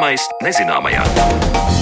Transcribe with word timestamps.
Zināmais 0.00 0.24
nezināmajā. 0.40 1.79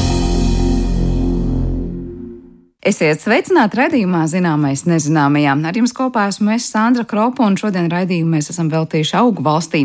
Esiet 2.89 3.21
sveicināti 3.21 3.77
redzējumā, 3.77 4.23
zināmais 4.31 4.87
nezināmajā. 4.89 5.53
Ar 5.69 5.77
jums 5.77 5.93
kopā 5.93 6.23
esmu 6.31 6.55
es 6.55 6.71
Sandra 6.73 7.03
Kropa, 7.05 7.45
un 7.45 7.59
šodien 7.61 7.91
raidījumu 7.93 8.33
mēs 8.33 8.49
esam 8.49 8.71
veltījuši 8.73 9.13
augu 9.19 9.43
valstī. 9.45 9.83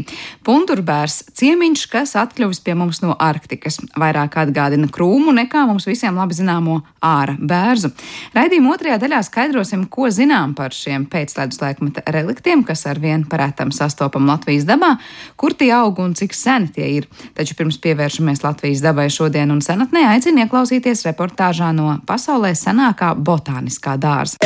Punturbērs 0.48 1.18
ciemiņš, 1.36 1.84
kas 1.92 2.14
atkļuvis 2.22 2.62
pie 2.64 2.78
mums 2.80 3.02
no 3.04 3.18
Arktikas. 3.20 3.82
Vairāk 4.00 4.38
atgādina 4.46 4.88
krūmu 4.88 5.34
nekā 5.36 5.66
mums 5.68 5.88
visiem 5.90 6.16
labi 6.16 6.38
zināmo 6.38 6.78
āra 7.04 7.36
bērzu. 7.36 7.92
Raidījuma 8.38 8.72
otrajā 8.78 9.02
daļā 9.02 9.20
skaidrosim, 9.28 9.84
ko 9.92 10.08
zinām 10.08 10.54
par 10.56 10.72
šiem 10.72 11.04
pēcledus 11.12 11.60
laikmeta 11.60 12.06
reliktiem, 12.16 12.64
kas 12.64 12.86
ar 12.88 13.04
vien 13.04 13.28
parētam 13.28 13.76
sastopam 13.76 14.32
Latvijas 14.32 14.64
dabā, 14.70 14.94
kur 15.36 15.58
tie 15.60 15.74
aug 15.76 16.00
un 16.00 16.16
cik 16.16 16.38
seni 16.40 16.72
tie 16.72 16.88
ir. 17.02 17.12
Taču 17.36 17.60
pirms 17.60 17.82
pievēršamies 17.84 18.46
Latvijas 18.48 18.86
dabai 18.86 19.10
šodien 19.12 19.52
un 19.52 19.60
senatnē, 19.66 20.08
aicinu 20.14 20.46
ieklausīties 20.46 21.04
reportāžā 21.10 21.76
no 21.76 21.98
pasaulē 22.08 22.56
senāk 22.56 22.93
jaunākā 22.94 23.16
botāniskā 23.16 23.98
dārza. 23.98 24.38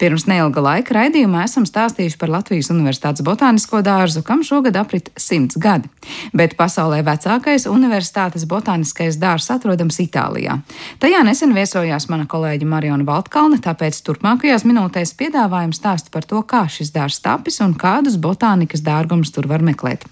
Pirms 0.00 0.24
neilga 0.24 0.62
laika 0.64 0.94
raidījumā 0.96 1.42
esam 1.44 1.66
stāstījuši 1.68 2.16
par 2.16 2.30
Latvijas 2.32 2.70
Universitātes 2.72 3.20
botānisko 3.20 3.82
dārzu, 3.84 4.22
kam 4.24 4.40
šogad 4.40 4.78
aprit 4.80 5.10
simts 5.14 5.58
gadi. 5.60 5.90
Bet 6.32 6.56
pasaulē 6.56 7.02
vecākais 7.04 7.66
universitātes 7.68 8.46
botāniskais 8.48 9.18
dārzs 9.20 9.50
atrodams 9.52 10.00
Itālijā. 10.00 10.62
Tajā 11.04 11.20
nesen 11.22 11.52
viesojās 11.52 12.08
mana 12.08 12.24
kolēģe 12.24 12.64
Mariona 12.64 13.04
Valtkalne, 13.04 13.60
tāpēc 13.60 14.00
turpmākajās 14.00 14.64
minūtēs 14.64 15.12
piedāvājam 15.20 15.76
stāstu 15.76 16.08
par 16.10 16.24
to, 16.24 16.40
kā 16.48 16.64
šis 16.64 16.94
dārzs 16.96 17.20
tapis 17.20 17.60
un 17.60 17.76
kādus 17.76 18.16
botānikas 18.16 18.80
dārgumus 18.80 19.36
tur 19.36 19.52
var 19.52 19.60
meklēt. 19.60 20.08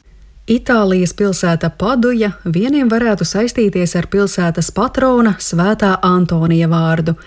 Itālijas 0.49 1.13
pilsēta 1.13 1.69
Paduja 1.69 2.31
vieniem 2.49 2.89
varētu 2.89 3.27
saistīties 3.29 3.93
ar 4.01 4.07
pilsētas 4.09 4.71
patrona 4.73 5.35
Svētā 5.45 5.91
Antonija 6.01 6.71
vārdu. 6.73 7.19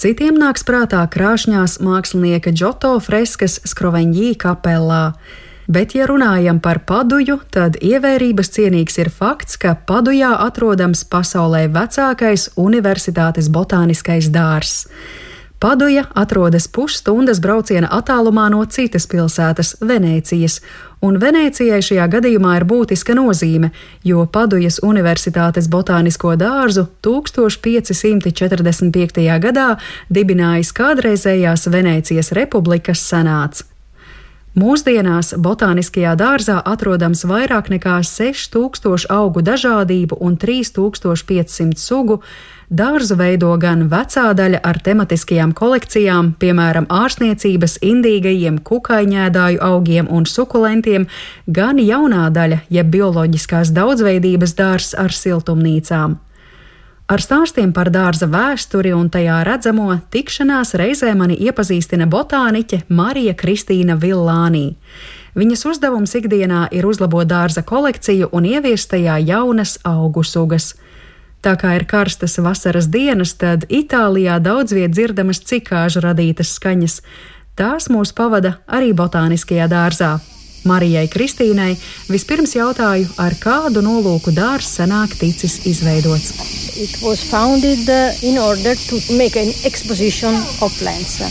Citiem 0.00 0.38
nāks 0.40 0.64
prātā 0.64 1.02
krāšņās 1.12 1.82
mākslinieka 1.84 2.48
Džoto 2.56 2.94
freskas 3.04 3.58
Skroveņģī 3.68 4.30
kapelā. 4.40 5.02
Bet, 5.68 5.92
ja 5.92 6.08
runājam 6.08 6.62
par 6.64 6.80
paduju, 6.88 7.42
tad 7.52 7.76
ievērības 7.76 8.48
cienīgs 8.56 8.96
ir 9.04 9.12
fakts, 9.12 9.60
ka 9.60 9.74
padujā 9.76 10.32
atrodams 10.40 11.04
pasaulē 11.12 11.66
vecākais 11.76 12.48
universitātes 12.56 13.52
botāniskais 13.52 14.32
dārzs. 14.32 14.86
Paduja 15.62 16.08
atrodas 16.18 16.64
pusstundas 16.66 17.38
brauciena 17.38 17.86
attālumā 17.94 18.50
no 18.50 18.66
citas 18.66 19.06
pilsētas, 19.06 19.78
Venēcijas, 19.78 20.58
un 21.06 21.22
Venēcijai 21.22 21.78
šajā 21.86 22.02
gadījumā 22.16 22.58
ir 22.58 22.66
būtiska 22.66 23.14
nozīme, 23.14 23.70
jo 24.02 24.26
Padujas 24.26 24.82
Universitātes 24.82 25.70
botānisko 25.70 26.34
dārzu 26.34 26.90
1545. 27.06 29.22
gadā 29.46 29.78
dibinājis 30.10 30.74
kādreizējās 30.74 31.70
Venēcijas 31.70 32.34
republikas 32.34 32.98
senāts. 33.12 33.62
Mūsdienās 34.52 35.30
botāniskajā 35.40 36.10
dārzā 36.20 36.58
atrodams 36.68 37.22
vairāk 37.24 37.70
nekā 37.72 37.94
6000 38.04 39.06
augu 39.08 39.40
dažādību 39.46 40.18
un 40.20 40.34
3500 40.36 41.80
sugu, 41.80 42.18
Dārzu 42.72 43.18
veido 43.20 43.50
gan 43.60 43.82
vecā 43.92 44.30
daļa 44.32 44.62
ar 44.64 44.78
tematiskajām 44.80 45.50
kolekcijām, 45.52 46.30
piemēram, 46.40 46.86
ārstniecības, 46.88 47.74
indīgajiem, 47.84 48.62
kukaiņēdāju 48.64 49.60
augiem 49.60 50.08
un 50.08 50.24
sukulentiem, 50.24 51.04
gan 51.44 51.76
jaunā 51.76 52.30
daļa, 52.32 52.62
jeb 52.72 52.88
bioloģiskās 52.94 53.74
daudzveidības 53.76 54.56
dārzs 54.56 54.96
ar 54.96 55.12
siltumnīcām. 55.12 56.16
Ar 57.12 57.20
stāstiem 57.20 57.74
par 57.76 57.90
dārza 57.92 58.24
vēsturi 58.32 58.94
un 58.96 59.10
tajā 59.12 59.42
redzamo 59.44 59.90
tikšanās 60.14 60.72
reizē 60.80 61.12
mani 61.12 61.36
iepazīstina 61.44 62.06
botāniķe 62.08 62.86
Marija 62.88 63.34
Kristīna 63.36 63.98
Villānī. 64.00 64.70
Viņas 65.36 65.66
uzdevums 65.68 66.16
ikdienā 66.16 66.70
ir 66.72 66.88
uzlabot 66.88 67.28
dārza 67.28 67.60
kolekciju 67.68 68.30
un 68.32 68.48
ieviest 68.48 68.88
tajā 68.94 69.18
jaunas 69.28 69.76
augu 69.84 70.24
sugas. 70.24 70.72
Tā 71.42 71.56
kā 71.58 71.72
ir 71.74 71.82
karstas 71.90 72.36
vasaras 72.38 72.86
dienas, 72.86 73.32
tad 73.34 73.64
Itālijā 73.66 74.36
daudz 74.38 74.74
viet 74.76 74.92
dzirdamas 74.94 75.42
cikāžu 75.42 76.04
radītas 76.04 76.52
skaņas. 76.54 77.00
Tās 77.58 77.88
mūs 77.90 78.14
pavada 78.14 78.60
arī 78.70 78.92
botāniskajā 78.94 79.66
dārzā. 79.72 80.12
Marijai 80.70 81.08
Kristīnai 81.10 81.72
vispirms 82.06 82.54
jautāju, 82.54 83.08
ar 83.18 83.34
kādu 83.42 83.82
nolūku 83.82 84.30
dārzs 84.36 84.70
senāk 84.78 85.16
ticis 85.18 85.58
izveidots. 85.66 86.30
Uh. 91.18 91.26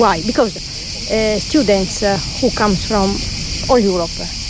Why? 0.00 0.24
Because 0.24 0.56
uh, 0.56 1.38
students 1.38 2.02
uh, 2.02 2.16
who 2.40 2.48
come 2.56 2.74
from 2.74 3.12
all 3.68 3.78
Europe 3.78 4.47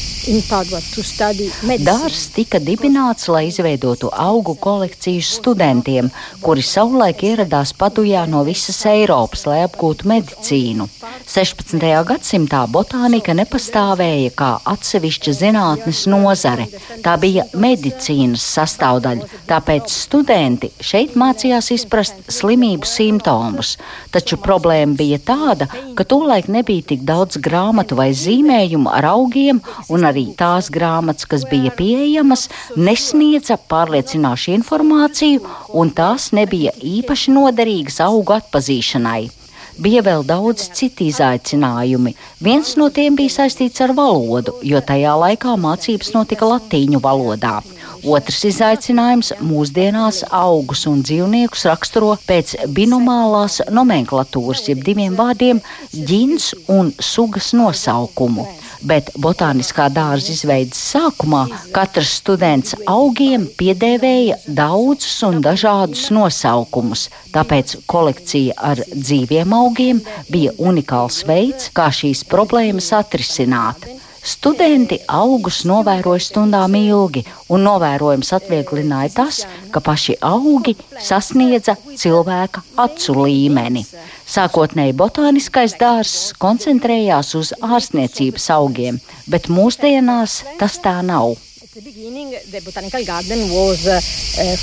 Dārzs 1.87 2.29
tika 2.35 2.59
dibināts, 2.59 3.29
lai 3.31 3.47
izveidotu 3.49 4.11
augu 4.11 4.57
kolekciju 4.59 5.23
studentiem, 5.23 6.11
kuri 6.43 6.65
savulaik 6.65 7.23
ieradās 7.29 7.73
Padujā 7.79 8.25
no 8.27 8.43
visas 8.47 8.81
Eiropas, 8.91 9.45
lai 9.47 9.61
apgūtu 9.67 10.09
medicīnu. 10.11 10.89
16. 11.29 11.85
gadsimtā 12.09 12.65
botānika 12.73 13.35
nepastāvēja 13.37 14.33
kā 14.39 14.51
atsevišķa 14.73 15.35
zinātnes 15.39 16.03
nozare. 16.11 16.67
Tā 17.05 17.15
bija 17.21 17.47
medicīnas 17.55 18.43
sastāvdaļa, 18.57 19.29
tāpēc 19.49 19.93
studenti 19.93 20.73
šeit 20.81 21.15
mācījās 21.21 21.71
izprast 21.77 22.27
slimību 22.33 22.89
simptomus. 22.89 23.77
Taču 24.15 24.41
problēma 24.43 24.99
bija 24.99 25.21
tāda, 25.31 25.69
ka 25.95 26.09
tolaik 26.09 26.51
nebija 26.51 26.91
tik 26.95 27.07
daudz 27.09 27.39
grāmatu 27.45 27.99
vai 27.99 28.11
zīmējumu 28.17 28.91
ar 28.93 29.13
augiem 29.13 29.63
un 29.89 30.08
arī 30.09 30.19
arī 30.19 30.35
tās 30.37 30.71
grāmatas, 30.71 31.27
kas 31.29 31.47
bija 31.49 31.73
pieejamas, 31.77 32.49
nesniedza 32.77 33.59
pārliecinošu 33.71 34.55
informāciju, 34.59 35.43
un 35.75 35.91
tās 35.91 36.33
nebija 36.33 36.73
īpaši 36.83 37.35
noderīgas 37.35 38.01
augu 38.05 38.39
atpazīšanai. 38.39 39.31
Bija 39.79 40.03
vēl 40.03 40.25
daudz 40.27 40.73
citu 40.75 41.05
izaicinājumu. 41.07 42.11
Viens 42.43 42.73
no 42.75 42.89
tiem 42.91 43.15
bija 43.15 43.31
saistīts 43.31 43.79
ar 43.85 43.93
valodu, 43.95 44.57
jo 44.67 44.81
tajā 44.83 45.13
laikā 45.15 45.55
mācības 45.55 46.11
notika 46.17 46.49
latīņu 46.51 46.99
valodā. 46.99 47.61
Otrs 48.03 48.43
izaicinājums 48.47 49.33
mūsdienās 49.39 50.25
augus 50.35 50.85
un 50.91 51.05
dzīvniekus 51.07 51.67
raksturo 51.71 52.17
pēc 52.27 52.57
binomālās 52.75 53.61
nomenklatūras, 53.71 54.67
jeb 54.67 54.83
diviem 54.87 55.15
vārdiem- 55.19 55.63
ģins 56.11 56.55
un 56.67 56.93
sugas 56.99 57.53
nosaukumu 57.55 58.47
bet 58.87 59.11
botāniskā 59.19 59.89
dārza 59.93 60.33
izveidas 60.35 60.81
sākumā 60.93 61.45
katrs 61.75 62.17
students 62.21 62.77
augiem 62.87 63.47
piedēvēja 63.59 64.39
daudzus 64.47 65.17
un 65.29 65.41
dažādus 65.45 66.09
nosaukumus. 66.15 67.09
Tāpēc 67.35 67.77
kolekcija 67.91 68.59
ar 68.71 68.83
dzīviem 68.93 69.55
augiem 69.55 70.03
bija 70.31 70.55
unikāls 70.59 71.25
veids, 71.29 71.73
kā 71.75 71.91
šīs 71.95 72.25
problēmas 72.29 72.93
atrisināt. 72.97 73.89
Studenti 74.29 74.99
augus 75.09 75.63
novēroja 75.69 76.21
stundām 76.21 76.75
ilgi, 76.77 77.23
un 77.49 77.65
novērojums 77.65 78.35
atvieglināja 78.37 79.15
tas, 79.15 79.39
ka 79.73 79.81
paši 79.81 80.19
augi 80.29 80.75
sasniedza 81.01 81.79
cilvēka 81.89 82.65
acu 82.85 83.17
līmeni. 83.23 83.87
Sākotnēji 84.29 84.97
botāniskais 85.01 85.79
dārzs 85.81 86.35
koncentrējās 86.45 87.35
uz 87.41 87.55
ārstniecības 87.65 88.51
augiem, 88.59 89.01
bet 89.33 89.49
mūsdienās 89.49 90.43
tas 90.61 90.81
tā 90.85 90.99
nav. 91.03 91.39
the 91.79 91.85
beginning, 91.85 92.31
the 92.51 92.61
botanical 92.65 93.05
garden 93.05 93.39
was 93.51 93.87
uh, 93.87 94.01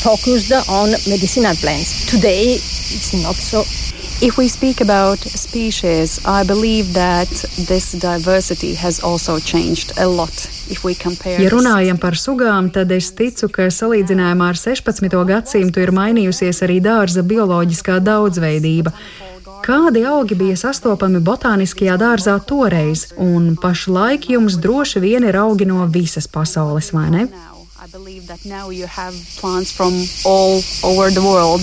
focused 0.03 0.51
on 0.67 0.91
medicinal 1.07 1.55
plants. 1.55 2.05
Today, 2.11 2.55
it's 2.55 3.13
not 3.13 3.35
so. 3.35 3.63
If 4.21 4.37
we 4.37 4.47
speak 4.47 4.79
about 4.79 5.19
species, 5.19 6.25
I 6.25 6.45
believe 6.45 6.93
that 6.93 7.29
this 7.67 7.91
diversity 7.91 8.73
has 8.75 9.03
also 9.03 9.39
changed 9.39 9.91
a 9.97 10.07
lot. 10.07 10.49
Ja 11.39 11.49
runājam 11.51 11.97
par 11.99 12.15
sugām, 12.15 12.71
tad 12.71 12.93
es 12.95 13.11
ticu, 13.11 13.49
ka 13.51 13.67
salīdzinājumā 13.67 14.47
ar 14.53 14.57
16. 14.57 15.11
gadsimtu 15.27 15.83
ir 15.83 15.91
mainījusies 15.91 16.63
arī 16.63 16.79
dārza 16.81 17.25
bioloģiskā 17.27 17.99
daudzveidība. 17.99 18.93
Kādi 19.65 20.05
augi 20.07 20.37
bija 20.39 20.55
sastopami 20.63 21.19
botāniskajā 21.19 21.97
dārzā 21.99 22.37
toreiz, 22.47 23.09
un 23.19 23.57
pašlaik 23.59 24.29
jums 24.31 24.55
droši 24.63 25.03
vien 25.03 25.27
ir 25.27 25.35
augi 25.43 25.67
no 25.67 25.83
visas 25.91 26.31
pasaules, 26.31 26.93
vai 26.95 27.09
ne? 27.11 27.27
I 27.85 27.87
believe 27.87 28.25
that 28.33 28.43
now 28.45 28.71
you 28.71 28.87
have 28.87 29.13
plants 29.37 29.71
from 29.71 29.93
all 30.25 30.57
over 30.81 31.11
the 31.11 31.21
world. 31.21 31.61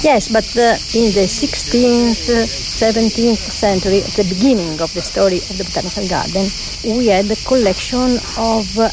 Yes, 0.00 0.32
but 0.32 0.48
uh, 0.56 0.80
in 0.96 1.12
the 1.12 1.28
16th, 1.28 2.24
uh, 2.32 2.48
17th 2.48 3.36
century, 3.36 4.00
at 4.00 4.16
the 4.16 4.24
beginning 4.24 4.80
of 4.80 4.88
the 4.94 5.02
story 5.02 5.44
of 5.44 5.58
the 5.58 5.64
botanical 5.64 6.08
garden, 6.08 6.48
we 6.96 7.08
had 7.08 7.30
a 7.30 7.36
collection 7.44 8.16
of 8.40 8.64
uh, 8.80 8.88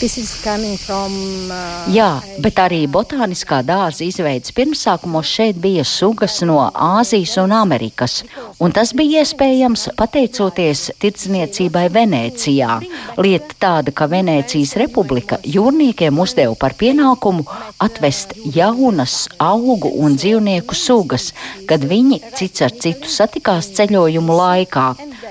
From, 0.00 1.12
uh, 1.52 1.84
Jā, 1.92 2.22
bet 2.40 2.56
arī 2.56 2.86
botāniskā 2.88 3.58
dārza 3.68 4.06
izveidas 4.06 4.54
pirmsākumos 4.56 5.28
šeit 5.28 5.58
bija 5.60 5.82
sugas 5.84 6.38
no 6.48 6.56
Āzijas 6.72 7.34
un 7.42 7.52
Amerikas, 7.52 8.22
un 8.64 8.72
tas 8.72 8.94
bija 8.96 9.20
iespējams 9.20 9.90
pateicoties 10.00 10.86
tirdzniecībai 11.04 11.84
Venēcijā. 11.92 12.78
Lieta 13.20 13.58
tāda, 13.60 13.92
ka 13.92 14.08
Venēcijas 14.08 14.72
republika 14.80 15.36
jūrniekiem 15.44 16.16
uzdeva 16.24 16.56
par 16.56 16.78
pienākumu 16.80 17.44
atvest 17.84 18.32
jaunas 18.56 19.26
augu 19.36 19.92
un 20.00 20.16
dzīvnieku 20.16 20.80
sugas, 20.80 21.34
kad 21.68 21.84
viņi 21.84 22.22
cits 22.40 22.64
ar 22.64 22.72
citu 22.72 23.12
satikās 23.20 23.68
ceļojumu 23.76 24.40
laikā. 24.40 24.88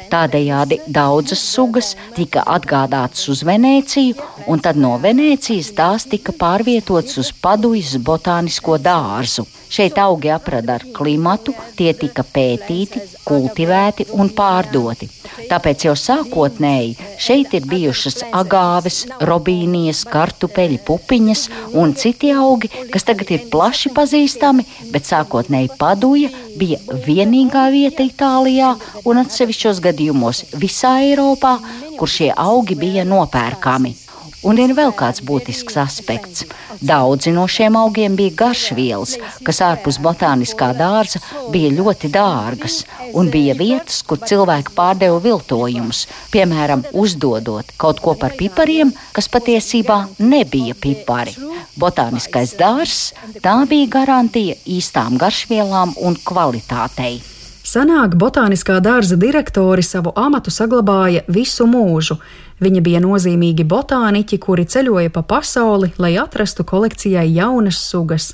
Tādējādi 0.10 0.80
daudzas 0.88 1.44
sugas 1.44 1.94
tika 2.16 2.46
atgādātas 2.56 3.28
uz 3.34 3.44
Venēciju, 3.48 4.16
un 4.48 4.63
tad 4.63 4.80
no 4.80 4.96
Venēcijas 5.01 5.74
tās 5.78 6.07
tika 6.10 6.34
pārvietotas 6.34 7.19
uz 7.22 7.31
Padujas 7.44 7.98
botānisko 8.00 8.80
dārzu. 8.81 9.46
Šeit 9.69 10.00
augi 10.01 10.31
aprada 10.34 10.80
ar 10.80 10.84
klimatu, 10.96 11.54
tie 11.78 11.92
tika 11.94 12.24
pētīti, 12.25 13.04
kultivēti 13.28 14.07
un 14.18 14.31
pārdoti. 14.34 15.10
Tāpēc 15.50 15.86
jau 15.86 15.94
sākotnēji 15.98 16.96
šeit 17.22 17.54
ir 17.57 17.68
bijušas 17.69 18.24
agāves, 18.34 19.04
robīnijas, 19.30 20.01
kartupeļu 20.10 20.81
pupiņas 20.88 21.46
un 21.78 21.94
citi 21.94 22.34
augi, 22.34 22.72
kas 22.90 23.06
tagad 23.06 23.30
ir 23.36 23.46
plaši 23.54 23.94
pazīstami, 23.94 24.66
bet 24.94 25.06
sākotnēji 25.10 25.75
paduja 25.78 26.34
bija 26.59 26.79
vienīgā 27.07 27.65
vieta 27.73 28.06
Itālijā 28.06 28.73
un 29.07 29.23
atsevišķos 29.23 29.81
gadījumos 29.88 30.44
visā 30.59 30.97
Eiropā, 31.07 31.56
kur 31.97 32.11
šie 32.11 32.31
augi 32.35 32.77
bija 32.79 33.07
nopērkami. 33.07 33.95
Un 34.47 34.56
ir 34.56 34.71
vēl 34.71 34.94
kāds 34.95 35.19
būtisks 35.27 35.75
aspekts. 35.81 36.45
Daudzi 36.80 37.33
no 37.36 37.44
šiem 37.51 37.75
augiem 37.75 38.13
bija 38.15 38.36
garšvielas, 38.39 39.18
kas 39.44 39.59
ārpus 39.65 39.97
botāniskā 40.00 40.69
dārza 40.77 41.19
bija 41.51 41.74
ļoti 41.75 42.07
dārgas, 42.13 42.77
un 43.19 43.27
bija 43.33 43.57
vietas, 43.59 44.00
kur 44.07 44.21
cilvēki 44.24 44.71
pārdeva 44.77 45.19
viltojumus, 45.25 46.06
piemēram, 46.31 46.86
uzdodot 46.94 47.74
kaut 47.81 48.00
ko 48.06 48.13
par 48.21 48.38
pipariem, 48.39 48.94
kas 49.12 49.27
patiesībā 49.33 50.06
nebija 50.24 50.77
pipari. 50.80 51.36
Botāniskais 51.80 52.56
dārzs 52.59 53.12
tā 53.44 53.57
bija 53.68 53.91
garantija 54.00 54.56
īstām 54.77 55.19
garšvielām 55.19 55.97
un 56.00 56.15
kvalitātei. 56.24 57.19
Sanāk, 57.69 58.15
botāniskā 58.18 58.80
dārza 58.81 59.18
direktori 59.19 59.83
savu 59.86 60.13
amatu 60.18 60.50
saglabāja 60.50 61.25
visu 61.27 61.68
mūžu. 61.69 62.15
Viņa 62.59 62.81
bija 62.83 63.00
nozīmīgi 63.03 63.63
botāniķi, 63.63 64.39
kuri 64.44 64.67
ceļoja 64.67 65.13
pa 65.15 65.23
pasauli, 65.23 65.94
lai 65.97 66.17
atrastu 66.19 66.67
kolekcijai 66.67 67.27
jaunas 67.31 67.79
sugas. 67.79 68.33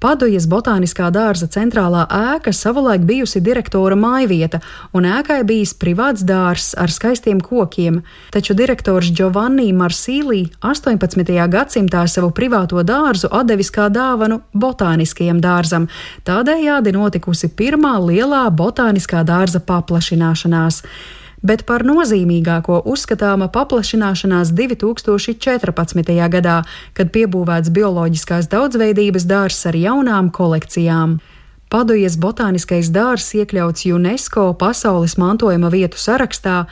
Padujas 0.00 0.46
botāniskā 0.48 1.10
dārza 1.12 1.44
centrālā 1.52 2.06
ēka 2.08 2.54
savulaik 2.56 3.02
bijusi 3.04 3.42
direktora 3.44 3.98
mājvieta, 4.00 4.62
un 4.96 5.04
ēkai 5.04 5.42
bijis 5.44 5.74
privāts 5.76 6.24
dārzs 6.24 6.70
ar 6.80 6.88
skaistiem 6.88 7.42
kokiem, 7.44 7.98
taču 8.32 8.56
direktors 8.56 9.10
Giovanni 9.12 9.68
Marsīlī 9.76 10.46
18. 10.64 11.36
gadsimtā 11.52 12.06
savu 12.08 12.32
privāto 12.32 12.80
dārzu 12.80 13.28
atdevis 13.28 13.68
kā 13.76 13.90
dāvanu 13.92 14.40
botāniskajam 14.56 15.44
dārzam, 15.44 15.90
tādējādi 16.24 16.96
notikusi 16.96 17.52
pirmā 17.52 17.98
lielā 18.00 18.46
botāniskā 18.56 19.20
dārza 19.28 19.60
paplašināšanās 19.60 20.84
bet 21.42 21.64
par 21.68 21.84
nozīmīgāko 21.86 22.82
uzskatāma 22.88 23.50
paplašināšanās 23.52 24.52
2014. 24.56 26.14
gadā, 26.36 26.60
kad 26.94 27.12
piebūvēts 27.14 27.72
bioloģiskās 27.74 28.50
daudzveidības 28.52 29.26
dārzs 29.28 29.66
ar 29.70 29.78
jaunām 29.78 30.30
kolekcijām. 30.34 31.18
Padujas 31.70 32.16
botāniskais 32.18 32.90
dārzs 32.90 33.34
iekļauts 33.38 33.86
UNESCO 33.94 34.50
pasaules 34.58 35.14
mantojuma 35.20 35.70
vietu 35.70 36.00
sarakstā. 36.02 36.64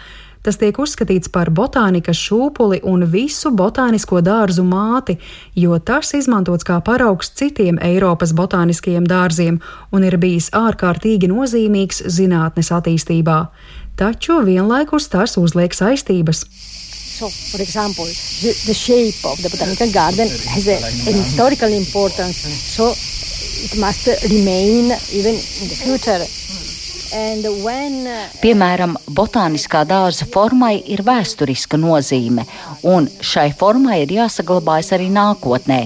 Tas 0.42 0.56
tiek 0.58 0.76
uzskatīts 0.78 1.30
par 1.34 1.50
botānikas 1.54 2.18
šūpuli 2.18 2.78
un 2.86 3.02
visu 3.10 3.50
botānisko 3.54 4.20
dārzu 4.24 4.62
māti, 4.64 5.18
jo 5.54 5.78
tas 5.78 6.14
izmantots 6.14 6.66
kā 6.66 6.78
paraugs 6.82 7.30
citiem 7.36 7.78
Eiropas 7.82 8.32
botāniskajiem 8.38 9.06
dārziem 9.06 9.58
un 9.92 10.06
ir 10.06 10.16
bijis 10.18 10.48
ārkārtīgi 10.54 11.30
nozīmīgs 11.30 12.04
zinātnes 12.06 12.70
attīstībā 12.74 13.40
taču 13.98 14.40
vienlaikus 14.46 15.10
tas 15.12 15.36
uzliek 15.40 15.74
saistības. 15.74 16.44
So, 17.18 17.28
for 17.28 17.60
example, 17.60 18.06
the, 18.42 18.54
the 18.66 18.74
shape 18.74 19.26
of 19.26 19.42
the 19.42 19.50
botanical 19.50 19.90
garden 19.90 20.28
has 20.54 20.68
a, 20.68 20.78
an 21.10 21.16
historical 21.18 21.72
importance, 21.72 22.38
so 22.76 22.94
it 23.66 23.74
must 23.76 24.06
remain 24.30 24.94
even 25.12 25.34
in 25.34 25.66
the 25.68 25.78
future. 25.82 26.22
When... 27.08 28.04
Uh, 28.06 28.28
Piemēram, 28.42 28.94
botāniskā 29.16 29.80
dārza 29.88 30.26
formai 30.28 30.74
ir 30.92 31.00
vēsturiska 31.06 31.80
nozīme, 31.80 32.44
un 32.84 33.08
šai 33.24 33.48
formai 33.56 34.02
ir 34.02 34.12
jāsaglabājas 34.18 34.92
arī 34.98 35.08
nākotnē. 35.14 35.78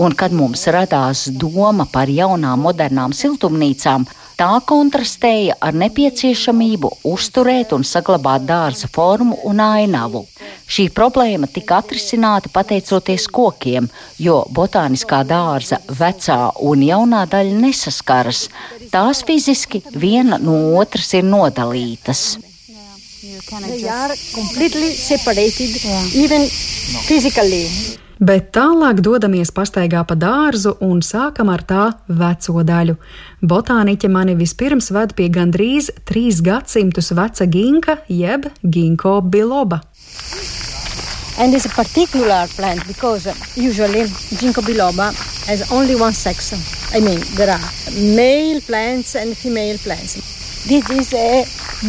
Un 0.00 0.16
kad 0.16 0.32
mums 0.32 0.64
radās 0.72 1.26
doma 1.28 1.84
par 1.92 2.08
jaunām, 2.08 2.62
modernām 2.64 3.12
siltumnīcām, 3.16 4.06
Tā 4.40 4.54
kontrastēja 4.64 5.58
ar 5.60 5.74
nepieciešamību 5.76 6.88
uzturēt 7.10 7.74
un 7.76 7.82
saglabāt 7.84 8.46
dārza 8.48 8.88
formu 8.88 9.36
un 9.50 9.60
ainavu. 9.60 10.22
Šī 10.64 10.86
problēma 10.96 11.50
tika 11.52 11.82
atrisināta 11.82 12.48
pateicoties 12.54 13.28
kokiem, 13.28 13.90
jo 14.16 14.38
botāniskā 14.56 15.20
dārza 15.28 15.82
vecā 16.00 16.40
un 16.70 16.88
jaunā 16.88 17.26
daļa 17.28 17.60
nesaskaras. 17.66 18.46
Tās 18.88 19.20
fiziski 19.28 19.84
viena 19.92 20.40
no 20.40 20.58
otras 20.80 21.12
ir 21.20 21.28
nodalītas. 21.28 22.38
They 23.20 23.88
are 23.92 24.14
completely 24.32 24.94
separated, 24.96 25.76
even 26.16 26.48
physically 27.04 27.66
bet 28.20 28.50
tālāk 28.56 29.00
dodamies 29.00 29.50
pastaigā 29.56 30.04
pa 30.06 30.14
dārzu 30.14 30.76
un 30.84 31.00
sākam 31.00 31.50
ar 31.52 31.64
tā 31.64 31.84
veco 32.06 32.62
daļu. 32.62 32.96
Botāniķe 33.42 34.12
mani 34.12 34.36
vispirms 34.36 34.92
ved 34.94 35.16
pie 35.16 35.30
gandrīz 35.32 35.90
trīs 36.04 36.42
gadsimtus 36.44 37.10
veca 37.16 37.48
ginka 37.48 38.00
jeb 38.08 38.50
ginko 38.62 39.20
biloba. 39.24 39.80
And 41.40 41.54
it's 41.54 41.64
a 41.64 41.70
particular 41.70 42.46
plant 42.54 42.86
because 42.86 43.24
usually 43.56 44.02
ginkgo 44.36 44.60
biloba 44.60 45.08
has 45.46 45.72
only 45.72 45.96
one 45.96 46.12
sex. 46.12 46.52
I 46.92 47.00
mean, 47.00 47.20
there 47.36 47.48
are 47.48 47.60
male 47.96 48.60
plants 48.60 49.14
and 49.14 49.34
female 49.34 49.78
plants. 49.78 50.29
This 50.68 50.90
is 50.90 51.14
a 51.14 51.44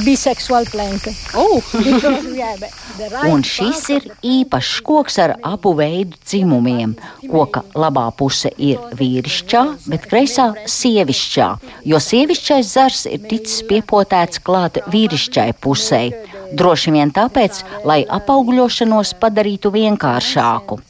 bisexual 0.06 0.66
plant. 0.72 1.08
Oh. 1.36 1.62
Un 3.32 3.44
šis 3.44 3.82
ir 3.92 4.06
īpašs 4.24 4.80
koks 4.88 5.18
ar 5.20 5.34
abu 5.44 5.74
veidu 5.76 6.16
dzimumiem. 6.24 6.94
Koka 7.28 7.66
labā 7.76 8.06
puse 8.16 8.52
ir 8.56 8.80
vīrišķā, 8.96 9.64
bet 9.92 10.08
kreisā 10.12 10.48
sievišķā, 10.72 11.50
jo 11.92 12.00
sievišķais 12.08 12.74
zars 12.78 13.06
ir 13.12 13.26
ticis 13.28 13.60
piepotēts 13.68 14.40
klāt 14.48 14.80
vīrišķai 14.94 15.50
pusē. 15.60 16.04
Droši 16.52 16.92
vien 16.92 17.12
tāpēc, 17.16 17.64
lai 17.88 18.02
apaugļošanos 18.20 19.16
padarītu 19.22 19.72
vienkāršāku. 19.76 20.82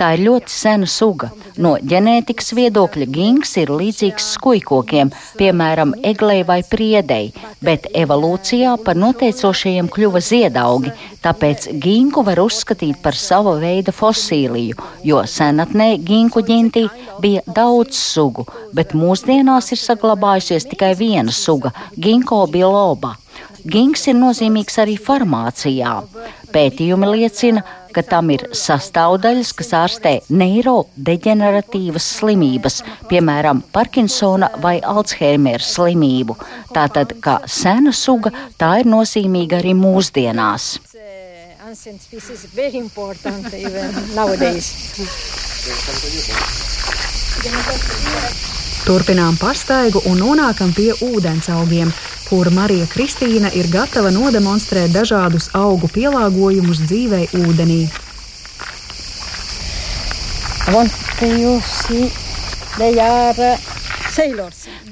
Tā 0.00 0.14
ir 0.16 0.24
ļoti 0.26 0.52
sena 0.52 0.86
suga. 0.90 1.28
No 1.60 1.74
ģenētikas 1.92 2.54
viedokļa 2.56 3.06
gings 3.12 3.52
ir 3.60 3.70
līdzīgs 3.74 4.30
skujkokiem, 4.36 5.12
piemēram, 5.38 5.92
eglei 6.10 6.40
vai 6.46 6.60
priedei, 6.66 7.30
bet 7.62 7.86
evolūcijā 8.02 8.76
par 8.84 8.98
noteicošajiem 8.98 9.90
kļuva 9.92 10.22
ziedaugi, 10.24 10.94
tāpēc 11.24 11.68
ginku 11.84 12.24
var 12.26 12.40
uzskatīt 12.42 13.00
par 13.04 13.18
sava 13.18 13.56
veida 13.60 13.94
fosīliju, 13.94 14.78
jo 15.06 15.22
senatnē 15.28 15.92
ginku 16.10 16.42
ģintī 16.48 16.86
bija 17.22 17.44
daudz 17.46 17.98
sugu, 18.00 18.46
bet 18.74 18.96
mūsdienās 18.96 19.70
ir 19.74 19.84
saglabājusies 19.84 20.70
tikai 20.72 20.94
viena 20.98 21.34
suga- 21.34 21.74
ginko 22.06 22.46
biloba. 22.50 23.16
Gings 23.66 24.06
ir 24.08 24.16
nozīmīgs 24.16 24.78
arī 24.80 24.96
farmācijā. 25.00 25.92
Pētījumi 26.50 27.08
liecina, 27.12 27.62
ka 27.94 28.02
tam 28.06 28.30
ir 28.34 28.46
sastāvdaļas, 28.56 29.52
kas 29.58 29.72
ārstē 29.76 30.12
neirodeģeneratīvas 30.30 32.06
slimības, 32.18 32.80
piemēram, 33.10 33.62
Parkinsona 33.74 34.50
vai 34.62 34.78
Alzheimera 34.80 35.62
slimību. 35.64 36.36
Tātad, 36.74 37.16
kā 37.22 37.40
sena 37.46 37.92
suga, 37.94 38.32
tā 38.58 38.80
ir 38.82 38.90
nozīmīga 38.90 39.60
arī 39.60 39.74
mūsdienās. 39.78 40.72
Turpinām 48.86 49.36
pastaigu 49.38 50.02
un 50.08 50.18
nonākam 50.18 50.72
pie 50.74 50.90
ūdensaugiem, 51.04 51.92
kur 52.30 52.46
Marija 52.54 52.86
Kristīna 52.86 53.50
ir 53.58 53.66
gatava 53.72 54.12
nodemonstrēt 54.14 54.92
dažādus 54.94 55.48
augu 55.58 55.90
pielāgojumus 55.90 56.84
dzīvei 56.86 57.26
ūdenī. 57.40 57.80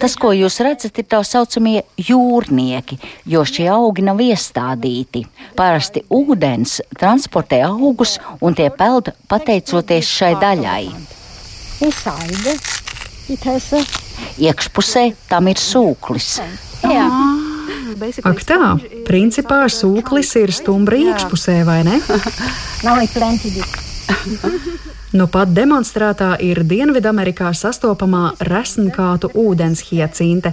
Tas, 0.03 0.15
ko 0.19 0.33
jūs 0.35 0.59
redzat, 0.67 0.99
ir 0.99 1.07
tā 1.11 1.23
saucamie 1.27 1.85
jūrnieki, 2.09 2.99
jo 3.31 3.45
šie 3.47 3.69
augi 3.71 4.03
nav 4.07 4.19
iestādīti. 4.23 5.25
Parasti 5.59 6.03
ūdens 6.11 6.81
transportē 6.99 7.63
augus, 7.67 8.19
un 8.43 8.59
tie 8.59 8.71
peld 8.75 9.13
pateicoties 9.31 10.11
šai 10.11 10.35
daļai. 10.43 10.85
Iekšpusē 14.43 15.05
tam 15.31 15.51
ir 15.53 15.63
sūklis. 15.63 16.33
Jā. 16.83 17.09
Ak 18.29 18.45
tā, 18.47 18.77
principā 19.09 19.65
sūklis 19.73 20.31
ir 20.39 20.53
stumbra 20.55 20.99
iekšpusē, 21.01 21.63
vai 21.67 21.83
ne? 21.89 21.99
Nu 25.17 25.25
pat 25.33 25.49
demonstrētā 25.57 26.35
ir 26.45 26.61
Dienvidamerikā 26.69 27.55
sastopamā 27.57 28.35
resnkātu 28.45 29.31
ūdens 29.41 29.81
hiacinte. 29.89 30.53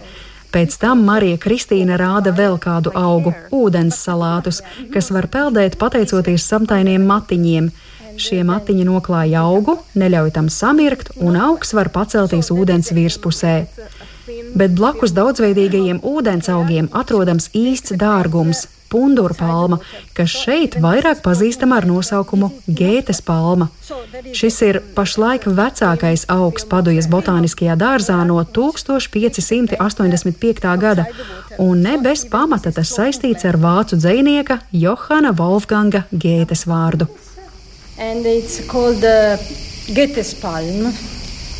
Pēc 0.55 0.77
tam 0.79 1.01
Marija 1.03 1.35
Kristīna 1.43 1.97
rāda 1.99 2.31
vēl 2.31 2.55
kādu 2.63 2.93
augu- 2.95 3.33
ūdens 3.61 3.99
salātus, 3.99 4.61
kas 4.93 5.11
var 5.11 5.27
peldēt 5.27 5.75
pateicoties 5.75 6.47
samtainiem 6.47 7.03
matiņiem. 7.03 7.67
Šie 8.15 8.43
matiņi 8.47 8.85
noklāja 8.87 9.43
augu, 9.43 9.75
neļauj 9.93 10.31
tam 10.31 10.47
samirkt, 10.47 11.11
un 11.19 11.35
augs 11.35 11.73
var 11.73 11.89
pacelties 11.89 12.47
ūdens 12.49 12.93
virspusē. 12.95 13.67
Bet 14.55 14.73
blakus 14.77 15.13
daudzveidīgajiem 15.15 15.99
ūdensaugiem 16.05 16.89
atrodams 16.97 17.49
īsts 17.53 17.93
dārgums 17.99 18.65
pundura 18.89 19.33
palma, 19.37 19.77
kas 20.15 20.29
šeit 20.43 20.75
vairāk 20.81 21.21
pazīstama 21.25 21.77
ar 21.81 21.85
nosaukumu 21.89 22.47
Gētes 22.79 23.21
palma. 23.25 23.67
Šis 24.37 24.55
ir 24.67 24.75
pašlaik 24.95 25.43
vecākais 25.57 26.21
augs 26.31 26.63
Padujas 26.69 27.07
botāniskajā 27.11 27.75
dārzā 27.81 28.19
no 28.29 28.37
1585. 28.57 30.77
gada, 30.85 31.03
un 31.59 31.81
ne 31.81 31.97
bez 32.01 32.25
pamata 32.31 32.71
tas 32.71 32.89
saistīts 32.97 33.45
ar 33.49 33.55
vācu 33.57 33.95
dzinieka 33.99 34.55
Johana 34.71 35.31
Wolfganga 35.35 36.01
Gētes 36.13 36.65
vārdu. 36.69 37.05
And 37.97 38.25
it's 38.25 38.59
called 38.67 39.03
uh, 39.03 39.37
Goethe's 39.95 40.33
palm 40.33 41.14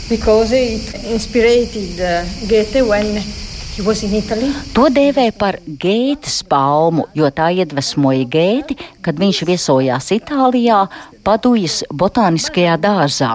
because 0.10 0.52
it 0.52 0.94
inspired 1.06 1.74
uh, 2.00 2.24
Goethe 2.48 2.82
when 2.88 3.24
To 3.76 4.86
dēvē 4.88 5.26
par 5.36 5.58
gētas 5.68 6.38
palmu, 6.48 7.04
jo 7.12 7.28
tā 7.28 7.50
iedvesmoja 7.52 8.24
gēti, 8.32 8.78
kad 9.04 9.20
viņš 9.20 9.42
viesojās 9.50 10.08
Itālijā, 10.16 10.78
Padujas 11.26 11.82
botāniskajā 11.92 12.78
dārzā. 12.80 13.34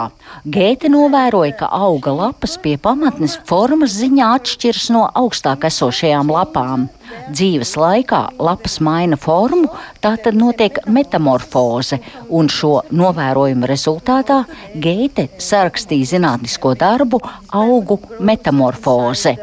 Gēte 0.49 0.89
novēroja, 0.89 1.59
ka 1.61 1.69
auga 1.69 2.15
lapas 2.23 2.57
pie 2.63 2.79
pamatnes 2.81 3.37
formas 3.45 3.99
ziņā 4.01 4.31
atšķiras 4.39 4.89
no 4.97 5.05
augstāk 5.13 5.69
esošajām 5.69 6.33
lapām. 6.33 6.89
Dzīves 7.31 7.77
laikā 7.79 8.21
lapas 8.43 8.79
maina 8.83 9.17
formu, 9.21 9.69
tā 10.03 10.17
tad 10.23 10.35
notiek 10.39 10.81
metamorfoze, 10.91 12.01
un 12.29 12.49
šo 12.51 12.81
novērojumu 12.91 13.69
rezultātā 13.71 14.41
Geite 14.83 15.29
sarakstīja 15.39 16.17
zinātnisko 16.17 16.75
darbu 16.81 17.21
Augu 17.55 18.01
metamorfoze. 18.19 19.37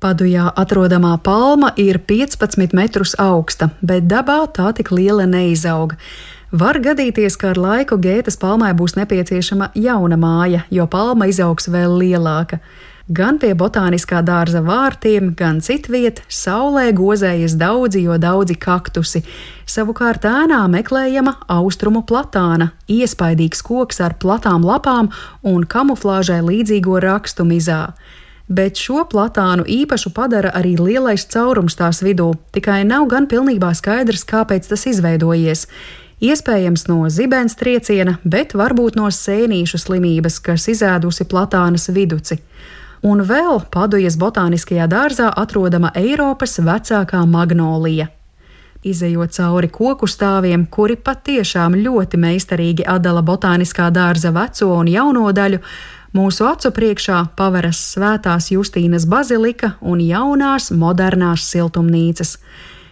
Padujā 0.00 0.48
atrodamā 0.56 1.12
palma 1.22 1.74
ir 1.76 2.00
15 2.08 2.72
metrus 2.72 3.12
augsta, 3.20 3.68
bet 3.84 4.08
dabā 4.08 4.40
tā 4.56 4.70
tik 4.76 4.90
liela 4.96 5.26
neizauga. 5.28 5.98
Var 6.50 6.80
gadīties, 6.82 7.36
ka 7.38 7.52
ar 7.52 7.60
laiku 7.60 8.00
gētas 8.00 8.40
palmai 8.40 8.72
būs 8.74 8.96
nepieciešama 8.96 9.70
jauna 9.78 10.16
māja, 10.18 10.64
jo 10.72 10.88
palma 10.90 11.28
izaugs 11.30 11.68
vēl 11.70 12.00
lielāka. 12.00 12.58
Gan 13.10 13.40
pie 13.42 13.56
botāniskā 13.58 14.20
dārza 14.22 14.60
vārtiem, 14.62 15.32
gan 15.34 15.58
citviet 15.66 16.20
saulē 16.30 16.92
gozējas 16.94 17.56
daudzi, 17.58 18.04
jo 18.06 18.14
daudzi 18.22 18.54
kaktusi. 18.54 19.24
Savukārt 19.66 20.28
ēnā 20.30 20.60
meklējama 20.70 21.32
austrumu 21.50 22.04
platāna, 22.06 22.70
iespaidīgs 22.86 23.64
koks 23.66 23.98
ar 24.06 24.14
platām 24.22 24.62
lapām 24.62 25.10
un 25.42 25.66
kamuflāžai 25.66 26.38
līdzīgo 26.46 27.02
rakstu 27.02 27.48
mizā 27.48 27.82
bet 28.50 28.80
šo 28.82 29.04
platānu 29.06 29.62
īpašu 29.62 30.10
padara 30.14 30.50
arī 30.58 30.74
lielais 30.74 31.22
caurums 31.30 31.76
tās 31.78 32.02
vidū, 32.02 32.32
tikai 32.54 32.82
nav 32.82 33.06
gan 33.10 33.28
pilnībā 33.30 33.70
skaidrs, 33.78 34.26
kāpēc 34.26 34.66
tas 34.72 34.86
izveidojies. 34.90 35.66
Iespējams 36.20 36.84
no 36.90 37.06
zibens 37.08 37.54
trieciena, 37.56 38.18
bet 38.24 38.52
varbūt 38.58 38.98
no 38.98 39.06
sēnīšu 39.14 39.78
slimības, 39.80 40.40
kas 40.44 40.66
izēdusi 40.68 41.24
platānas 41.30 41.88
viduci. 41.94 42.40
Un 43.02 43.22
vēl 43.24 43.62
Padujas 43.72 44.18
botāniskajā 44.20 44.88
dārzā 44.90 45.30
atrodama 45.42 45.92
Eiropas 45.96 46.58
vecākā 46.60 47.22
magnolija. 47.26 48.10
Izejot 48.84 49.32
cauri 49.36 49.68
koku 49.68 50.08
stāviem, 50.08 50.66
kuri 50.72 50.96
patiešām 50.96 51.76
ļoti 51.80 52.20
meistarīgi 52.20 52.84
atdala 52.88 53.20
botāniskā 53.24 53.90
dārza 53.92 54.32
veco 54.32 54.72
un 54.76 54.88
jauno 54.88 55.32
daļu, 55.36 55.60
Mūsu 56.10 56.42
acu 56.42 56.72
priekšā 56.74 57.20
paveras 57.38 57.78
svētās 57.92 58.48
Justīnas 58.50 59.04
bazilika 59.06 59.76
un 59.78 60.00
jaunās, 60.02 60.72
modernās 60.74 61.44
siltumnīcas. 61.52 62.34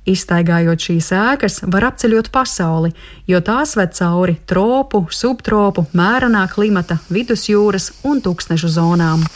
Izstaigājot 0.08 0.86
šīs 0.86 1.08
ēkas, 1.18 1.58
var 1.66 1.88
apceļot 1.90 2.30
pasauli, 2.32 2.92
jo 3.26 3.42
tās 3.42 3.74
ved 3.76 3.90
cauri 3.98 4.36
tropu, 4.46 5.02
subtropu, 5.10 5.88
mērenā 5.98 6.46
klimata, 6.54 7.00
vidusjūras 7.10 7.90
un 8.06 8.22
tūkstnešu 8.22 8.70
zonām. 8.78 9.26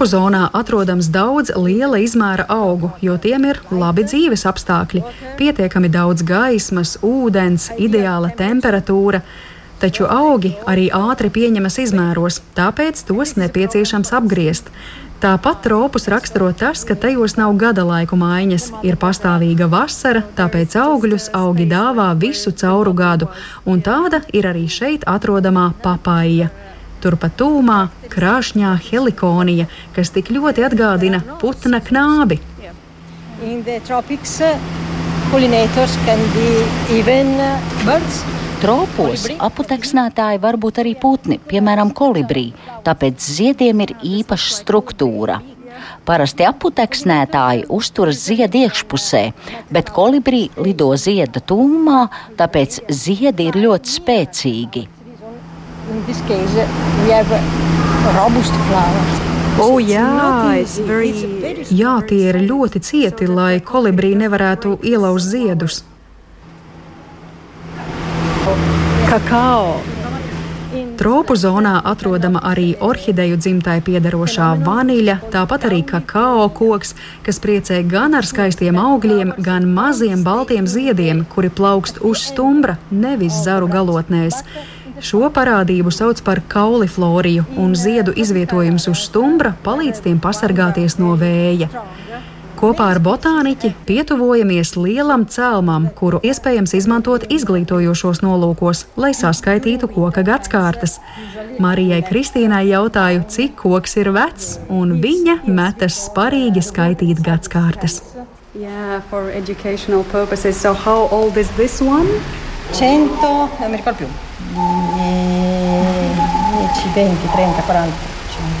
Tropu 0.00 0.16
zonā 0.16 0.46
atrodams 0.56 1.10
daudz 1.12 1.50
liela 1.60 1.98
izmēra 2.00 2.46
augu, 2.48 2.88
jo 3.04 3.18
tiem 3.20 3.42
ir 3.50 3.58
labi 3.68 4.06
dzīves 4.08 4.46
apstākļi, 4.48 5.02
pietiekami 5.36 5.90
daudz 5.92 6.24
gaismas, 6.24 6.94
ūdens, 7.04 7.66
ideāla 7.76 8.30
temperatūra. 8.38 9.20
Taču 9.82 10.08
augi 10.08 10.54
arī 10.64 10.86
ātri 10.88 11.28
pieņemas 11.34 11.76
izmēros, 11.84 12.40
tāpēc 12.56 13.04
tos 13.10 13.34
nepieciešams 13.42 14.14
apgriezt. 14.16 14.72
Tāpat 15.20 15.60
tropus 15.68 16.08
raksturo 16.08 16.48
tas, 16.56 16.86
ka 16.88 16.96
tajos 16.96 17.36
nav 17.36 17.52
gada 17.60 17.84
laiku 17.84 18.16
maiņas, 18.16 18.70
ir 18.80 18.96
pastāvīga 18.96 19.68
vasara, 19.68 20.24
tāpēc 20.40 20.80
augļus 20.80 21.28
augi 21.36 21.68
dāvā 21.68 22.08
visu 22.16 22.56
cauru 22.56 22.96
gadu, 22.96 23.28
un 23.68 23.84
tāda 23.84 24.24
ir 24.32 24.48
arī 24.48 24.64
šeit 24.64 25.04
atrodamā 25.04 25.74
papāja. 25.84 26.48
Turpat 27.00 27.32
tūmā 27.40 27.78
krāšņā 28.12 28.74
helikonija, 28.90 29.64
kas 29.96 30.10
tik 30.12 30.28
ļoti 30.34 30.66
atgādina 30.66 31.22
putna 31.40 31.80
knābi. 31.80 32.36
Tropos 38.60 39.24
aputeksnētāji 39.40 40.42
var 40.42 40.58
būt 40.60 40.82
arī 40.82 40.92
putni, 41.00 41.38
piemēram, 41.48 41.94
kolibrī, 41.96 42.50
tāpēc 42.84 43.30
ziediem 43.38 43.80
ir 43.86 43.94
īpaša 44.04 44.52
struktūra. 44.58 45.38
Parasti 46.04 46.44
aputeksnētāji 46.44 47.64
uzturas 47.72 48.20
ziedu 48.26 48.66
iekšpusē, 48.66 49.24
bet 49.72 49.88
kolibrī 49.96 50.50
lido 50.60 50.92
zieda 51.00 51.40
tūmā, 51.40 52.02
tāpēc 52.36 52.82
ziedi 52.92 53.48
ir 53.48 53.62
ļoti 53.64 53.96
spēcīgi 53.96 54.88
in 55.90 56.06
this 56.06 56.20
case 56.30 56.54
we 57.02 57.10
have 57.10 57.30
robust 58.16 58.54
flowers. 58.68 59.18
Oh, 59.58 59.78
jā, 59.82 60.06
very... 60.86 61.10
jā, 61.68 61.94
tie 62.08 62.30
ir 62.30 62.38
ļoti 62.46 62.80
cieti, 62.80 63.26
lai 63.28 63.58
kolibrī 63.60 64.14
nevarētu 64.16 64.78
ielauzt 64.86 65.32
ziedus. 65.34 65.82
Kakao. 69.10 69.80
Tropu 71.00 71.34
zonā 71.34 71.80
atrodama 71.92 72.40
arī 72.46 72.68
orhideju 72.86 73.36
dzimtai 73.42 73.80
piederošā 73.82 74.52
vaniļa, 74.62 75.16
tāpat 75.34 75.66
arī 75.66 75.80
kakao 75.88 76.46
koks, 76.54 76.94
kas 77.26 77.42
priecē 77.42 77.80
gan 77.90 78.14
ar 78.14 78.28
skaistiem 78.28 78.78
augļiem, 78.78 79.34
gan 79.42 79.66
maziem 79.74 80.22
baltiem 80.22 80.68
ziediem, 80.70 81.24
kuri 81.32 81.50
plaukst 81.50 81.98
uz 82.06 82.22
stumbra, 82.30 82.78
nevis 82.92 83.42
zaru 83.44 83.68
galotnēs. 83.72 84.44
Šo 85.00 85.30
parādību 85.32 85.90
sauc 85.94 86.20
par 86.24 86.42
kaulifloriju, 86.52 87.46
un 87.56 87.72
ziedu 87.78 88.12
izvietojums 88.20 88.84
uz 88.90 89.06
stumbra 89.06 89.54
palīdz 89.64 90.02
tiem 90.04 90.20
pasargāties 90.20 90.98
no 91.00 91.14
vēja. 91.20 91.70
Kopā 92.60 92.90
ar 92.92 92.98
botāniķi 93.00 93.70
pietuvojamies 93.88 94.74
lielam 94.76 95.24
cēlmam, 95.32 95.86
kuru 95.96 96.18
iespējams 96.28 96.74
izmantot 96.76 97.24
izglītojošos 97.32 98.20
nolūkos, 98.20 98.84
lai 99.00 99.14
saskaitītu 99.16 99.88
koka 99.88 100.20
gadsimtas. 100.26 100.98
Marijai 101.56 102.02
Kristīnai 102.04 102.66
jautāju, 102.68 103.24
cik 103.32 103.56
koks 103.62 103.96
ir 104.02 104.12
vecs, 104.12 104.58
un 104.68 104.98
viņa 105.00 105.40
metas 105.48 105.96
sparīgi 106.10 106.60
skaitīt 106.68 107.24
gadsimtas. 107.24 108.02
Yeah, 108.52 109.00
for 109.08 109.30
educational 109.30 110.04
purposes. 110.12 110.60
So, 110.60 110.74
how 110.74 111.08
old 111.08 111.38
is 111.38 111.48
this 111.56 111.80
one? 111.80 112.08
100, 112.72 113.60
non 113.60 113.70
mi 113.70 113.76
ricordo 113.76 114.04
più, 114.04 114.06
10, 114.06 114.29
20, 116.80 117.16
30, 117.34 117.60
40, 117.66 117.92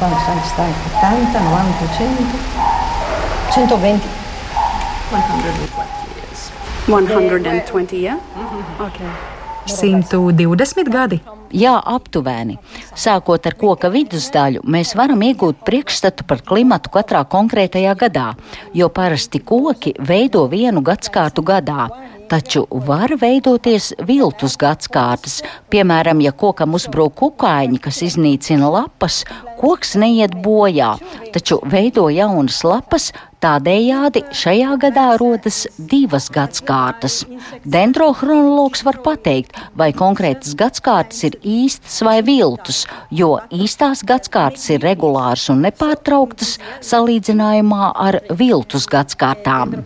50, 0.00 0.12
60, 0.44 0.74
70, 1.00 1.32
90, 1.32 2.20
100, 3.50 3.66
120. 3.66 4.20
120, 6.86 7.96
yeah? 7.96 8.18
Okay. 8.78 9.06
120 9.66 10.90
gadi. 10.90 11.20
Jā, 11.50 11.74
aptuveni. 11.82 12.56
Sākot 12.94 13.46
ar 13.46 13.56
koka 13.58 13.90
vidusdaļu, 13.90 14.62
mēs 14.70 14.94
varam 14.98 15.22
iegūt 15.26 15.64
priekšstatu 15.66 16.26
par 16.28 16.42
klimatu 16.46 16.92
katrā 16.94 17.24
konkrētajā 17.26 17.94
gadā, 17.98 18.28
jo 18.74 18.88
parasti 18.88 19.42
koki 19.42 19.94
veido 19.98 20.46
vienu 20.50 20.82
gadsimtu 20.86 21.42
gadā. 21.42 21.88
Taču 22.30 22.64
var 22.86 23.10
veidoties 23.18 23.90
viltus 24.06 24.54
gadsimtas. 24.60 25.40
Piemēram, 25.70 26.20
ja 26.22 26.30
kokam 26.30 26.76
uzbrūk 26.78 27.16
kukaiņi, 27.18 27.80
kas 27.82 28.02
iznīcina 28.06 28.70
lapas, 28.70 29.24
koks 29.58 29.96
neiet 29.98 30.36
bojā, 30.44 30.94
taču 31.34 31.58
veido 31.66 32.06
jaunas 32.14 32.62
lapas, 32.64 33.10
Tādējādi 33.40 34.20
šajā 34.36 34.74
gadā 34.82 35.04
rodas 35.16 35.62
divas 35.90 36.26
gadsimtas. 36.32 37.22
Dendrochronologs 37.64 38.84
var 38.84 38.98
pateikt, 39.00 39.56
vai 39.72 39.94
konkrētas 39.96 40.52
gadsimtas 40.60 41.22
ir 41.24 41.38
īstas 41.40 42.02
vai 42.04 42.18
viltus, 42.26 42.82
jo 43.08 43.38
īstās 43.48 44.04
gadsimtas 44.04 44.68
ir 44.74 44.84
regulāras 44.84 45.46
un 45.54 45.64
nepārtrauktas 45.64 46.58
salīdzinājumā 46.84 47.94
ar 48.08 48.20
viltus 48.36 48.84
gadsimtām. 48.92 49.78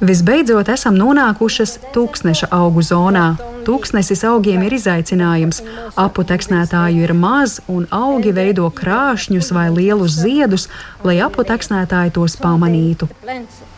Visbeidzot, 0.00 0.70
esam 0.72 0.94
nonākušas 0.96 1.74
tūkstneša 1.92 2.48
augu 2.56 2.80
zonā. 2.80 3.34
Tūkstnesis 3.66 4.22
augiem 4.24 4.62
ir 4.64 4.78
izaicinājums. 4.78 5.60
Apu 6.00 6.24
teksnētāju 6.24 7.04
ir 7.04 7.12
maz, 7.12 7.58
un 7.68 7.84
augi 7.92 8.32
veido 8.32 8.70
krāšņus 8.80 9.52
vai 9.52 9.66
lielus 9.74 10.16
ziedus, 10.22 10.70
lai 11.04 11.18
apu 11.20 11.44
teksnētāji 11.44 12.14
tos 12.16 12.38
pamanītu. 12.40 13.10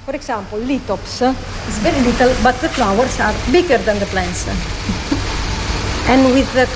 For 0.07 0.15
example, 0.15 0.59
lithops 0.59 1.21
is 1.23 1.83
very 1.83 2.01
little, 2.07 2.31
but 2.43 2.55
the 2.61 2.69
flowers 2.69 3.19
are 3.19 3.35
bigger 3.51 3.79
than 3.79 3.99
the 3.99 4.07
plants. 4.07 4.47
and 6.09 6.25
with 6.35 6.53
the 6.55 6.67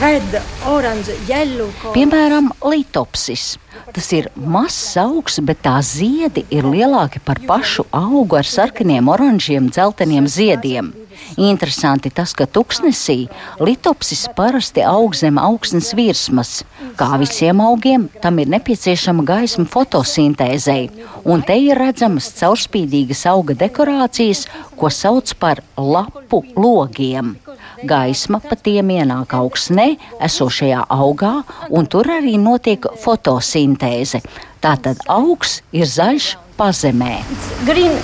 red, 0.00 0.40
orange, 0.68 1.14
yellow. 1.28 1.68
Piemēram, 1.94 2.50
litopsis. 2.64 3.54
Tas 3.94 4.10
ir 4.16 4.30
mazs 4.34 4.96
augs, 5.00 5.40
bet 5.44 5.60
tā 5.64 5.76
ziedi 5.84 6.44
ir 6.54 6.66
lielāki 6.66 7.20
par 7.24 7.40
pašu 7.46 7.84
augu 7.94 8.38
ar 8.38 8.48
sarkaniem, 8.48 9.08
oranžiem, 9.10 9.68
dzelteniem 9.70 10.28
ziediem. 10.30 10.92
Interesanti 11.40 12.10
tas, 12.14 12.32
ka 12.36 12.46
tuksnesī 12.46 13.26
litopsis 13.62 14.24
parasti 14.36 14.82
aug 14.86 15.14
zem 15.18 15.38
augsnes 15.40 15.92
virsmas. 15.96 16.62
Kā 16.98 17.14
visiem 17.20 17.62
augiem, 17.64 18.08
tam 18.22 18.38
ir 18.42 18.50
nepieciešama 18.54 19.24
gaisma 19.26 19.66
fotosintēzei, 19.70 20.90
un 21.24 21.42
te 21.46 21.58
ir 21.58 21.78
redzamas 21.80 22.30
caurspīdīgas 22.38 23.24
auga 23.30 23.56
dekorācijas, 23.64 24.46
ko 24.78 24.90
sauc 24.90 25.34
par 25.38 25.62
lapu 25.78 26.44
logiem. 26.56 27.34
Gaisma 27.82 28.40
pa 28.44 28.56
tiem 28.56 28.92
ienāk 28.94 29.34
augsnē, 29.34 29.88
esošajā 30.22 30.84
augā, 30.94 31.32
un 31.70 31.90
tur 31.90 32.12
arī 32.18 32.36
notiek 32.38 32.86
fotosintēze. 33.02 34.22
Tātad 34.62 35.02
augs 35.10 35.58
ir 35.72 35.90
zaļš 35.90 36.30
pazemē. 36.56 37.18
It's 37.34 37.50
green 37.66 37.98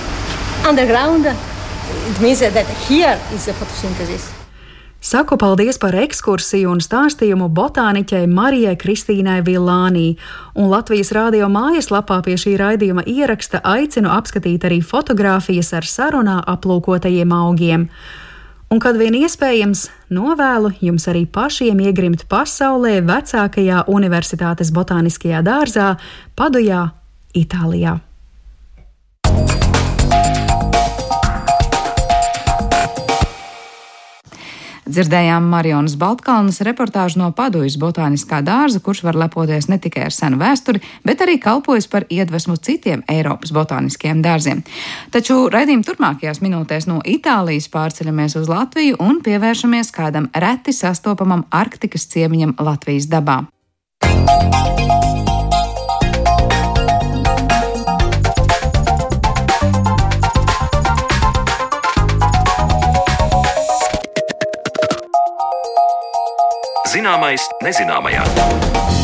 underground. 0.67 1.25
It 1.25 2.19
means 2.19 2.39
that 2.39 2.67
here 2.89 3.17
is 3.33 3.45
the 3.45 3.53
photosynthesis. 3.53 4.41
Saku 5.01 5.33
paldies 5.33 5.79
par 5.81 5.95
ekskursiju 5.97 6.69
un 6.69 6.77
stāstījumu 6.77 7.47
botāniķei 7.57 8.27
Marijai 8.29 8.75
Kristīnai 8.77 9.39
Vilānī, 9.41 10.11
un 10.53 10.69
Latvijas 10.69 11.09
rādio 11.17 11.47
mājaslapā 11.49 12.19
pie 12.21 12.35
šī 12.37 12.53
raidījuma 12.61 13.07
ieraksta 13.09 13.63
aicinu 13.65 14.11
apskatīt 14.13 14.67
arī 14.69 14.77
fotogrāfijas 14.85 15.73
ar 15.73 15.89
sarunā 15.89 16.35
aplūkotajiem 16.53 17.33
augiem. 17.33 17.87
Un, 18.71 18.79
kad 18.79 18.95
vien 18.95 19.11
iespējams, 19.19 19.89
novēlu 20.15 20.69
jums 20.79 21.03
arī 21.11 21.25
pašiem 21.27 21.81
iegrimt 21.83 22.21
pasaulē 22.31 23.01
vecākajā 23.03 23.81
universitātes 23.91 24.71
botāniskajā 24.71 25.41
dārzā 25.43 25.89
Padujā, 26.39 26.85
Itālijā. 27.35 27.97
Dzirdējām 34.91 35.45
Marijas 35.47 35.93
Baltkalnas 35.95 36.57
reportāžu 36.67 37.21
no 37.21 37.29
Padujas 37.31 37.77
botāniskā 37.79 38.41
dārza, 38.43 38.81
kurš 38.83 39.05
var 39.05 39.15
lepoties 39.15 39.69
ne 39.71 39.77
tikai 39.79 40.09
ar 40.09 40.15
senu 40.15 40.39
vēsturi, 40.41 40.81
bet 41.07 41.23
arī 41.23 41.37
kalpojas 41.39 41.87
par 41.87 42.03
iedvesmu 42.11 42.57
citiem 42.59 43.05
Eiropas 43.07 43.53
botāniskiem 43.55 44.19
dārziem. 44.25 44.65
Taču 45.15 45.45
raidījuma 45.53 45.87
turpmākajās 45.87 46.43
minūtēs 46.43 46.89
no 46.91 46.99
Itālijas 47.07 47.69
pārceļamies 47.71 48.35
uz 48.41 48.51
Latviju 48.51 48.99
un 48.99 49.23
pievēršamies 49.23 49.93
kādam 49.95 50.27
reti 50.35 50.75
sastopamam 50.75 51.47
Arktikas 51.55 52.09
ciemiņam 52.11 52.57
Latvijas 52.59 53.07
dabā. 53.07 53.45
Zināmais 66.91 67.45
nezināmajā. 67.63 69.00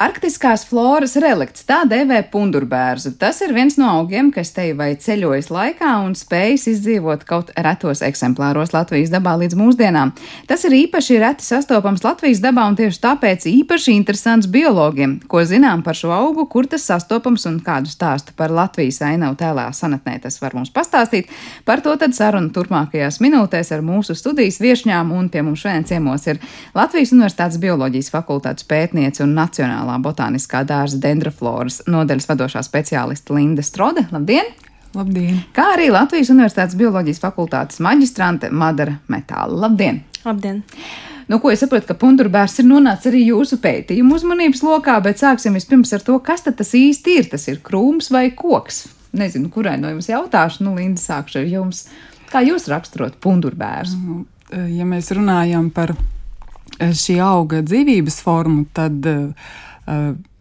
Arktiskās 0.00 0.62
floras 0.64 1.12
relikts 1.20 1.66
tā 1.68 1.82
dēvē 1.84 2.22
pundurbērzu. 2.32 3.10
Tas 3.20 3.42
ir 3.44 3.50
viens 3.52 3.74
no 3.76 3.84
augiem, 3.98 4.30
kas 4.32 4.48
te 4.56 4.62
vai 4.72 4.94
ceļojas 4.96 5.50
laikā 5.52 5.90
un 6.06 6.14
spējas 6.16 6.62
izdzīvot 6.70 7.26
kaut 7.28 7.50
retos 7.52 8.00
eksemplāros 8.06 8.72
Latvijas 8.72 9.12
dabā 9.12 9.34
līdz 9.42 9.58
mūsdienām. 9.60 10.14
Tas 10.48 10.64
ir 10.64 10.72
īpaši 10.78 11.18
reti 11.20 11.44
sastopams 11.44 12.00
Latvijas 12.06 12.40
dabā 12.40 12.64
un 12.70 12.78
tieši 12.78 12.96
tāpēc 13.02 13.44
īpaši 13.50 13.92
interesants 13.98 14.48
biologiem, 14.48 15.18
ko 15.28 15.42
zinām 15.44 15.82
par 15.84 16.00
šo 16.00 16.14
augu, 16.16 16.46
kur 16.48 16.64
tas 16.64 16.88
sastopams 16.88 17.44
un 17.52 17.60
kādu 17.60 17.92
stāstu 17.92 18.32
par 18.40 18.56
Latvijas 18.56 19.02
ainavu 19.04 19.36
tēlā 19.36 19.68
sanatnē 19.76 20.16
tas 20.24 20.40
var 20.40 20.56
mums 20.56 20.72
pastāstīt. 20.72 21.28
Par 21.68 21.84
to 21.84 21.92
tad 22.00 22.16
saruna 22.16 22.48
turpmākajās 22.56 23.20
minūtēs 23.20 23.74
ar 23.76 23.84
mūsu 23.84 24.16
studijas 24.16 24.62
viešņām 24.64 25.12
un 25.12 25.28
pie 25.28 25.44
mums 25.44 25.60
šodien 25.60 25.84
ciemos 25.92 26.24
ir 26.32 26.40
Latvijas 26.72 27.12
Universitātes 27.12 27.60
bioloģijas 27.60 28.12
fakultātes 28.16 28.64
pētniece 28.64 29.26
un 29.28 29.36
nacionāla 29.36 29.89
Nacionālā 29.90 29.98
botāniskā 30.04 30.62
dārza 30.64 30.98
dendrofloras 31.00 31.82
nodaļas 31.88 32.28
vadošā 32.28 32.62
speciāliste 32.62 33.34
Linda 33.34 33.62
Strode. 33.62 34.06
Labdien! 34.12 34.46
Labdien! 34.94 35.42
Kā 35.54 35.74
arī 35.74 35.90
Latvijas 35.90 36.30
Universitātes 36.30 36.76
bioloģijas 36.78 37.20
fakultātes 37.20 37.80
maģistrante 37.80 38.50
Madara 38.50 38.98
Metāla. 39.08 39.66
Labdien! 39.66 40.02
Labdien! 40.24 40.62
Nu, 41.30 41.38
ko 41.38 41.50
es 41.50 41.60
saprotu, 41.62 41.86
ka 41.86 41.94
pundurbērs 41.94 42.58
ir 42.58 42.66
nonācis 42.66 43.10
arī 43.10 43.24
jūsu 43.28 43.60
pētījumu 43.62 44.16
uzmanības 44.16 44.62
lokā, 44.66 44.98
bet 45.02 45.20
sāksim 45.22 45.54
vispirms 45.54 45.92
ar 45.94 46.02
to, 46.02 46.18
kas 46.18 46.42
tas 46.42 46.74
īsti 46.74 47.18
ir. 47.18 47.28
Tas 47.30 47.46
ir 47.48 47.60
krūms 47.62 48.10
vai 48.10 48.30
koks? 48.34 48.84
Nezinu, 49.14 49.50
kurai 49.50 49.76
no 49.78 49.90
jums 49.90 50.10
jautāšu, 50.10 50.64
nu, 50.66 50.74
Linda, 50.78 51.02
sākšu 51.02 51.42
ar 51.42 51.50
jums. 51.50 51.84
Kā 52.30 52.42
jūs 52.46 52.68
raksturot 52.70 53.18
pundurbērs? 53.22 53.94
Ja 54.74 54.86
mēs 54.86 55.10
runājam 55.14 55.70
par 55.74 55.94
eh, 55.94 56.90
šī 56.90 57.20
auga 57.22 57.62
dzīvības 57.62 58.18
formu, 58.26 58.66
tad 58.74 59.06
uh, 59.06 59.30
Eh, 59.30 59.69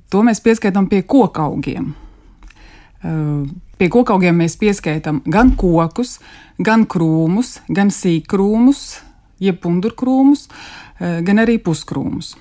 to 0.10 0.22
mēs 0.26 0.42
pieskaitām 0.46 0.90
pie 0.90 1.02
kokaugiem. 1.08 1.94
Eh, 3.00 3.52
pie 3.80 3.88
kokaugiem 3.88 4.42
mēs 4.42 4.58
pieskaitām 4.60 5.22
gan 5.32 5.54
kokus, 5.56 6.18
gan 6.60 6.84
krūmus, 6.90 7.60
gan 7.72 7.94
sīkkrūmus, 7.96 9.00
jeb 9.40 9.62
pundurkrūmus, 9.64 10.50
eh, 11.00 11.22
gan 11.24 11.40
arī 11.40 11.60
puskrūmus. 11.64 12.36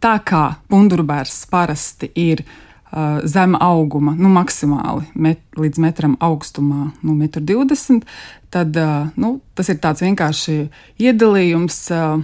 Tā 0.00 0.16
kā 0.24 0.56
pundurbērs 0.70 1.48
parasti 1.50 2.06
ir 2.14 2.44
uh, 2.92 3.18
zema 3.26 3.58
auguma, 3.58 4.12
nu, 4.14 4.28
maksimāli 4.30 5.08
met, 5.14 5.40
līdz 5.58 5.80
metram 5.82 6.14
augstumā, 6.22 6.92
nu, 7.02 7.16
1,20 7.18 7.96
m, 7.96 8.02
tad 8.48 8.78
uh, 8.78 9.08
nu, 9.16 9.40
tas 9.58 9.68
ir 9.68 9.80
tāds 9.82 10.04
vienkārši 10.06 10.70
iedalījums. 11.02 11.80
Uh, 11.90 12.22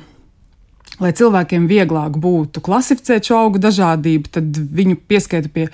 lai 1.02 1.12
cilvēkiem 1.16 1.68
vieglāk 1.70 2.18
būtu 2.20 2.62
klasificēt 2.64 3.28
šo 3.28 3.40
augu 3.46 3.62
dažādību, 3.62 4.32
tad 4.38 4.58
viņu 4.78 4.98
pieskaita 5.08 5.50
pie 5.54 5.68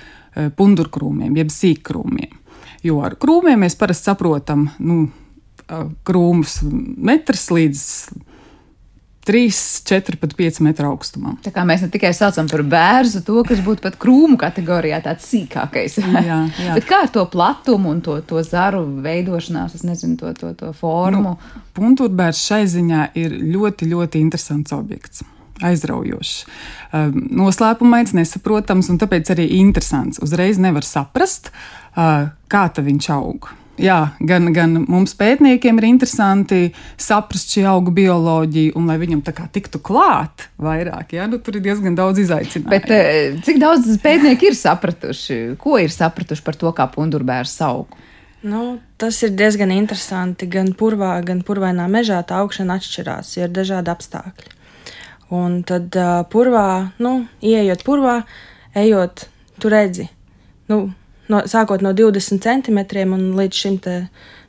pundurkrūmiem, 0.56 1.34
jeb 1.36 1.50
sīkkrūmiem. 1.52 2.36
Jo 2.86 3.02
ar 3.04 3.16
krūmiem 3.20 3.60
mēs 3.64 3.76
parasti 3.76 4.08
saprotam 4.08 4.68
nu, 4.80 5.02
krūmus 6.06 6.60
metrs 6.64 7.50
līdz 7.52 7.82
3, 9.30 9.46
4, 9.86 10.18
pat 10.18 10.34
5 10.34 10.60
metru 10.66 10.90
augstumā. 10.90 11.36
Tā 11.44 11.52
kā 11.54 11.62
mēs 11.68 11.84
ne 11.86 11.90
tikai 11.94 12.10
saucam 12.16 12.48
par 12.50 12.64
bērnu, 12.66 13.22
to, 13.26 13.40
kas 13.46 13.62
būtu 13.62 13.84
pat 13.84 13.98
krūmu 14.02 14.38
kategorijā, 14.40 14.98
tāds 15.04 15.28
sīkākais. 15.30 16.00
jā, 16.02 16.38
jā. 16.50 16.74
Bet 16.76 16.88
kā 16.88 17.04
ar 17.06 17.12
to 17.14 17.22
platumu 17.30 17.94
un 17.94 18.00
to, 18.02 18.18
to 18.26 18.42
zaru 18.46 18.82
veidošanās, 19.04 19.76
es 19.78 19.86
nezinu, 19.86 20.18
to, 20.18 20.34
to, 20.34 20.54
to 20.58 20.72
formu? 20.74 21.36
Nu, 21.38 21.62
Punturbērs 21.76 22.42
šai 22.42 22.64
ziņā 22.70 23.12
ir 23.22 23.38
ļoti, 23.54 23.92
ļoti 23.94 24.24
interesants 24.24 24.74
objekts 24.74 25.22
aizraujošs, 25.60 26.34
um, 26.96 27.22
noslēpumains, 27.42 28.14
nesaprotams 28.16 28.88
un 28.88 28.96
tāpēc 29.00 29.34
arī 29.34 29.46
interesants. 29.60 30.20
Uzreiz 30.24 30.56
nevar 30.56 30.86
saprast, 30.88 31.52
uh, 31.52 32.30
kā 32.50 32.66
viņš 32.80 33.10
aug. 33.12 33.50
Jā, 33.80 33.98
gan, 34.20 34.50
gan 34.52 34.74
mums 34.90 35.14
pētniekiem 35.16 35.78
ir 35.80 35.86
interesanti 35.88 36.58
saprast 37.00 37.54
šī 37.54 37.64
auga 37.70 37.92
bioloģiju, 37.96 38.74
un 38.76 38.90
lai 38.90 38.98
viņam 39.00 39.22
tā 39.24 39.32
kā 39.36 39.46
tiktu 39.52 39.80
klāt 39.80 40.50
vairāk, 40.60 41.14
jā, 41.16 41.24
nu, 41.30 41.38
tur 41.40 41.56
ir 41.56 41.64
diezgan 41.64 41.96
daudz 41.96 42.20
izaicinājumu. 42.20 42.68
Bet 42.68 42.92
eh, 42.92 43.38
cik 43.46 43.60
daudz 43.62 43.88
pētnieki 44.04 44.50
ir 44.50 44.58
sapratuši, 44.58 45.40
ko 45.60 45.78
ir 45.80 45.94
sapratuši 45.94 46.44
par 46.44 46.60
to, 46.60 46.74
kā 46.76 46.90
pundurbērs 46.92 47.56
aug? 47.64 47.96
Nu, 48.42 48.78
tas 49.00 49.18
ir 49.24 49.34
diezgan 49.36 49.72
interesanti. 49.72 50.48
Gan 50.48 50.72
purvā, 50.76 51.18
gan 51.24 51.42
purvainā 51.44 51.88
mežā 51.92 52.22
tā 52.24 52.40
augšana 52.40 52.78
atšķirās, 52.80 53.34
jo 53.36 53.48
ir 53.48 53.52
dažādi 53.52 53.92
apstākļi. 53.92 54.56
Un 55.36 55.60
tad 55.68 55.94
uh, 55.96 56.22
purvā, 56.28 56.90
nu, 57.04 57.12
ieejot 57.44 57.84
purvā, 57.86 58.16
ejot, 58.74 59.28
tu 59.60 59.70
redzi, 59.70 60.08
nu, 60.72 60.88
no, 61.30 61.42
sākot 61.48 61.82
no 61.84 61.92
20 61.96 62.42
centimetriem 62.44 63.14
un 63.16 63.30
līdz 63.38 63.62
šim 63.62 63.78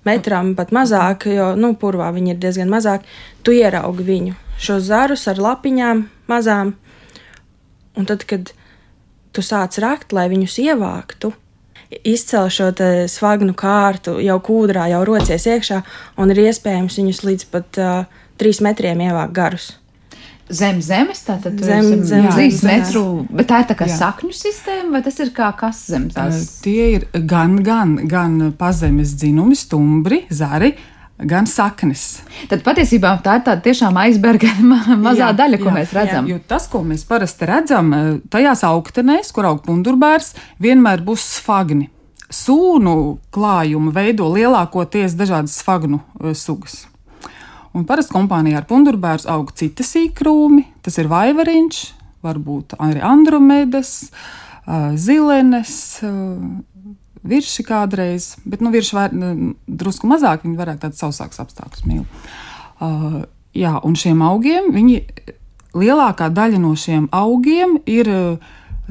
metram 0.08 0.56
pat 0.58 0.74
mazāk, 0.74 1.28
jo 1.30 1.52
nu, 1.60 1.74
purvā 1.78 2.10
viņi 2.16 2.34
ir 2.34 2.40
diezgan 2.42 2.72
mazāk. 2.72 3.06
Tu 3.46 3.58
ieraugi 3.60 4.06
viņu, 4.08 4.38
šos 4.62 4.88
zarus 4.90 5.28
ar 5.30 5.42
lapiņām 5.42 6.08
mazām, 6.32 6.76
un 7.98 8.10
tad, 8.10 8.26
kad 8.30 8.54
tu 9.32 9.46
sāc 9.46 9.78
rakt, 9.82 10.14
lai 10.16 10.28
viņus 10.32 10.58
ievāktu, 10.66 11.34
izcēl 12.08 12.50
šo 12.52 12.72
svagnu 13.12 13.54
kārtu, 13.58 14.18
jau 14.24 14.40
kūdrā, 14.44 14.88
jau 14.94 15.04
rocies 15.08 15.46
iekšā, 15.48 15.82
un 16.18 16.32
ir 16.32 16.48
iespējams 16.48 16.98
viņus 17.02 17.24
līdz 17.28 17.48
pat 17.52 17.82
uh, 17.84 18.26
trīs 18.40 18.64
metriem 18.64 19.04
ievākt 19.10 19.36
garus 19.36 19.72
zem 20.56 20.82
zemes, 20.84 21.24
tātad 21.26 21.60
zem, 21.64 22.04
zem, 22.08 22.28
trīs 22.32 22.62
metru, 22.66 23.26
bet 23.32 23.50
tā 23.52 23.62
ir 23.64 23.70
tā 23.72 23.78
kā 23.80 23.88
jā. 23.90 23.98
sakņu 24.00 24.34
sistēma, 24.36 24.90
vai 24.96 25.04
tas 25.06 25.20
ir 25.24 25.34
kā 25.36 25.52
kas 25.58 25.84
zem 25.92 26.10
tās? 26.14 26.40
Uh, 26.40 26.64
tie 26.66 26.88
ir 26.98 27.08
gan, 27.28 27.60
gan, 27.66 27.98
gan 28.10 28.40
pazemes 28.60 29.16
dzinumi, 29.18 29.58
stumbri, 29.58 30.26
zari. 30.32 30.76
Gan 31.22 31.46
saknes. 31.46 32.24
Tad 32.50 32.64
patiesībā 32.66 33.12
tā 33.22 33.36
ir 33.38 33.44
tāda 33.46 33.62
tiešām 33.62 33.98
aizberga 34.02 34.56
mazā 35.06 35.28
jā, 35.28 35.36
daļa, 35.38 35.60
ko 35.62 35.70
jā, 35.70 35.74
mēs 35.76 35.92
redzam. 35.94 36.26
Jā, 36.26 36.34
jo 36.34 36.42
tas, 36.50 36.66
ko 36.72 36.82
mēs 36.82 37.04
parasti 37.06 37.46
redzam, 37.46 37.94
tajās 38.34 38.64
augtenēs, 38.66 39.30
kur 39.36 39.52
aug 39.52 39.62
pundurbērs, 39.68 40.32
vienmēr 40.66 41.06
būs 41.06 41.28
sfagni. 41.38 41.92
Sūnu 42.34 42.96
klājumu 43.36 43.94
veido 43.94 44.32
lielākoties 44.34 45.14
dažādas 45.20 45.60
sfagnu 45.62 46.02
sugas. 46.34 46.88
Un 47.72 47.86
parasti 47.88 48.12
kompānijā 48.12 48.60
ar 48.60 48.68
pundurbērs 48.68 49.28
aug 49.32 49.54
citi 49.56 49.86
sīkrūmi. 49.88 50.66
Tas 50.84 50.98
ir 51.00 51.08
vaivariņš, 51.12 51.82
varbūt 52.26 52.76
arī 52.84 53.04
andromedas, 53.06 53.94
zilenes, 55.00 55.76
virši 57.24 57.66
kādreiz, 57.66 58.36
bet 58.44 58.64
nu, 58.66 58.72
virši 58.74 58.98
var, 58.98 59.16
drusku 59.68 60.10
mazāk, 60.10 60.44
viņi 60.46 60.58
vairāk 60.58 60.82
tāds 60.82 61.02
sausāks 61.02 61.42
apstākļus 61.44 61.86
mīl. 61.88 62.04
Uh, 62.82 63.22
jā, 63.54 63.76
un 63.86 63.98
šiem 63.98 64.24
augiem, 64.26 64.72
viņi, 64.74 65.02
lielākā 65.78 66.32
daļa 66.34 66.62
no 66.62 66.74
šiem 66.76 67.08
augiem 67.14 67.78
ir 67.90 68.10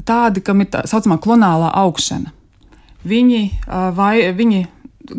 tādi, 0.07 0.41
kam 0.41 0.63
ir 0.63 0.71
tā 0.73 0.85
saucamā 0.89 1.19
klonālā 1.21 1.73
augšana. 1.83 2.31
Viņi, 3.05 3.41
uh, 3.67 3.89
vai, 3.97 4.15
viņi 4.37 4.63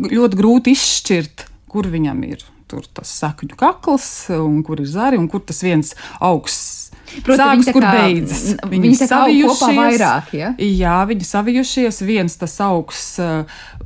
ļoti 0.09 0.39
grūti 0.39 0.73
izšķirt, 0.73 1.47
kur 1.69 1.87
viņam 1.93 2.25
ir 2.27 2.43
tur 2.73 2.87
tas 2.99 3.11
sakņu 3.21 3.57
kakls, 3.59 4.07
un 4.33 4.61
kur 4.65 4.81
ir 4.81 4.89
zari, 4.89 5.19
un 5.21 5.29
kur 5.29 5.43
tas 5.45 5.61
viens 5.65 5.93
augsts. 6.23 6.89
Protams, 7.21 7.67
kur 7.69 7.83
beidzas. 7.83 8.55
Viņi, 8.63 8.87
viņi 8.87 8.97
savijušies 8.97 9.75
vairāk. 9.77 10.31
Ja? 10.33 10.53
Jā, 10.57 10.95
viņi 11.05 11.27
savijušies. 11.29 11.99
Viens 12.07 12.39
tas 12.41 12.55
augsts 12.63 13.19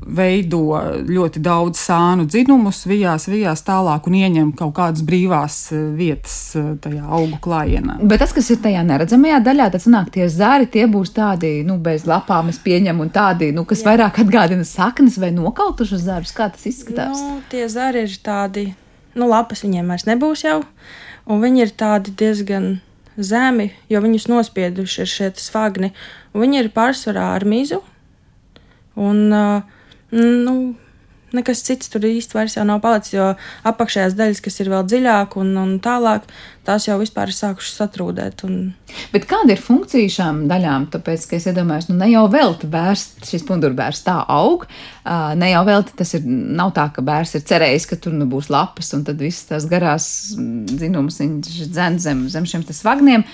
veido 0.05 0.61
ļoti 1.07 1.41
daudz 1.43 1.79
sānu 1.81 2.27
dzinumus, 2.29 2.83
vijās, 2.87 3.27
vijās 3.31 3.63
tālāk 3.67 4.07
un 4.07 4.17
ieņem 4.19 4.53
kaut 4.59 4.75
kādas 4.77 5.03
brīvās 5.07 5.59
uh, 5.73 5.83
vietas 5.97 6.37
uh, 6.59 6.73
tajā 6.83 7.03
augu 7.03 7.39
klājienā. 7.43 7.99
Bet 8.07 8.23
tas, 8.23 8.33
kas 8.35 8.49
ir 8.53 8.61
tajā 8.63 8.85
neredzamajā 8.87 9.41
daļā, 9.45 9.69
tad 9.73 9.83
sanāk 9.83 10.11
tie 10.15 10.29
zari, 10.31 10.69
tie 10.71 10.87
būs 10.91 11.13
tādi, 11.17 11.59
nu, 11.67 11.79
bez 11.83 12.07
lapām 12.09 12.51
es 12.53 12.61
pieņemu, 12.63 13.07
un 13.07 13.13
tādi, 13.13 13.51
nu, 13.55 13.65
kas 13.67 13.83
Jā. 13.83 13.91
vairāk 13.91 14.21
atgādina 14.23 14.67
saknes 14.67 15.19
vai 15.21 15.33
nokautušas 15.35 16.05
zarus. 16.07 16.35
Kā 16.37 16.51
tas 16.53 16.67
izskatās? 16.69 17.21
Nu, 17.21 17.39
tie 17.51 17.65
zari 17.71 18.05
ir 18.07 18.19
tādi 18.23 18.69
nu, 19.17 19.27
lapas 19.29 19.63
viņiem 19.65 19.89
vairs 19.91 20.05
nebūs 20.07 20.45
jau, 20.45 20.61
un 21.27 21.41
viņi 21.43 21.65
ir 21.65 21.73
tādi 21.79 22.13
diezgan 22.17 22.77
zemi, 23.17 23.71
jo 23.89 24.01
viņus 24.03 24.27
nospieduši 24.29 25.01
ir 25.03 25.11
šie 25.11 25.31
svagni, 25.41 25.91
un 26.33 26.45
viņi 26.45 26.61
ir 26.61 26.73
pārsvarā 26.75 27.31
ar 27.35 27.45
mizu, 27.49 27.81
un, 28.95 29.25
nu, 30.11 30.57
nekas 31.35 31.63
cits 31.67 31.91
tur 31.91 32.05
īsti 32.07 32.37
vairs 32.37 32.57
nav 32.67 32.81
palicis, 32.83 33.15
jo 33.17 33.31
apakšējās 33.67 34.15
daļas, 34.17 34.43
kas 34.43 34.61
ir 34.63 34.71
vēl 34.71 34.85
dziļāk 34.87 35.37
un, 35.41 35.53
un 35.59 35.73
tālāk, 35.83 36.27
tās 36.67 36.87
jau 36.87 36.97
vispār 36.99 37.31
ir 37.31 37.35
sākušas 37.37 37.79
satrūdēt. 37.81 38.43
Un... 38.47 38.57
Bet 39.13 39.27
kāda 39.29 39.55
ir 39.55 39.61
funkcija 39.63 40.11
šām 40.11 40.43
daļām? 40.49 40.89
Tāpēc, 40.93 41.25
ka 41.29 41.37
es 41.39 41.47
iedomājos, 41.49 41.87
nu 41.89 41.97
ne 41.99 42.09
jau 42.11 42.25
velti 42.31 42.69
bērns, 42.71 43.05
šis 43.27 43.45
pundurbērs 43.47 44.03
tā 44.05 44.17
aug, 44.33 44.67
ne 45.39 45.51
jau 45.51 45.63
velti 45.67 45.95
tas 45.97 46.13
ir, 46.17 46.27
nav 46.27 46.73
tā, 46.75 46.87
ka 46.95 47.03
bērns 47.07 47.35
ir 47.39 47.45
cerējis, 47.47 47.87
ka 47.91 47.99
tur 48.03 48.15
nu 48.17 48.27
būs 48.29 48.51
lapas 48.53 48.91
un 48.97 49.05
tad 49.07 49.21
visas 49.23 49.47
tās 49.49 49.67
garās 49.71 50.09
dzinumas 50.37 51.21
viņš 51.23 51.63
dzen 51.73 51.99
zem, 52.03 52.23
zem 52.31 52.47
šiem 52.49 52.67
svagniem. 52.67 53.25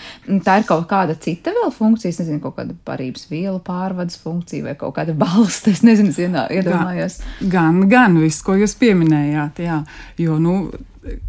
Tā 0.46 0.60
ir 0.62 0.68
kaut 0.70 0.88
kāda 0.92 1.18
cita 1.20 1.54
vēl 1.56 1.74
funkcija, 1.74 2.14
es 2.14 2.22
nezinu, 2.22 2.42
kaut 2.44 2.58
kāda 2.60 2.78
parības 2.88 3.28
vielu 3.32 3.60
pārvades 3.64 4.20
funkcija 4.22 4.70
vai 4.70 4.78
kaut 4.80 4.96
kāda 4.98 5.18
balsta, 5.24 5.74
es 5.74 5.84
nezinu, 5.86 6.14
iedomājos. 6.14 7.20
Gan, 7.52 7.86
gan 7.92 8.18
viss, 8.22 8.44
ko 8.46 8.58
jūs 8.60 8.78
pieminējāt, 8.80 9.64
jā, 9.66 9.84
jo, 10.22 10.40
nu, 10.42 10.58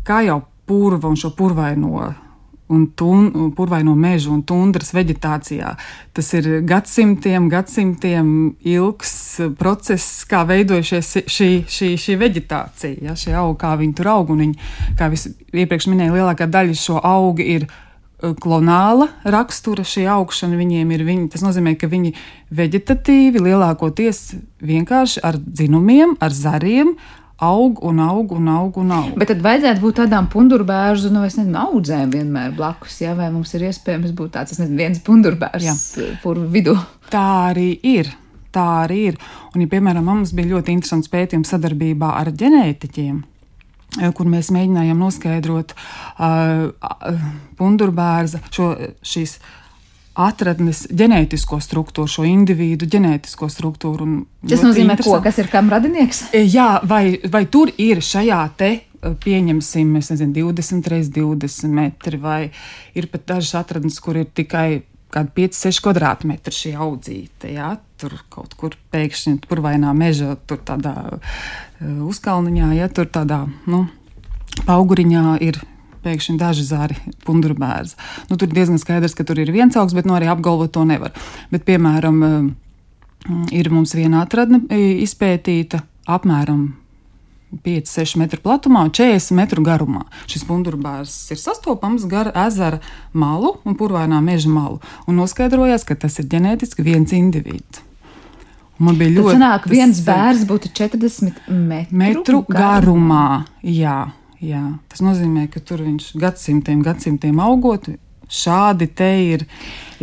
kā 0.07 0.23
jau 0.27 0.43
purva 0.67 1.11
un 1.11 1.19
šo 1.19 1.35
purvaino. 1.37 2.13
Un, 2.75 2.87
tun, 2.97 3.27
un 3.37 3.51
purvaino 3.53 3.93
mežu 3.93 4.33
un 4.33 4.41
tundras 4.49 4.95
vegetācijā. 4.97 5.75
Tas 6.17 6.31
ir 6.33 6.47
gadsimtiem, 6.65 7.51
gadsimtiem 7.53 8.31
ilgs 8.73 9.13
process, 9.61 10.25
kā 10.25 10.47
veidojušies 10.49 11.11
šī, 11.29 11.49
šī, 11.69 11.91
šī 12.01 12.17
vegetācija, 12.23 13.05
ja, 13.05 13.17
šie 13.21 13.37
augi, 13.37 13.59
kā 13.61 13.75
viņi 13.77 13.97
tur 14.01 14.09
aug. 14.15 14.33
Viņi, 14.33 14.57
kā 14.97 15.11
jau 15.13 15.35
iepriekš 15.53 15.91
minēju, 15.93 16.17
lielākā 16.17 16.49
daļa 16.49 16.79
šo 16.81 17.03
augu 17.05 17.45
ir 17.45 17.69
uh, 17.69 17.83
klonāla 18.41 19.11
rakstura, 19.29 19.85
šī 19.85 20.07
augšana 20.15 20.57
viņiem 20.59 20.95
ir. 20.95 21.05
Viņi, 21.05 21.29
tas 21.35 21.45
nozīmē, 21.45 21.75
ka 21.77 21.91
viņi 21.91 22.15
vegetatīvi 22.55 23.43
lielākoties 23.45 24.23
vienkārši 24.65 25.21
ar 25.27 25.37
dzinumiem, 25.37 26.17
ar 26.25 26.33
zariem, 26.33 26.95
aug 27.45 27.81
un 27.85 28.01
aug 28.05 28.33
un 28.37 28.51
aug 28.53 28.81
un 28.81 28.93
aug. 28.97 29.13
Bet 29.21 29.31
tad 29.33 29.45
vajadzētu 29.45 29.83
būt 29.85 30.01
tādām 30.03 30.29
pundurbērzu, 30.33 31.13
nu, 31.15 31.25
es 31.29 31.39
nezinu, 31.39 31.59
audzēm 31.61 32.13
vienmēr 32.15 32.55
blakus, 32.57 32.99
jā, 33.05 33.15
vai 33.19 33.31
mums 33.35 33.55
ir 33.57 33.69
iespējams 33.71 34.15
būt 34.17 34.35
tāds, 34.39 34.55
es 34.55 34.63
nezinu, 34.63 34.81
viens 34.81 35.03
pundurbērs 35.05 35.81
purvu 36.25 36.49
vidū. 36.55 36.77
Tā 37.13 37.25
arī 37.51 37.71
ir. 37.95 38.13
Tā 38.55 38.65
arī 38.85 39.01
ir. 39.11 39.19
Un, 39.55 39.65
ja, 39.65 39.71
piemēram, 39.71 40.07
mums 40.07 40.35
bija 40.37 40.53
ļoti 40.53 40.77
interesants 40.77 41.11
pētījums 41.11 41.51
sadarbībā 41.55 42.13
ar 42.21 42.31
ģenētiķiem, 42.39 43.17
eh, 44.01 44.13
kur 44.15 44.31
mēs 44.31 44.53
mēģinājām 44.55 45.03
noskaidrot 45.03 45.75
uh, 45.75 46.71
pundurbērza 47.59 48.45
šo, 48.55 48.71
šīs 49.03 49.39
atradnes 50.15 50.85
ģenētisko 50.95 51.59
struktūru, 51.63 52.11
šo 52.11 52.25
individu 52.29 52.87
ģenētisko 52.91 53.49
struktūru. 53.51 54.09
Tas 54.47 54.63
nozīmē, 54.63 54.97
ko, 55.03 55.17
kas 55.25 55.41
ir 55.43 55.51
kam 55.53 55.71
radinieks? 55.73 56.29
E, 56.35 56.45
jā, 56.47 56.79
vai, 56.87 57.19
vai 57.31 57.45
tur 57.51 57.73
ir 57.83 58.03
šajā 58.05 58.41
te. 58.59 58.71
E, 58.79 59.15
pieņemsim, 59.25 59.91
nezinu, 59.99 60.33
20 60.55 60.91
reizes 60.93 61.13
20 61.15 61.75
metri, 61.75 62.21
vai 62.23 62.41
ir 62.95 63.11
pat 63.11 63.27
dažas 63.35 63.57
atradnes, 63.65 63.99
kur 64.03 64.21
ir 64.23 64.31
tikai 64.31 64.85
kādi 65.15 65.35
5-6 65.49 65.83
kvadrātmetri 65.85 66.55
šī 66.55 66.75
audzīte. 66.87 67.51
Jā? 67.55 67.75
Tur 68.01 68.17
kaut 68.33 68.55
kur 68.59 68.79
pēkšņi 68.95 69.37
tur 69.47 69.63
vainā 69.65 69.93
meža, 69.97 70.35
tur 70.47 70.63
tādā 70.67 70.95
uh, 71.15 71.21
uzkalniņā, 72.09 72.73
ja 72.79 72.91
tur 72.91 73.11
tādā 73.11 73.45
nu, 73.71 73.85
auguriņā 74.71 75.39
ir 75.47 75.61
pēkšņi 76.05 76.37
daži 76.41 76.67
zari 76.69 76.99
pundurbērza. 77.27 77.99
Nu, 78.31 78.39
tur 78.41 78.53
diezgan 78.53 78.81
skaidrs, 78.83 79.17
ka 79.17 79.27
tur 79.27 79.41
ir 79.43 79.53
viens 79.55 79.77
augs, 79.81 79.97
bet 79.97 80.09
nu, 80.09 80.17
arī 80.19 80.31
apgalvot 80.33 80.73
to 80.75 80.85
nevar. 80.89 81.15
Bet, 81.53 81.67
piemēram, 81.69 82.23
ir 83.55 83.73
mums 83.73 83.97
viena 83.97 84.23
atradne 84.25 84.63
izpētīta 85.05 85.83
apmēram 86.11 86.73
5-6 87.65 88.19
metru 88.19 88.43
platumā 88.43 88.83
un 88.89 88.93
40 88.95 89.37
metru 89.39 89.63
garumā. 89.65 90.05
Šis 90.31 90.45
pundurbērs 90.49 91.15
ir 91.35 91.41
sastopams 91.41 92.07
gar 92.11 92.33
ezera 92.47 92.81
malu 93.13 93.57
un 93.65 93.79
purvainā 93.79 94.21
meža 94.25 94.51
malu. 94.51 94.81
Un 95.07 95.21
noskaidrojās, 95.21 95.87
ka 95.87 95.97
tas 96.07 96.19
ir 96.19 96.31
ģenētiski 96.33 96.87
viens 96.87 97.15
individs. 97.15 97.83
Man 98.83 98.99
bija 98.99 99.21
ļoti. 99.21 99.37
sanāk, 99.37 99.67
tas, 99.69 99.71
viens 99.71 100.01
eh, 100.01 100.07
bērns 100.09 100.47
būtu 100.51 100.73
40 100.75 101.45
metru, 101.47 101.99
metru 102.01 102.41
garumā. 102.51 103.45
Jā, 103.63 104.01
jā, 104.43 104.63
tas 104.91 105.05
nozīmē, 105.05 105.47
ka 105.53 105.61
tur 105.61 105.85
viņš 105.85 106.15
gadsimtiem, 106.23 106.83
gadsimtiem 106.85 107.41
augot, 107.43 107.91
šādi 108.31 108.89
te 108.97 109.11
ir, 109.23 109.47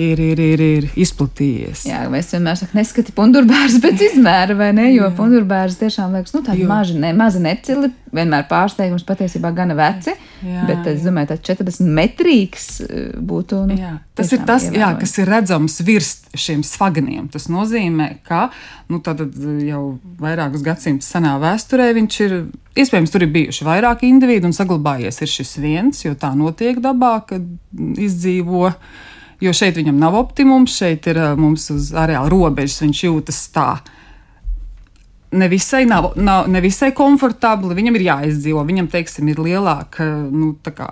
ir, 0.02 0.22
ir, 0.32 0.42
ir, 0.42 0.64
ir 0.66 0.88
izplatījies. 1.00 1.86
Jā, 1.90 2.02
mēs 2.12 2.32
vienmēr 2.34 2.60
sakām, 2.60 2.82
neskati 2.82 3.14
pundurbērns 3.18 3.80
pēc 3.84 4.06
izmēra, 4.12 4.58
vai 4.58 4.72
ne? 4.78 4.90
Jo 4.96 5.12
pundurbērs 5.18 5.80
tiešām 5.82 6.18
liekas, 6.18 6.36
nu, 6.36 6.44
tādi 6.46 6.68
maži, 6.68 6.98
ne, 7.02 7.14
mazi 7.18 7.42
necili, 7.44 7.92
vienmēr 8.16 8.48
pārsteigums 8.50 9.06
patiesībā 9.08 9.54
gana 9.56 9.78
veci. 9.78 10.16
Jā, 10.42 10.64
bet 10.66 10.88
es 10.90 11.04
domāju, 11.06 11.30
ka 11.30 11.38
40 11.52 11.92
metrīgs 11.98 12.68
eh, 12.82 13.12
būtu. 13.18 13.60
Nu, 13.70 13.78
Jā, 13.78 13.92
tas 14.18 14.32
ir 14.34 14.42
tas, 14.48 14.66
jā, 14.74 14.90
kas 14.98 15.14
ir 15.22 15.30
redzams 15.30 15.78
virs 15.86 16.16
šiem 16.34 16.64
svagniem. 16.66 17.28
Tas 17.32 17.46
nozīmē, 17.52 18.10
ka 18.26 18.48
nu, 18.90 19.02
jau 19.68 19.84
vairākus 20.22 20.66
gadsimtus 20.66 21.12
senā 21.14 21.36
vēsturē 21.42 21.92
viņš 22.00 22.20
ir. 22.26 22.36
Iespējams, 22.82 23.12
tur 23.12 23.26
ir 23.26 23.34
bijuši 23.34 23.66
vairāki 23.68 24.08
individi 24.08 24.48
un 24.48 24.56
saglabājies 24.56 25.20
šis 25.28 25.58
viens, 25.60 26.06
jo 26.06 26.16
tā 26.16 26.32
notiek 26.40 26.80
dabā, 26.82 27.18
kad 27.28 27.44
izdzīvo. 28.00 28.72
Jo 29.42 29.54
šeit 29.58 29.80
viņam 29.80 29.98
nav 29.98 30.16
optimums, 30.20 30.76
šeit 30.78 31.08
ir 31.10 31.18
mums 31.40 31.70
uz 31.74 31.90
areāla 31.98 32.30
robežas, 32.30 32.82
viņš 32.84 33.04
jūtas 33.08 33.42
tā. 33.56 33.72
Nevisai, 35.32 35.86
nav, 35.88 36.12
nav, 36.20 36.50
nevisai 36.52 36.92
komfortabli, 36.94 37.74
viņam 37.78 37.98
ir 37.98 38.08
jāizdzīvo. 38.10 38.62
Viņam, 38.68 38.90
teiksim, 38.92 39.32
ir 39.32 39.40
lielāka, 39.42 40.06
nu, 40.30 40.54
tā 40.62 40.76
kā 40.76 40.92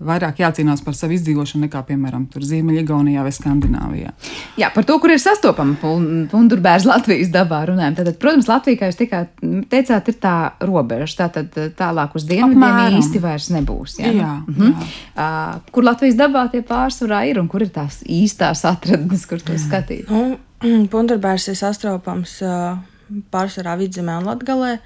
vairāk 0.00 0.36
jācīnās 0.38 0.82
par 0.84 0.94
savu 0.94 1.16
izdzīvošanu 1.16 1.66
nekā, 1.66 1.80
piemēram, 1.88 2.26
Ziemeļgaunijā 2.32 3.22
vai 3.26 3.32
Skandināvijā. 3.34 4.12
Jā, 4.60 4.68
par 4.74 4.84
to, 4.86 4.98
kur 5.02 5.10
ir 5.10 5.18
sastopama 5.18 5.74
pun- 5.80 6.28
pundurbērs 6.30 6.86
Latvijas 6.86 7.32
dabā 7.34 7.64
runājam. 7.66 7.96
Tātad, 7.98 8.18
protams, 8.22 8.46
Latvija, 8.48 8.78
kā 8.78 8.90
jūs 8.92 9.00
tikā 9.00 9.22
teicāt, 9.68 10.08
ir 10.08 10.18
tā 10.22 10.34
robeža. 10.60 11.28
Tātad 11.28 11.74
tālāk 11.76 12.14
uz 12.14 12.24
dienvidiem 12.30 12.98
īsti 13.00 13.20
vairs 13.20 13.48
nebūs. 13.50 13.98
Jā, 13.98 14.12
Jā, 14.14 14.32
Mhm. 14.46 14.72
jā. 14.72 14.86
Uh, 15.16 15.60
kur 15.72 15.82
Latvijas 15.84 16.14
dabā 16.16 16.50
tie 16.50 16.62
pārsvarā 16.62 17.28
ir 17.28 17.38
un 17.40 17.48
kur 17.48 17.62
ir 17.62 17.68
tās 17.70 18.02
īstās 18.04 18.64
atradnes, 18.64 19.26
kur 19.26 19.38
to 19.38 19.52
skatīt? 19.54 20.08
Nu, 20.10 20.38
Pundurbērs 20.90 21.48
ir 21.48 21.54
sastopams 21.54 22.40
ā, 22.42 22.78
pārsvarā 23.30 23.76
vidzemē 23.78 24.18
un 24.18 24.24
latgalē. 24.26 24.78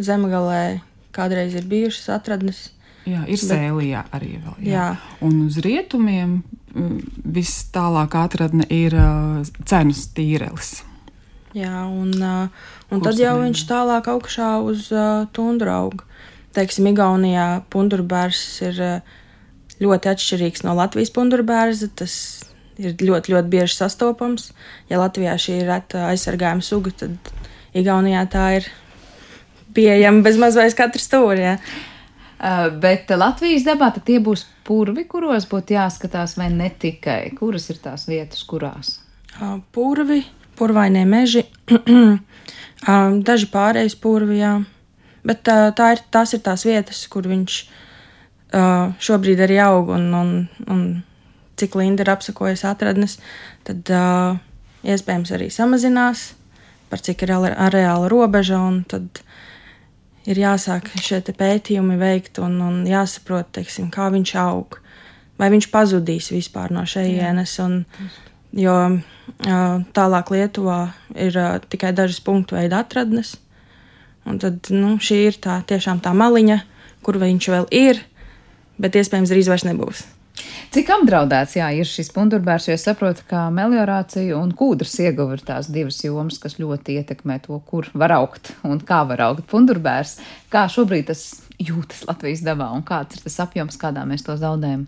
Zemgalē 0.00 0.80
kādreiz 1.12 1.54
ir 1.54 1.62
bijušas 1.70 2.08
atradnes. 2.20 2.70
Jā, 3.08 3.22
ir 3.30 3.40
sēlijā 3.40 4.04
arī 4.12 4.34
vēl. 4.42 4.56
Jā. 4.66 4.72
Jā. 4.74 4.88
Un 5.24 5.46
uz 5.46 5.56
rietumiem 5.64 6.40
mm, 6.74 6.98
viss 7.32 7.64
tālāk 7.72 8.14
atradne 8.20 8.66
ir 8.68 8.96
uh, 8.96 9.40
cenas 9.68 10.04
tīrelis. 10.16 10.80
Jā, 11.56 11.86
un, 11.88 12.12
ā, 12.22 12.34
un 12.92 13.02
tad 13.02 13.18
jau 13.18 13.38
viņš 13.40 13.64
tālāk 13.70 14.10
augšā 14.12 14.52
uz 14.62 14.90
uh, 14.94 15.24
tundru 15.34 15.72
aug. 15.72 16.04
Teiksim, 16.54 16.90
Igaunijā 16.92 17.64
pundurbērs 17.72 18.44
ir 18.68 18.84
ā, 18.84 18.92
ļoti 19.80 20.12
atšķirīgs 20.12 20.66
no 20.66 20.76
Latvijas 20.78 21.14
pundurbērza. 21.16 21.90
Tas 21.96 22.14
ir 22.80 22.94
ļoti, 23.00 23.32
ļoti 23.32 23.50
bieži 23.50 23.80
sastopams. 23.80 24.50
Ja 24.92 25.00
Latvijā 25.00 25.38
šī 25.40 25.62
ir 25.62 25.70
reta 25.72 26.10
aizsargājuma 26.12 26.64
suga, 26.64 26.92
tad 27.02 27.32
Igaunijā 27.74 28.26
tā 28.30 28.46
ir 28.60 28.70
pieejama 29.74 30.26
bezmaz 30.26 30.58
vai 30.58 30.68
katra 30.76 31.02
stūrī. 31.02 31.54
Uh, 31.56 31.78
bet 32.80 33.10
Latvijas 33.12 33.66
dabā 33.66 33.90
tie 33.98 34.18
būs 34.22 34.46
purvi, 34.64 35.04
kuros 35.08 35.46
būtu 35.50 35.76
jāskatās, 35.76 36.36
vai 36.40 36.48
ne 36.54 36.70
tikai 36.70 37.34
kuras 37.36 37.68
ir 37.72 37.80
tās 37.82 38.06
vietas, 38.08 38.42
kurās. 38.48 38.98
Ā, 39.40 39.58
Purvi, 39.72 40.22
purvainie 40.58 41.04
meži, 41.08 41.44
ā, 41.70 42.96
daži 43.28 43.50
pārējais 43.52 43.98
purvi, 44.00 44.40
jā. 44.40 44.56
Bet 45.26 45.48
ā, 45.52 45.68
tā 45.76 45.92
ir, 45.96 46.02
tās 46.10 46.32
ir 46.34 46.42
tās 46.44 46.64
vietas, 46.64 47.04
kur 47.12 47.28
viņš 47.28 47.60
šobrīd 48.50 49.40
arī 49.44 49.60
aug 49.62 49.92
un, 49.94 50.08
un, 50.14 50.30
un 50.66 50.80
cik 51.60 51.76
Linda 51.78 52.02
ir 52.02 52.10
apsakojusi 52.10 52.66
atradnes, 52.66 53.18
tad 53.66 53.90
iespējams 54.82 55.30
arī 55.36 55.50
samazinās, 55.54 56.32
par 56.90 57.02
cik 57.04 57.22
ir 57.26 57.34
areāla 57.36 58.08
robeža, 58.10 58.58
un 58.58 58.82
tad 58.90 59.22
ir 60.30 60.40
jāsāk 60.44 60.90
šie 61.02 61.20
pētījumi 61.26 61.98
veikt 62.00 62.40
un, 62.42 62.58
un 62.62 62.80
jāsaprot, 62.88 63.50
teiksim, 63.56 63.90
kā 63.92 64.08
viņš 64.14 64.34
aug. 64.42 64.78
Vai 65.40 65.48
viņš 65.52 65.70
pazudīs 65.72 66.30
vispār 66.34 66.72
no 66.74 66.84
šejienes, 66.88 67.56
un, 67.64 67.80
jo 68.52 68.76
tālāk 69.96 70.32
Lietuvā 70.34 70.80
ir 71.16 71.38
tikai 71.72 71.94
dažas 71.96 72.20
punktu 72.24 72.58
veida 72.58 72.82
atradnes. 72.84 73.36
Un 74.28 74.38
tad 74.38 74.68
nu, 74.74 74.98
šī 75.00 75.20
ir 75.30 75.40
tā 75.40 75.62
tiešām 75.66 76.02
tā 76.04 76.12
maliņa, 76.14 76.60
kur 77.02 77.16
viņš 77.18 77.50
vēl 77.54 77.68
ir, 77.72 78.02
bet 78.80 78.98
iespējams 79.00 79.32
drīz 79.32 79.48
vairs 79.48 79.64
nebūs. 79.64 80.04
Cik 80.70 80.90
apdraudēts 80.94 81.56
jā, 81.58 81.68
ir 81.74 81.88
šis 81.88 82.12
pundurbērs, 82.14 82.68
jo 82.68 82.76
es 82.76 82.84
saprotu, 82.86 83.24
ka 83.30 83.48
meliorācija 83.54 84.38
un 84.38 84.52
kūdras 84.56 84.94
ieguva 85.02 85.34
ir 85.36 85.44
tās 85.46 85.70
divas 85.72 85.98
jomas, 86.04 86.38
kas 86.42 86.58
ļoti 86.60 87.00
ietekmē 87.00 87.40
to, 87.46 87.58
kur 87.66 87.88
var 87.94 88.14
augt 88.20 88.52
un 88.66 88.78
kā 88.86 89.02
var 89.08 89.24
augt 89.28 89.48
pundurbērs. 89.50 90.18
Kā 90.52 90.66
šobrīd 90.70 91.08
tas 91.10 91.24
jūtas 91.60 92.04
Latvijas 92.08 92.44
dabā 92.46 92.70
un 92.76 92.84
kāds 92.86 93.18
ir 93.18 93.24
tas 93.26 93.40
apjoms, 93.46 93.80
kādā 93.80 94.06
mēs 94.08 94.26
to 94.26 94.36
zaudējam? 94.40 94.86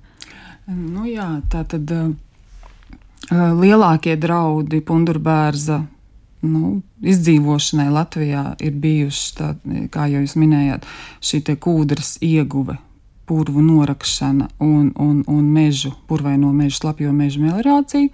Nu, 0.70 1.02
jā, 1.10 1.26
tā 1.50 1.64
tad 1.68 1.90
uh, 1.90 2.12
lielākie 3.32 4.14
draudi 4.20 4.80
pundurbērza 4.86 5.80
nu, 6.46 6.76
izdzīvošanai 7.02 7.90
Latvijā 7.92 8.44
ir 8.62 8.78
bijuši, 8.82 9.26
tā, 9.38 9.50
kā 9.94 10.06
jau 10.10 10.22
jūs 10.22 10.38
minējāt, 10.38 10.86
šī 11.22 11.42
kūdras 11.58 12.16
ieguve. 12.22 12.78
Purvu 13.32 13.64
norakšana 13.64 14.50
un, 14.60 14.90
un, 15.00 15.22
un 15.24 15.48
mežu, 15.48 15.94
purvaino 16.10 16.50
mežu, 16.52 16.82
slapjo 16.82 17.14
mežu 17.16 17.40
meliorācija. 17.40 18.12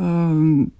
Um, 0.00 0.70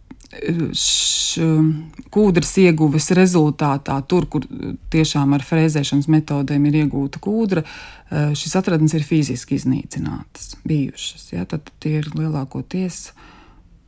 kūdras 2.12 2.52
ieguves 2.60 3.10
rezultātā, 3.14 3.98
tur, 4.08 4.26
kur 4.30 4.46
tiešām 4.92 5.34
ar 5.36 5.44
frēzēšanas 5.44 6.08
metodēm 6.12 6.66
ir 6.70 6.80
iegūta 6.82 7.20
kūdra, 7.22 7.62
eh, 7.62 8.32
šīs 8.34 8.56
atradnes 8.58 8.94
ir 8.94 9.04
fiziski 9.04 9.56
iznīcinātas, 9.56 10.56
bijušas. 10.64 11.32
Ja? 11.32 11.44
Tad 11.44 11.70
tie 11.80 11.98
ir 12.00 12.10
lielākoties 12.14 13.12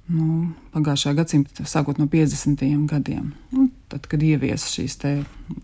nu, 0.08 0.54
pagājušā 0.72 1.14
gadsimta, 1.16 1.64
sākot 1.64 1.98
no 1.98 2.06
50. 2.06 2.87
gadiem. 2.87 3.32
Nu, 3.52 3.68
tad, 3.88 4.07
kad 4.11 4.22
ieviesa 4.22 4.68
šīs 4.70 4.96
te 5.03 5.12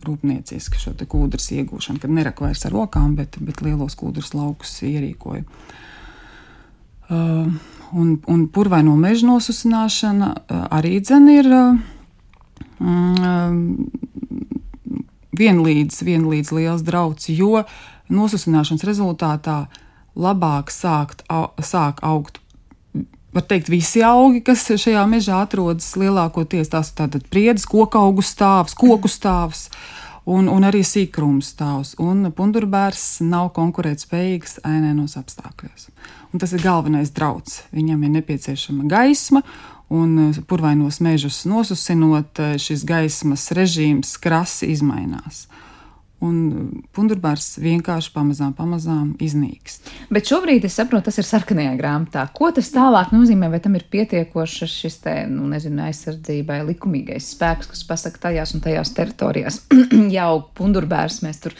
rūpnieciski 0.06 0.80
šo 0.80 0.94
kūdras 0.96 1.50
iegūšanu, 1.54 2.00
kad 2.02 2.12
nerak 2.12 2.40
vairs 2.44 2.64
ar 2.66 2.74
rokām, 2.74 3.14
bet, 3.18 3.38
bet 3.44 3.62
lielos 3.64 3.96
kūdras 4.00 4.32
laukus 4.36 4.76
ierīkoja. 4.86 5.44
Uh, 7.04 7.50
un, 7.92 8.14
un 8.32 8.46
purvaino 8.48 8.94
meža 8.96 9.28
nosusināšana 9.28 10.30
uh, 10.32 10.62
arī 10.72 10.96
dzen 11.04 11.28
ir 11.28 11.50
uh, 11.52 11.82
mm, 12.80 13.90
vienlīdz, 15.36 16.00
vienlīdz 16.06 16.52
liels 16.56 16.84
drauds, 16.86 17.28
jo 17.28 17.64
nosusināšanas 18.08 18.86
rezultātā 18.88 19.58
labāk 20.16 20.72
sākt, 20.72 21.24
au, 21.28 21.50
sāk 21.60 22.00
augt. 22.06 22.40
Var 23.34 23.42
teikt, 23.50 23.68
visi 23.72 23.98
augi, 24.06 24.44
kas 24.46 24.68
šajā 24.78 25.02
mežā 25.10 25.40
atrodas, 25.42 25.88
lielākoties 25.98 26.70
tās 26.70 26.92
ir 26.92 26.98
tātad 27.00 27.24
priedes, 27.32 27.66
koku 27.66 27.98
augu 27.98 28.22
stāvs, 28.22 28.76
koku 28.78 29.10
stāvs 29.10 29.66
un, 30.30 30.46
un 30.46 30.62
arī 30.62 30.84
sīkrums 30.86 31.50
stāvs. 31.56 31.96
Un 31.98 32.28
pundurbērs 32.36 33.24
nav 33.26 33.50
konkurētspējīgs 33.56 34.60
ainēnos 34.62 35.18
apstākļos. 35.18 35.88
Un 36.30 36.42
tas 36.42 36.54
ir 36.54 36.62
galvenais 36.62 37.10
drauds. 37.14 37.64
Viņam 37.74 38.06
ir 38.06 38.14
nepieciešama 38.20 38.86
gaisma, 38.90 39.42
un 39.90 40.14
eh, 40.28 40.40
purvainos 40.46 41.00
mežus 41.04 41.42
nosusinot, 41.50 42.38
eh, 42.38 42.54
šis 42.58 42.86
gaismas 42.86 43.50
režīms 43.56 44.14
krasi 44.22 44.70
izmainās. 44.74 45.48
Un 46.24 46.82
pundurbērs 46.96 47.58
vienkārši 47.60 48.12
pamazām, 48.14 48.54
pamazām 48.56 49.10
iznīkst. 49.22 49.90
Bet 50.14 50.30
šobrīd 50.30 50.64
es 50.64 50.76
saprotu, 50.78 51.08
tas 51.10 51.20
ir 51.20 51.28
sarkanajā 51.28 51.74
grāmatā. 51.76 52.24
Ko 52.36 52.48
tas 52.54 52.70
tālāk 52.72 53.12
nozīmē? 53.12 53.50
Vai 53.52 53.60
tam 53.64 53.76
ir 53.76 53.84
pietiekošs 53.92 54.70
šis 54.72 55.00
te, 55.04 55.14
nu, 55.30 55.46
nezinu, 55.50 55.82
aizsardzībai 55.84 56.62
likumīgais 56.70 57.32
spēks, 57.34 57.68
kas 57.74 57.84
pasaka 57.88 58.28
tajās 58.28 58.54
un 58.56 58.64
tajās 58.64 58.94
teritorijās, 58.96 59.60
jau 60.16 60.30
pundurbērs 60.56 61.20
mēs 61.26 61.42
tur 61.44 61.58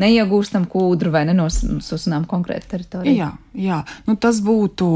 neiegūstam 0.00 0.68
kūdru 0.70 1.12
vai 1.14 1.24
nenosusinām 1.28 2.26
konkrētu 2.30 2.70
teritoriju. 2.74 3.14
Jā, 3.18 3.30
jā. 3.58 3.82
Nu, 4.08 4.18
tas 4.20 4.40
būtu, 4.44 4.88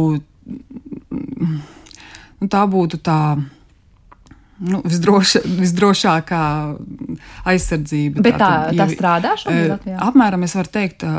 nu, 2.39 2.51
tā 2.51 2.65
būtu 2.71 3.01
tā 3.03 3.21
nu, 4.59 4.81
visdroša, 4.85 5.43
visdrošākā 5.59 6.43
aizsardzība. 7.49 8.23
Bet 8.25 8.39
tā, 8.41 8.51
tā, 8.71 8.77
tā 8.81 8.87
strādā 8.93 9.35
šobrīd 9.41 9.89
eh? 9.93 9.99
Apmēram 10.03 10.45
es 10.47 10.55
varu 10.59 10.73
teikt, 10.75 11.05
eh, 11.07 11.19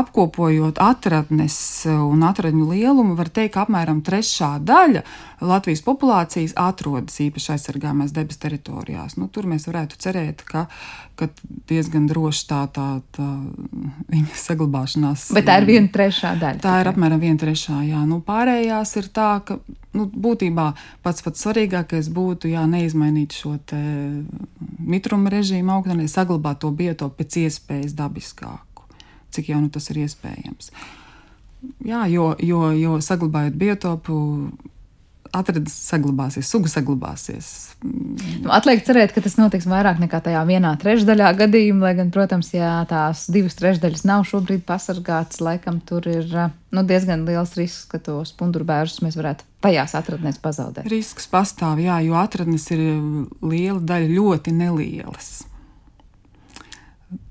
apkopojot 0.00 0.80
atradnes 0.82 1.58
un 1.90 2.26
atradņu 2.26 2.68
lielumu, 2.72 3.16
var 3.18 3.30
teikt, 3.30 3.54
ka 3.56 3.66
apmēram 3.66 4.02
trešā 4.06 4.56
daļa 4.66 5.02
Latvijas 5.46 5.82
populācijas 5.84 6.54
atrodas 6.56 7.18
īpaši 7.20 7.52
aizsargājumās 7.56 8.14
debes 8.16 8.40
teritorijās. 8.40 9.18
Nu, 9.20 9.28
tur 9.28 9.48
mēs 9.50 9.68
varētu 9.68 9.98
cerēt, 10.00 10.46
ka, 10.48 10.66
ka 11.16 11.28
diezgan 11.70 12.06
droši 12.10 12.44
tā, 12.50 12.60
tā, 12.72 12.86
tā 13.16 13.26
viņa 14.12 14.36
saglabāšanās. 14.42 15.30
Bet 15.36 15.48
tā 15.48 15.56
ir 15.62 15.68
viena 15.70 15.90
trešā 15.92 16.34
daļa. 16.40 16.60
Tā 16.64 16.74
ir 16.82 16.90
apmēram 16.92 17.22
viena 17.22 17.40
trešā, 17.40 17.80
jā. 17.88 18.02
Nu, 18.08 18.20
pārējās 18.24 18.92
ir 19.00 19.08
tā, 19.16 19.30
ka 19.46 19.58
nu, 19.96 20.06
būtībā 20.06 20.66
pats 21.06 21.24
pats 21.24 21.46
svarīgākais 21.46 22.10
būtu 22.12 22.52
jā, 22.52 22.66
neizmainīt 22.70 23.38
šo 23.40 23.56
mitruma 24.78 25.32
režīmu 25.32 25.74
augtenē, 25.78 26.06
saglabāt 26.12 26.62
to 26.64 26.70
biotopu 26.76 27.22
pēc 27.22 27.40
iespējas 27.46 27.96
dabiskāku, 27.96 28.86
cik 29.34 29.52
jau 29.54 29.64
nu, 29.64 29.72
tas 29.72 29.90
ir 29.92 30.04
iespējams. 30.04 30.70
Jā, 31.86 32.04
jo, 32.12 32.30
jo, 32.44 32.68
jo 32.76 32.98
saglabājot 33.02 33.56
biotopu, 33.58 34.16
atradas 35.34 35.74
saglabāsies, 35.88 36.48
suga 36.50 36.70
saglabāsies. 36.70 37.48
Nu, 37.82 38.50
atliek 38.54 38.82
cerēt, 38.86 39.14
ka 39.14 39.22
tas 39.24 39.36
notiks 39.38 39.68
vairāk 39.70 39.98
nekā 40.02 40.20
tajā 40.24 40.42
vienā 40.48 40.72
trešdaļā 40.82 41.32
gadījumā, 41.40 41.88
lai 41.88 41.94
gan, 41.98 42.12
protams, 42.14 42.52
ja 42.54 42.78
tās 42.90 43.26
divas 43.32 43.58
trešdaļas 43.58 44.06
nav 44.08 44.26
šobrīd 44.28 44.64
pasargātas, 44.68 45.42
laikam 45.44 45.80
tur 45.86 46.06
ir 46.10 46.30
nu, 46.30 46.86
diezgan 46.86 47.26
liels 47.28 47.56
risks, 47.58 47.84
ka 47.90 48.00
tos 48.02 48.32
pundurbērus 48.38 49.00
mēs 49.04 49.18
varētu 49.18 49.46
tajās 49.66 49.96
atradnēs 49.98 50.40
pazaudēt. 50.42 50.88
Risks 50.92 51.28
pastāv, 51.32 51.82
jā, 51.82 51.98
jo 52.06 52.16
atradnes 52.20 52.70
ir 52.74 52.86
liela 53.42 53.82
daļa 53.82 54.10
ļoti 54.14 54.56
nelielas. 54.56 55.30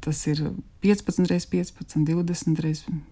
Tas 0.03 0.21
ir 0.31 0.41
15 0.85 1.27
reizes 1.31 1.49
15, 1.51 2.05
20 2.07 2.63
reizes 2.63 3.03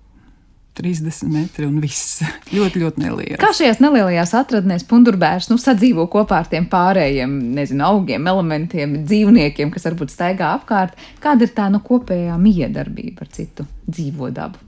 30 0.73 1.29
metri 1.29 1.67
un 1.69 1.77
viss. 1.83 2.23
ļoti, 2.57 2.81
ļoti 2.81 3.03
neliels. 3.03 3.39
Kā 3.41 3.51
šajās 3.55 3.81
nelielajās 3.83 4.33
atradnēs 4.37 4.85
pundurbērs 4.89 5.51
nu, 5.51 5.59
sadzīvo 5.61 6.07
kopā 6.11 6.41
ar 6.41 6.49
tiem 6.49 6.65
pārējiem, 6.71 7.35
nezinu, 7.57 7.85
augiem, 7.85 8.27
elementiem, 8.31 8.99
dzīvniekiem, 9.05 9.73
kas 9.73 9.85
varbūt 9.89 10.13
staigā 10.13 10.53
apkārt? 10.57 10.97
Kāda 11.23 11.45
ir 11.45 11.53
tā 11.55 11.69
nu, 11.73 11.83
kopējā 11.85 12.37
miedarbība 12.41 13.27
ar 13.27 13.33
citu 13.35 13.67
dzīvo 13.85 14.31
dabu? 14.33 14.61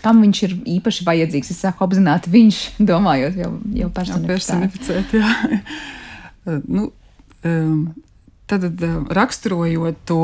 Kam 0.00 0.20
viņš 0.22 0.42
ir 0.46 0.56
īpaši 0.76 1.04
vajadzīgs? 1.06 1.52
Es 1.52 1.62
saku 1.64 1.84
apzināti 1.86 2.32
viņš, 2.32 2.62
domājot 2.92 3.38
jau, 3.42 3.52
jau 3.76 3.92
personificēt. 3.92 5.16
Jā, 5.16 5.32
nu, 6.76 6.90
um, 7.44 7.80
tad, 8.48 8.68
tad 8.70 9.08
raksturojot 9.16 10.04
to 10.08 10.22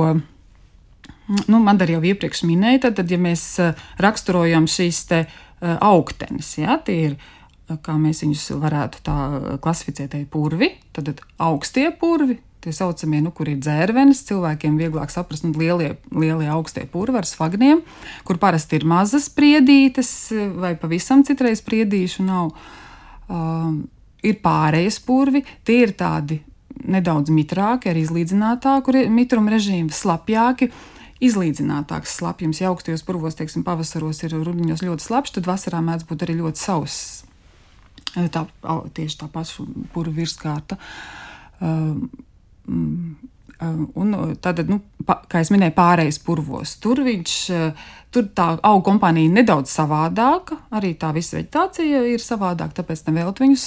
nu, 1.29 1.61
man 1.63 1.81
arī 1.83 1.97
jau 1.97 2.05
iepriekš 2.13 2.45
minēja, 2.49 2.87
tad, 2.87 2.99
tad 3.01 3.13
ja 3.13 3.19
mēs 3.21 3.45
eh, 3.63 3.79
raksturojam 4.03 4.69
šīs 4.71 5.03
te 5.11 5.21
eh, 5.25 5.75
augtenes, 5.79 6.55
ja, 6.59 6.79
tie 6.85 6.99
ir, 7.11 7.19
eh, 7.69 7.77
kā 7.83 7.97
mēs 8.01 8.25
viņus 8.25 8.47
varētu 8.63 9.03
tā 9.07 9.19
klasificēt, 9.63 10.17
ir 10.19 10.27
purvi, 10.33 10.73
tad 10.97 11.15
augstie 11.43 11.91
purvi, 11.99 12.39
tie 12.63 12.75
saucamie, 12.75 13.19
nu, 13.25 13.33
kur 13.35 13.51
ir 13.51 13.59
dzērvenes, 13.59 14.23
cilvēkiem 14.29 14.77
vieglāk 14.79 15.11
saprast, 15.11 15.47
nu, 15.47 15.55
lielie, 15.59 15.97
lielie 16.15 16.51
augstie 16.53 16.85
purvi 16.91 17.19
ar 17.19 17.27
svagniem, 17.27 17.83
kur 18.29 18.39
parasti 18.43 18.79
ir 18.79 18.87
mazas 18.87 19.27
priedītes 19.35 20.13
vai 20.63 20.77
pavisam 20.79 21.25
citreiz 21.27 21.65
priedīšu 21.67 22.23
nav. 22.29 22.53
Um, 23.33 23.83
ir 24.23 24.39
pārējais 24.45 25.01
purvi, 25.03 25.43
tie 25.67 25.81
ir 25.89 25.97
tādi 25.99 26.39
nedaudz 26.83 27.31
mitrāki, 27.35 27.91
arī 27.91 28.05
izlīdzinātāki 28.07 29.07
mitruma 29.13 29.53
režīmi, 29.55 29.93
slapjāki, 29.95 30.71
izlīdzinātāks 31.23 32.17
slapjums. 32.19 32.61
Ja 32.63 32.73
augstajos 32.73 33.05
purvos, 33.07 33.37
teiksim, 33.39 33.65
pavasaros 33.67 34.23
ir 34.27 34.35
rudenos 34.39 34.85
ļoti 34.85 35.07
slapjš, 35.07 35.37
tad 35.39 35.51
vasarā 35.51 35.83
mēdz 35.85 36.07
būt 36.09 36.27
arī 36.27 36.39
ļoti 36.41 36.63
sauss. 36.63 37.23
Tā, 38.13 38.45
tieši 38.97 39.21
tā 39.23 39.29
paša 39.33 39.67
purva 39.95 40.17
virskārta. 40.17 40.77
Um, 41.63 42.09
un 43.95 44.17
tad, 44.43 44.65
nu, 44.69 44.81
pa, 45.07 45.21
kā 45.31 45.41
jau 45.41 45.55
minēju, 45.55 45.77
pārējais 45.77 46.19
purvos. 46.27 46.75
Tur 46.83 47.05
viņš, 47.07 47.37
tur 48.13 48.29
tā 48.35 48.49
auga 48.59 48.85
kompānija 48.91 49.33
nedaudz 49.33 49.71
savādāka, 49.73 50.59
arī 50.75 50.93
tā 50.99 51.13
visa 51.15 51.39
vegetācija 51.39 52.03
ir 52.11 52.25
savādāka, 52.25 52.81
tāpēc 52.83 53.07
nevēlt 53.09 53.43
viņus 53.45 53.67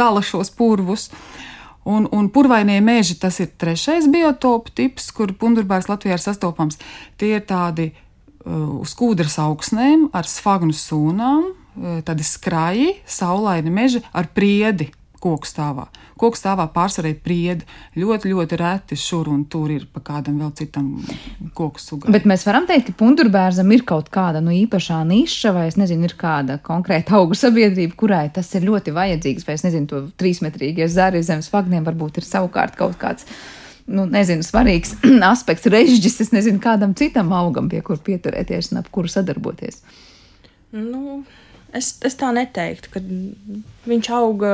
dala 0.00 0.24
šos 0.24 0.50
purvus. 0.56 1.10
Uh, 1.12 1.57
Un, 1.88 2.04
un 2.12 2.28
purvainie 2.28 2.80
meži 2.84 3.16
tas 3.20 3.38
ir 3.40 3.48
trešais 3.56 4.10
biotopu 4.12 4.74
tips, 4.76 5.08
kur 5.16 5.32
pundurbārs 5.40 5.88
Latvijā 5.88 6.18
ir 6.18 6.22
sastopams. 6.22 6.76
Tie 7.16 7.32
ir 7.38 7.46
tādi 7.48 7.88
uh, 7.94 8.82
uz 8.82 8.92
kūdras 8.98 9.38
augsnēm 9.40 10.10
ar 10.12 10.28
sfagnu 10.28 10.76
sūnām, 10.76 11.48
uh, 11.48 12.00
tādi 12.04 12.26
skraji, 12.28 12.90
saulaini 13.08 13.72
meži 13.72 14.04
ar 14.12 14.28
priedi 14.36 14.90
koku 15.18 15.48
stāvā. 15.48 15.88
Koku 16.18 16.38
stāvā 16.38 16.66
pārsvarēja 16.74 17.18
priedi. 17.24 17.66
Ļoti, 17.98 18.32
ļoti 18.32 18.58
reti 18.60 18.98
šur 18.98 19.30
un 19.32 19.44
tur 19.50 19.70
ir 19.74 19.84
pa 19.92 20.02
kādam 20.04 20.40
vēl 20.42 20.50
citam 20.58 20.88
koku 21.56 21.82
sugam. 21.82 22.14
Bet 22.14 22.26
mēs 22.28 22.46
varam 22.48 22.66
teikt, 22.68 22.90
ka 22.90 22.98
pundurbērzam 23.02 23.70
ir 23.74 23.84
kaut 23.88 24.10
kāda 24.14 24.42
nu, 24.44 24.52
īpašā 24.54 25.00
niša, 25.08 25.54
vai 25.56 25.68
es 25.70 25.78
nezinu, 25.80 26.08
ir 26.08 26.16
kāda 26.18 26.58
konkrēta 26.64 27.18
augu 27.18 27.38
sabiedrība, 27.38 27.96
kurai 27.98 28.26
tas 28.34 28.50
ir 28.58 28.66
ļoti 28.68 28.94
vajadzīgs, 28.96 29.46
vai 29.46 29.56
es 29.58 29.64
nezinu, 29.66 29.88
to 29.90 30.02
trīsmetrīgie 30.20 30.90
zari 30.90 31.22
zem 31.26 31.44
svagniem 31.44 31.86
varbūt 31.86 32.20
ir 32.20 32.28
savukārt 32.28 32.76
kaut 32.78 32.98
kāds. 33.00 33.28
Nu, 33.88 34.04
nezinu, 34.04 34.44
svarīgs 34.44 34.98
aspekts, 35.32 35.68
režģis. 35.72 36.20
Es 36.26 36.34
nezinu, 36.34 36.60
kādam 36.60 36.92
citam 36.98 37.32
augam, 37.36 37.70
pie 37.72 37.80
kura 37.84 38.02
pieturēties 38.04 38.72
un 38.72 38.82
ap 38.82 38.90
kuru 38.92 39.08
sadarboties. 39.12 39.80
Nu, 40.76 41.22
es, 41.72 41.94
es 42.04 42.18
tā 42.20 42.28
neteiktu, 42.36 42.92
ka 42.92 43.02
viņš 43.88 44.10
auga 44.18 44.52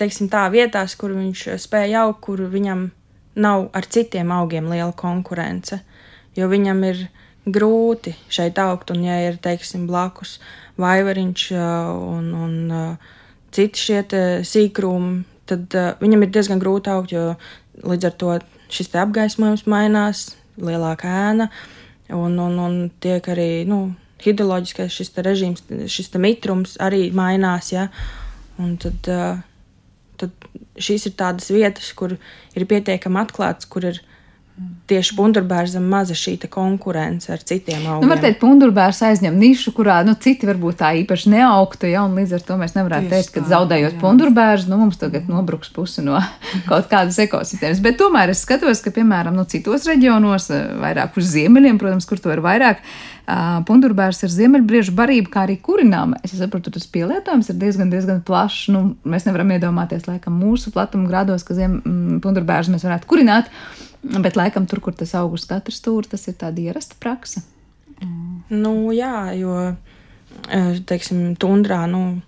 teiksim, 0.00 0.30
tā, 0.32 0.46
vietās, 0.52 0.96
kur 0.98 1.14
viņš 1.16 1.48
spēja 1.62 2.06
augt, 2.06 2.22
kur 2.26 2.42
viņam 2.52 2.88
nav 3.36 3.68
ar 3.76 3.88
citiem 3.92 4.32
augiem 4.32 4.68
liela 4.72 4.92
konkurence. 4.96 5.80
Jo 6.36 6.48
viņam 6.52 6.82
ir 6.88 7.06
grūti 7.46 8.14
šeit 8.32 8.58
augt, 8.58 8.90
un 8.90 9.04
ja 9.06 9.18
ir 9.28 9.38
teiksim, 9.42 9.86
blakus 9.88 10.38
vaivariņš 10.80 11.46
un, 11.56 12.32
un 12.34 12.56
citi 13.54 13.84
šie 13.86 14.02
sīkrumi, 14.44 15.22
tad 15.48 15.76
viņam 16.02 16.26
ir 16.26 16.32
diezgan 16.34 16.60
grūti 16.60 16.92
augt, 16.92 17.14
jo 17.14 17.36
līdz 17.86 18.08
ar 18.08 18.16
to 18.20 18.34
šis 18.72 18.90
apgaismojums 18.98 19.66
mainās, 19.70 20.26
lielāka 20.58 21.12
ēna, 21.30 21.48
un, 22.16 22.38
un, 22.40 22.58
un 22.58 22.76
tiek 23.00 23.24
arī 23.30 23.64
nu, 23.68 23.94
hidroloģiskais 24.24 24.94
šis 24.96 25.12
režīms, 25.22 25.64
šis 25.92 26.12
mitrums 26.20 26.76
arī 26.82 27.10
mainās. 27.14 27.72
Ja? 27.74 27.88
Un 28.62 28.76
tad, 28.80 29.10
uh, 29.12 29.42
tad 30.20 30.48
šīs 30.80 31.08
ir 31.10 31.16
tādas 31.18 31.50
vietas, 31.54 31.92
kur 31.96 32.16
ir 32.16 32.68
pietiekami 32.68 33.22
atklāts, 33.22 33.68
kur 33.70 33.88
ir 33.92 34.02
tieši 34.88 35.16
pundurbērzam 35.18 35.84
maza 35.90 36.14
šī 36.16 36.36
konkurence 36.48 37.28
ar 37.32 37.42
citiem 37.44 37.82
augiem. 37.82 38.06
Nu, 38.06 38.08
var 38.12 38.20
teikt, 38.22 38.38
pundurbērs 38.40 39.02
aizņem 39.04 39.34
nišu, 39.36 39.72
kurā 39.76 39.98
nu, 40.06 40.14
citi 40.22 40.48
varbūt 40.48 40.78
tā 40.80 40.92
īpaši 41.02 41.32
neaugtu, 41.34 41.90
ja, 41.90 42.04
un 42.06 42.14
līdz 42.16 42.36
ar 42.38 42.44
to 42.46 42.56
mēs 42.60 42.76
nevarētu 42.76 43.10
teikt, 43.10 43.32
ka 43.34 43.42
zaudējot 43.50 43.98
pundurbērzu, 44.00 44.70
nu, 44.72 44.78
mums 44.84 45.00
tagad 45.00 45.28
nobruks 45.28 45.72
pusi 45.74 46.04
no 46.06 46.20
kaut 46.70 46.88
kādas 46.92 47.18
ekosistēmas. 47.26 47.82
Bet 47.84 47.98
tomēr 48.00 48.32
es 48.32 48.46
skatos, 48.46 48.80
ka, 48.84 48.94
piemēram, 48.96 49.36
nu, 49.36 49.44
citos 49.50 49.84
reģionos, 49.90 50.48
vairāk 50.80 51.20
uz 51.20 51.28
ziemeļiem, 51.34 51.80
protams, 51.82 52.08
kur 52.08 52.22
to 52.22 52.32
ir 52.32 52.44
vairāk, 52.44 52.80
pundurbērs 53.66 54.22
ir 54.22 54.32
ziemeļbriežu 54.32 54.94
barība, 54.96 55.32
kā 55.32 55.44
arī 55.44 55.58
kurināma. 55.60 56.20
Es 56.24 56.36
saprotu, 56.38 56.70
tas 56.72 56.86
pielietojums 56.88 57.50
ir 57.50 57.58
diezgan, 57.58 57.90
diezgan 57.90 58.22
plašs. 58.26 58.68
Nu, 58.72 58.84
mēs 59.04 59.26
nevaram 59.26 59.50
iedomāties, 59.56 60.06
laikam, 60.06 60.38
mūsu 60.38 60.70
platuma 60.74 61.10
grādos, 61.10 61.42
ka 61.44 61.58
ziem, 61.58 61.80
pundurbērs 62.22 62.70
mēs 62.70 62.86
varētu 62.86 63.10
kurināt. 63.10 63.50
Bet, 64.06 64.38
laikam, 64.38 64.68
tur, 64.70 64.80
kur 64.84 64.94
tas 64.94 65.14
aug 65.18 65.34
uz 65.34 65.46
katra 65.48 65.74
stūra, 65.74 66.06
tas 66.12 66.26
ir 66.30 66.36
tāda 66.38 66.62
ierasta 66.62 66.98
praksa. 67.02 67.42
Mm. 67.98 68.44
Nu, 68.52 68.72
jā, 68.94 69.32
jo, 69.38 69.58
teiksim, 70.86 71.34
tundrā, 71.40 71.82
nu, 71.90 72.22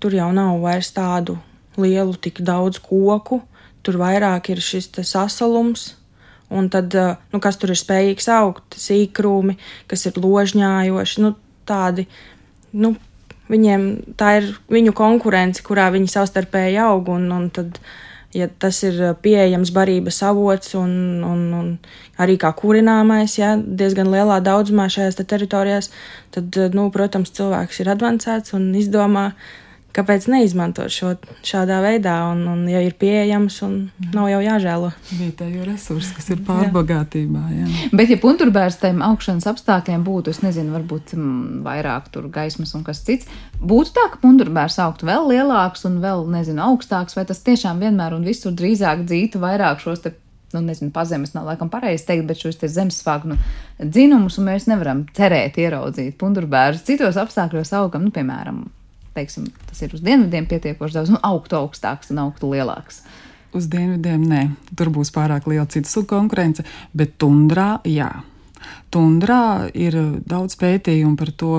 tur 0.00 0.16
jau 0.16 0.30
nav 0.36 0.60
vairs 0.62 0.92
tādu 0.96 1.36
lielu, 1.80 2.16
tik 2.16 2.40
daudz 2.46 2.80
koku. 2.82 3.42
Tur 3.84 3.96
vairāk 4.00 4.50
ir 4.52 4.60
šis 4.60 4.90
sasalums, 5.08 5.94
Un 6.50 6.66
tad, 6.68 6.94
nu, 7.30 7.38
kas 7.38 7.60
tur 7.62 7.70
ir 7.70 7.78
spējīgs 7.78 8.26
augt, 8.34 8.74
sīkrūmi, 8.74 9.54
kas 9.86 10.08
ir 10.10 10.16
ložņājoši, 10.18 11.22
nu, 11.22 11.36
tādi, 11.68 12.08
nu, 12.74 12.96
viņiem 13.50 13.84
tā 14.18 14.32
ir 14.40 14.48
viņu 14.70 14.94
konkurence, 14.98 15.62
kurā 15.66 15.86
viņi 15.94 16.10
savstarpēji 16.10 16.80
aug, 16.82 17.12
un, 17.14 17.28
un 17.36 17.46
tad 17.54 17.78
ja 18.34 18.48
tas 18.62 18.82
ir 18.86 18.98
pieejams 19.22 19.72
barības 19.74 20.20
avots 20.26 20.74
un, 20.78 20.92
un, 21.26 21.40
un 21.60 21.70
arī 22.20 22.36
kā 22.40 22.52
kurināmais, 22.56 23.34
ja, 23.40 23.56
diezgan 23.58 24.10
lielā 24.12 24.38
daudzumā 24.44 24.86
šajās 24.92 25.18
te 25.18 25.26
teritorijās, 25.26 25.90
tad, 26.34 26.54
nu, 26.76 26.88
protams, 26.94 27.32
cilvēks 27.36 27.82
ir 27.82 27.90
advancēts 27.96 28.54
un 28.58 28.70
izdomā, 28.78 29.30
kāpēc 29.96 30.26
neizmantot 30.30 30.92
šo 30.92 31.14
šādā 31.46 31.80
veidā, 31.84 32.14
un, 32.32 32.44
un 32.50 32.62
ja 32.70 32.82
ir 32.84 32.94
pieejams, 33.00 33.58
un 33.66 33.74
nav 34.14 34.30
jau 34.32 34.40
jāžēlo. 34.44 34.92
Vietējo 35.18 35.66
resursu, 35.68 36.14
kas 36.16 36.30
ir 36.34 36.42
pārbagātībā. 36.46 37.44
Jā. 37.56 37.66
Bet, 37.92 38.12
ja 38.12 38.20
punturbērs 38.22 38.80
tiem 38.82 39.02
augšanas 39.06 39.48
apstākļiem 39.50 40.06
būtu, 40.06 40.34
es 40.34 40.42
nezinu, 40.44 40.74
varbūt 40.78 41.14
m, 41.18 41.60
vairāk 41.66 42.10
tur 42.14 42.30
gaismas 42.32 42.74
un 42.78 42.86
kas 42.86 43.02
cits, 43.06 43.28
būtu 43.60 43.96
tā, 43.98 44.08
ka 44.12 44.22
punturbērs 44.22 44.80
augtu 44.86 45.10
vēl 45.10 45.30
lielāks 45.34 45.86
un 45.88 46.00
vēl, 46.04 46.26
nezinu, 46.30 46.62
augstāks, 46.70 47.18
vai 47.18 47.26
tas 47.28 47.42
tiešām 47.46 47.82
vienmēr 47.82 48.16
un 48.16 48.26
visur 48.26 48.56
drīzāk 48.56 49.06
dzītu 49.08 49.42
vairāk 49.42 49.82
šos 49.84 50.04
te 50.06 50.16
nu, 50.52 50.60
nezinu, 50.66 50.90
pazemes 50.90 51.34
nav 51.34 51.46
laikam 51.46 51.70
pareizi 51.70 52.06
teikt, 52.08 52.26
bet 52.26 52.42
šos 52.42 52.58
zemesvāgnu 52.74 53.36
dzinumus, 53.78 54.38
un 54.40 54.48
mēs 54.50 54.66
nevaram 54.70 55.04
cerēt 55.16 55.60
ieraudzīt 55.62 56.18
pundurbērus. 56.20 56.82
Citos 56.86 57.18
apstākļos 57.20 57.72
augam, 57.78 58.08
nu, 58.08 58.14
piemēram, 58.14 58.64
teiksim, 59.20 59.50
tas 59.68 59.84
ir 59.84 59.94
uz 59.96 60.02
dienvidiem 60.04 60.48
pietiekoši 60.50 60.98
daudz, 60.98 61.14
nu, 61.14 61.20
augtu 61.26 61.60
augstāks 61.60 62.10
un 62.14 62.24
augtu 62.24 62.50
lielāks. 62.50 63.04
Uz 63.56 63.66
dienvidiem 63.70 64.24
nē, 64.30 64.42
tur 64.78 64.92
būs 64.94 65.10
pārāk 65.14 65.48
liela 65.50 65.66
citu 65.70 65.90
sugu 65.90 66.12
konkurence, 66.12 66.64
bet 66.94 67.16
tundrā 67.20 67.80
jā. 67.88 68.10
Tundrā 68.94 69.70
ir 69.74 69.96
daudz 70.28 70.54
pētījumu 70.60 71.18
par 71.18 71.32
to, 71.34 71.54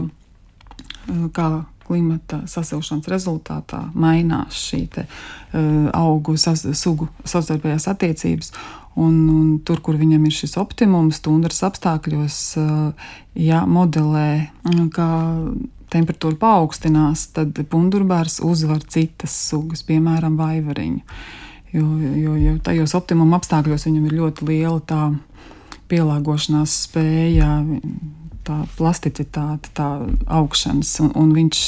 kā 1.36 1.50
klimata 1.92 2.46
sasilšanas 2.48 3.10
rezultātā 3.12 3.82
mainās 3.98 4.60
šī 4.70 4.86
te, 4.94 5.08
uh, 5.08 5.90
augu 5.98 6.38
sas, 6.40 6.64
sugu 6.80 7.10
savstarpējās 7.26 7.90
attiecības. 7.92 8.54
Un, 9.02 9.16
un 9.32 9.52
tur, 9.64 9.80
kur 9.84 9.96
viņam 10.00 10.24
ir 10.28 10.36
šis 10.36 10.58
optimums, 10.60 11.22
tundras 11.24 11.62
apstākļos, 11.64 12.40
uh, 12.60 13.12
ja 13.40 13.64
modelē, 13.68 14.52
kā 14.96 15.12
temperatūra 15.92 16.38
paaugstinās, 16.42 17.28
tad 17.36 17.60
pundurbārs 17.72 18.40
uzvar 18.46 18.84
citas 18.92 19.36
sugas, 19.50 19.84
piemēram, 19.88 20.38
vaivariņu. 20.40 21.02
Jo, 21.72 21.86
jo, 22.20 22.36
jo 22.36 22.56
tajos 22.64 22.96
optimuma 22.98 23.40
apstākļos 23.40 23.88
viņam 23.88 24.08
ir 24.10 24.18
ļoti 24.18 24.48
liela 24.50 24.80
tā 24.84 25.04
pielāgošanās 25.92 26.74
spēja, 26.88 27.62
tā 28.48 28.58
plasticitāte, 28.76 29.72
tā 29.78 29.88
augšanas, 30.40 30.92
un, 31.04 31.14
un 31.20 31.32
viņš 31.36 31.62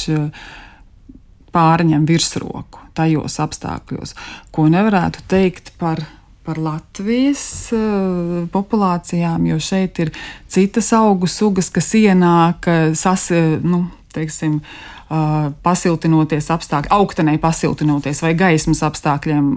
pārņem 1.53 2.07
virsroku 2.09 2.81
tajos 2.97 3.39
apstākļos, 3.43 4.15
ko 4.53 4.67
nevarētu 4.71 5.23
teikt 5.31 5.73
par 5.79 6.03
par 6.43 6.57
Latvijas 6.59 7.71
uh, 7.71 8.41
populācijām, 8.51 9.45
jo 9.47 9.59
šeit 9.63 10.01
ir 10.03 10.09
citas 10.51 10.89
augu 10.91 11.29
sugas, 11.31 11.69
kas 11.71 11.87
ienāk, 11.95 12.67
sas, 12.99 13.29
nu, 13.63 13.85
teiksim, 14.15 14.59
uh, 14.59 15.51
pasiltinoties 15.65 16.49
apstākļiem, 16.53 16.95
augtenē 16.95 17.35
pasiltinoties 17.41 18.23
vai 18.23 18.33
gaismas 18.37 18.83
apstākļiem. 18.85 19.51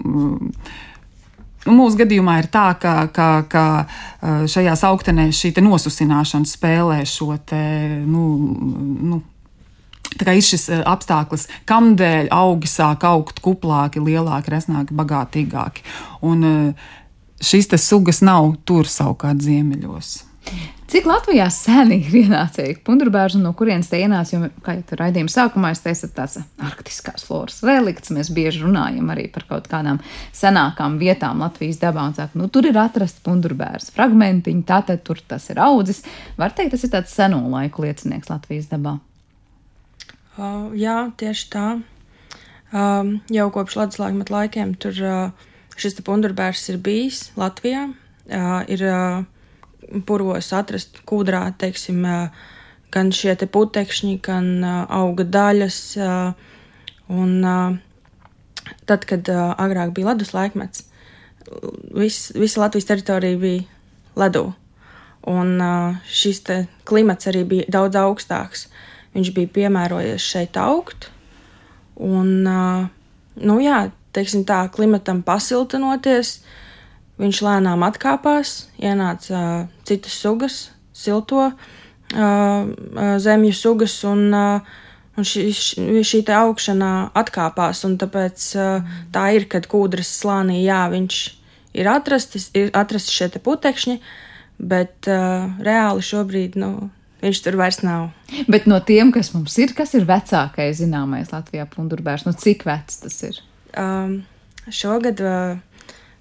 Nu, 1.66 1.72
mūsu 1.74 1.98
gadījumā 2.02 2.40
ir 2.42 2.50
tā, 2.52 2.66
ka, 2.78 3.08
ka, 3.14 3.30
ka 3.50 3.64
šajās 4.46 4.84
augtenēs 4.86 5.38
šī 5.40 5.54
nosusināšana 5.64 6.46
spēlē 6.46 7.00
šo 7.08 7.32
te, 7.42 7.62
nu, 8.06 8.26
nu, 9.10 9.22
ir 10.38 10.44
šis 10.46 10.68
apstākļus, 10.86 11.48
kamdēļ 11.68 12.30
augi 12.34 12.70
sāk 12.70 13.04
augt 13.08 13.42
kuplāki, 13.44 14.02
lielāki, 14.02 14.54
resnāki, 14.54 14.94
bagātīgāki. 14.96 15.84
Un 16.26 16.46
šīs 17.42 17.72
sugas 17.82 18.22
nav 18.24 18.54
tur 18.64 18.88
savukārt 18.88 19.42
ziemeļos. 19.44 20.16
Cik 20.86 21.02
Latvijā 21.08 21.48
seni 21.50 21.96
ir 21.98 22.12
ienācēji 22.20 22.76
pundurbērns 22.86 23.34
un 23.34 23.42
no 23.48 23.50
kurienes 23.58 23.88
tie 23.90 24.04
ienāca? 24.04 24.36
Jo, 24.36 24.50
kā 24.62 24.76
jau 24.76 24.98
raidījuma 25.00 25.32
sākumā 25.32 25.72
es 25.74 25.82
teicu, 25.82 26.12
tāds 26.14 26.36
arktiskās 26.62 27.26
floras 27.26 27.58
relikts. 27.66 28.12
Mēs 28.14 28.30
bieži 28.34 28.62
runājam 28.62 29.10
arī 29.10 29.24
par 29.34 29.48
kaut 29.48 29.66
kādām 29.72 29.98
senākām 30.36 31.00
vietām 31.02 31.42
Latvijas 31.42 31.82
dabā 31.82 32.06
un 32.06 32.14
saka, 32.14 32.38
nu 32.38 32.46
tur 32.54 32.70
ir 32.70 32.78
atrasts 32.78 33.24
pundurbērns 33.26 33.90
fragmentiņi, 33.98 34.62
tātad 34.68 35.02
tur 35.02 35.18
tas 35.26 35.50
ir 35.50 35.58
audzis. 35.66 36.04
Var 36.38 36.54
teikt, 36.54 36.76
tas 36.76 36.86
ir 36.86 36.94
tāds 36.94 37.18
seno 37.18 37.42
laiku 37.50 37.82
liecinieks 37.82 38.30
Latvijas 38.30 38.70
dabā. 38.70 39.00
Uh, 40.38 40.70
jā, 40.78 41.00
tieši 41.18 41.50
tā. 41.50 41.68
Um, 42.70 43.16
jau 43.34 43.50
kopš 43.58 43.80
Latvijas 43.82 44.30
laikiem 44.30 44.78
tur 44.78 45.02
uh, 45.02 45.46
šis 45.74 45.98
pundurbērs 46.06 46.68
ir 46.70 46.78
bijis 46.78 47.32
Latvijā. 47.34 47.88
Uh, 48.26 48.60
ir, 48.70 48.86
uh, 48.86 49.24
purvos 50.06 50.50
atrast 50.56 51.00
kūdrā, 51.06 51.42
teiksim, 51.60 52.02
gan 52.94 53.12
šie 53.14 53.34
te 53.38 53.48
putekšņi, 53.50 54.18
gan 54.24 54.50
auga 54.66 55.26
daļas. 55.36 55.78
Un 57.12 57.32
tad, 58.88 59.06
kad 59.06 59.30
agrāk 59.30 59.94
bija 59.94 60.12
ledus 60.12 60.32
laikmets, 60.34 60.86
vis, 61.94 62.30
visa 62.34 62.64
Latvijas 62.64 62.88
teritorija 62.90 63.38
bija 63.42 63.66
ledū. 64.18 64.48
Un 65.26 65.56
šis 66.06 66.42
klimats 66.86 67.30
arī 67.30 67.44
bija 67.46 67.70
daudz 67.78 67.98
augstāks. 67.98 68.66
Viņš 69.16 69.32
bija 69.34 69.54
piemērojies 69.54 70.22
šeit 70.22 70.58
augt. 70.60 71.08
Un, 71.96 72.44
nu 72.44 73.56
jā, 73.62 73.78
teiksim 74.14 74.44
tā, 74.48 74.60
klimatam 74.72 75.22
pasiltinoties, 75.24 76.36
uh, 76.36 76.65
Viņš 77.16 77.38
lēnām 77.46 77.84
atkāpās, 77.86 78.66
ienāca 78.76 79.36
uh, 79.36 79.60
citas 79.88 80.18
sugas, 80.20 80.56
silto 80.92 81.46
uh, 81.48 82.66
zemju 83.24 83.54
sugas, 83.56 83.94
un, 84.04 84.26
uh, 84.36 84.76
un 85.16 85.24
šī, 85.24 85.46
šī 86.04 86.20
te 86.28 86.36
augšana 86.36 86.90
atkāpās. 87.16 87.80
Tāpēc 88.02 88.50
uh, 88.60 88.92
tā 89.14 89.30
ir, 89.38 89.48
kad 89.48 89.68
kūdras 89.70 90.12
slānī, 90.20 90.60
jā, 90.66 90.82
viņš 90.92 91.22
ir 91.80 91.88
atrastis, 91.92 92.50
ir 92.56 92.68
atrasti 92.76 93.14
šie 93.14 93.30
putekšņi, 93.44 93.96
bet 94.60 95.08
uh, 95.08 95.48
reāli 95.64 96.04
šobrīd, 96.04 96.56
nu, 96.60 96.90
viņš 97.24 97.42
tur 97.44 97.58
vairs 97.60 97.80
nav. 97.84 98.10
Bet 98.48 98.68
no 98.68 98.78
tiem, 98.84 99.12
kas 99.14 99.32
mums 99.34 99.56
ir, 99.62 99.72
kas 99.76 99.96
ir 99.96 100.04
vecākais 100.08 100.80
zināmais 100.80 101.32
Latvijā 101.32 101.64
pundurbērs, 101.72 102.26
nu 102.28 102.36
cik 102.36 102.66
vecs 102.68 103.00
tas 103.04 103.18
ir? 103.28 103.40
Um, 103.76 104.18
šogad 104.72 105.20
uh, 105.24 105.56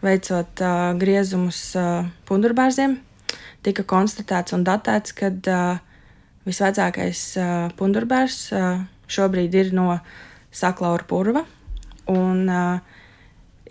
veicot 0.06 0.62
uh, 0.64 0.94
griezumus 1.00 1.60
uh, 1.80 2.06
pundurbārziem, 2.30 3.00
tika 3.66 3.86
konstatēts 3.88 4.56
un 4.56 4.66
datēts, 4.68 5.16
ka 5.18 5.32
uh, 5.34 5.80
visvecākais 6.46 7.24
uh, 7.42 7.54
pundurbārs 7.78 8.40
uh, 8.54 8.84
šobrīd 9.10 9.56
ir 9.58 9.74
no 9.76 9.90
saklaura 10.56 11.06
purva. 11.10 11.46
Un, 12.12 12.46
uh, 12.46 13.02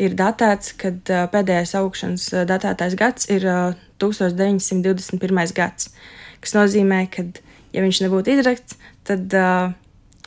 ir 0.01 0.17
datēts, 0.19 0.75
ka 0.79 0.91
uh, 0.91 1.25
pēdējais 1.31 1.77
augšanas 1.79 2.27
uh, 2.35 2.43
datētais 2.49 2.97
gads 2.99 3.31
ir 3.31 3.47
uh, 3.47 3.79
1921. 4.03 5.55
gads, 5.55 5.93
kas 6.43 6.57
nozīmē, 6.57 7.05
ka, 7.15 7.27
ja 7.75 7.85
viņš 7.85 8.03
nebūtu 8.05 8.35
izrakts, 8.35 8.79
tad 9.07 9.35
uh, 9.39 9.71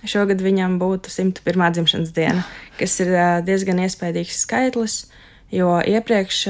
šogad 0.07 0.41
viņam 0.43 0.79
būtu 0.81 1.11
101. 1.11 1.67
dzimšanas 1.75 2.15
diena, 2.15 2.45
kas 2.79 2.99
ir 3.03 3.13
uh, 3.13 3.37
diezgan 3.45 3.83
iespaidīgs 3.83 4.43
skaitlis. 4.45 5.05
Jo 5.53 5.77
iepriekš, 5.79 6.41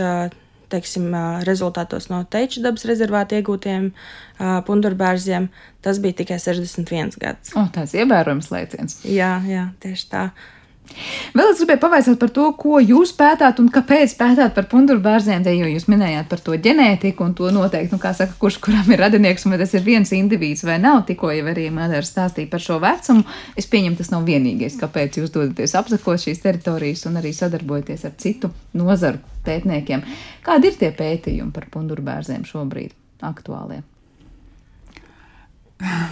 teiksim, 0.71 1.11
rezultātos 1.47 2.09
no 2.11 2.23
teču 2.27 2.63
dabas 2.65 2.85
rezervāta 2.89 3.37
iegūtiem 3.37 3.91
pundurbērziem, 4.67 5.49
tas 5.85 6.01
bija 6.03 6.19
tikai 6.23 6.39
61 6.41 7.15
gads. 7.21 7.53
O, 7.55 7.67
tāds 7.73 7.95
ievērojams 7.97 8.49
lēciens. 8.53 8.99
Jā, 9.07 9.37
jā, 9.47 9.69
tieši 9.83 10.09
tā. 10.11 10.23
Vēl 11.37 11.51
es 11.51 11.59
gribēju 11.61 11.81
pavaicāt 11.81 12.17
par 12.21 12.31
to, 12.33 12.45
ko 12.59 12.79
jūs 12.81 13.11
pētāt 13.17 13.59
un 13.61 13.69
kāpēc 13.73 14.13
pētāt 14.19 14.53
par 14.55 14.67
punduru 14.71 15.01
bērniem. 15.03 15.45
Jau 15.47 15.69
jūs 15.71 15.87
minējāt 15.91 16.29
par 16.31 16.41
to 16.43 16.57
ģenētiku 16.67 17.25
un 17.25 17.33
to 17.37 17.49
noteikti, 17.53 17.93
nu, 17.95 18.01
kā 18.01 18.13
saka, 18.17 18.35
kurš 18.41 18.59
kuram 18.63 18.91
ir 18.93 19.01
radinieks, 19.03 19.45
vai 19.49 19.59
tas 19.61 19.75
ir 19.77 19.85
viens 19.85 20.13
indivīds 20.15 20.65
vai 20.67 20.77
nav. 20.83 21.03
Tikko 21.09 21.31
jau 21.35 21.49
arī 21.51 21.67
Madara 21.73 22.05
stāstīja 22.05 22.51
par 22.51 22.63
šo 22.63 22.79
vecumu. 22.83 23.25
Es 23.59 23.69
pieņemu, 23.71 23.99
tas 23.99 24.13
nav 24.13 24.25
vienīgais, 24.27 24.79
kāpēc 24.81 25.19
jūs 25.21 25.33
dodaties 25.35 25.75
apsakot 25.77 26.23
šīs 26.23 26.41
teritorijas 26.45 27.05
un 27.09 27.19
arī 27.21 27.33
sadarbojaties 27.35 28.07
ar 28.07 28.15
citu 28.21 28.53
nozaru 28.77 29.21
pētniekiem. 29.47 30.05
Kādi 30.45 30.71
ir 30.71 30.81
tie 30.81 30.93
pētījumi 30.95 31.53
par 31.55 31.69
punduru 31.73 32.05
bērniem 32.07 32.47
šobrīd 32.47 32.95
aktuālie? 33.27 33.83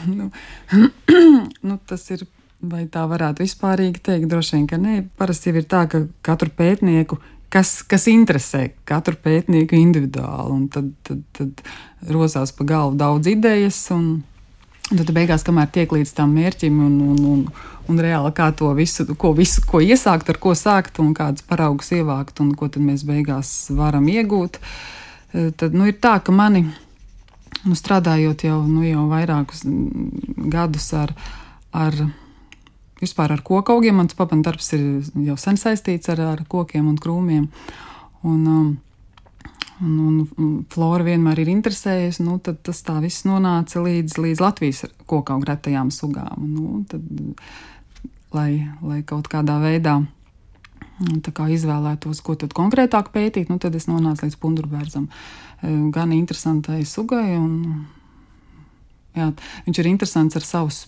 nu, 0.06 0.32
nu, 1.68 1.78
tas 1.88 2.10
ir 2.14 2.26
Vai 2.72 2.86
tā 2.92 3.04
varētu 3.10 3.44
vispārīgi 3.44 4.02
teikt? 4.06 4.30
Droši 4.32 4.56
vien, 4.58 4.68
ka 4.70 4.78
nē. 4.82 5.00
Parasti 5.20 5.52
jau 5.52 5.60
ir 5.60 5.66
tā, 5.70 5.84
ka 5.92 6.06
katru 6.26 6.50
pētnieku, 6.56 7.18
kas, 7.54 7.82
kas 7.88 8.08
interesē 8.12 8.70
katru 8.88 9.18
pētnieku 9.22 9.78
individuāli, 9.78 10.56
un 10.56 10.64
tad, 10.72 10.90
tad, 11.06 11.22
tad 11.36 11.62
rozās 12.16 12.54
pa 12.56 12.68
galvu 12.68 12.98
daudz 13.00 13.30
idejas. 13.30 13.80
Un, 13.94 14.24
tad 14.90 15.12
beigās, 15.16 15.46
kamēr 15.46 15.70
tiek 15.74 15.94
līdz 15.94 16.16
tam 16.18 16.34
mērķim 16.38 16.82
un, 16.88 16.98
un, 17.12 17.22
un, 17.34 17.46
un 17.92 18.02
reāli 18.02 18.34
kā 18.38 18.50
to 18.58 18.72
visu, 18.78 19.08
ko, 19.20 19.34
visu, 19.38 19.64
ko 19.68 19.82
iesākt, 19.84 20.30
ar 20.32 20.42
ko 20.42 20.56
sākt 20.58 21.02
un 21.04 21.14
kādas 21.18 21.46
paraugus 21.46 21.92
ievākt 21.96 22.42
un 22.44 22.54
ko 22.58 22.70
tad 22.72 22.86
mēs 22.86 23.06
beigās 23.08 23.54
varam 23.76 24.10
iegūt, 24.12 24.60
eh, 25.34 25.50
tad 25.58 25.78
nu, 25.78 25.90
ir 25.90 25.98
tā, 26.02 26.18
ka 26.22 26.36
mani, 26.36 26.68
nu, 27.64 27.78
strādājot 27.78 28.46
jau, 28.48 28.60
nu, 28.70 28.86
jau 28.86 29.08
vairākus 29.12 29.66
gadus 30.54 30.92
ar, 30.98 31.16
ar 31.74 32.06
vispār 33.06 33.36
ar 33.36 33.44
kokaugiem, 33.46 34.00
mans 34.02 34.18
papana 34.18 34.50
darbs 34.50 34.74
ir 34.76 34.82
jau 35.28 35.38
sen 35.40 35.60
saistīts 35.62 36.12
ar, 36.14 36.24
ar 36.34 36.44
kokiem 36.50 36.90
un 36.92 36.98
krūmiem. 37.02 37.46
Un, 38.26 38.42
um, 38.50 38.74
un, 39.86 40.26
un, 40.26 40.52
flora 40.72 41.06
vienmēr 41.06 41.44
ir 41.44 41.54
interesējusi, 41.54 42.26
nu, 42.26 42.40
tad 42.44 42.62
tas 42.66 42.82
tā 42.86 42.98
viss 43.04 43.28
nonāca 43.28 43.84
līdz, 43.86 44.18
līdz 44.26 44.44
Latvijas 44.44 44.84
koku 45.10 45.40
gretajām 45.44 45.92
sugām. 45.94 46.50
Nu, 46.50 46.84
tad, 46.90 47.06
lai, 48.36 48.66
lai 48.84 49.02
kaut 49.08 49.30
kādā 49.32 49.58
veidā 49.64 50.00
nu, 51.04 51.20
kā 51.20 51.50
izvēlētos, 51.52 52.22
ko 52.24 52.38
tad 52.40 52.56
konkrētāk 52.56 53.12
pētīt, 53.16 53.52
nu, 53.52 53.60
tad 53.62 53.76
es 53.78 53.90
nonācu 53.90 54.28
līdz 54.28 54.40
pundurbērzam. 54.42 55.10
E, 55.10 55.74
gan 55.96 56.14
interesantai 56.16 56.84
sugai, 56.88 57.36
un 57.38 57.86
jā, 59.18 59.32
viņš 59.68 59.82
ir 59.82 59.92
interesants 59.92 60.40
ar 60.40 60.48
savus. 60.48 60.86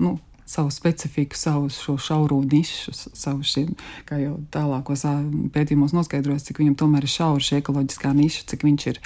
Nu, 0.00 0.16
savu 0.46 0.70
specifiku, 0.70 1.36
savu 1.36 1.70
šo 1.72 1.96
šauro 1.98 2.38
nišu, 2.46 2.94
savu 2.94 3.42
šiem, 3.46 3.72
kā 4.06 4.20
jau 4.20 4.36
tālākos 4.54 5.02
pētījumos 5.54 5.94
noskaidrots, 5.96 6.46
cik 6.46 6.62
viņam 6.62 6.76
tomēr 6.82 7.06
ir 7.06 7.12
šaura 7.12 7.42
šī 7.42 7.58
ekoloģiskā 7.60 8.12
niša, 8.14 8.44
cik 8.52 8.62
viņš 8.66 8.86
ir 8.92 9.00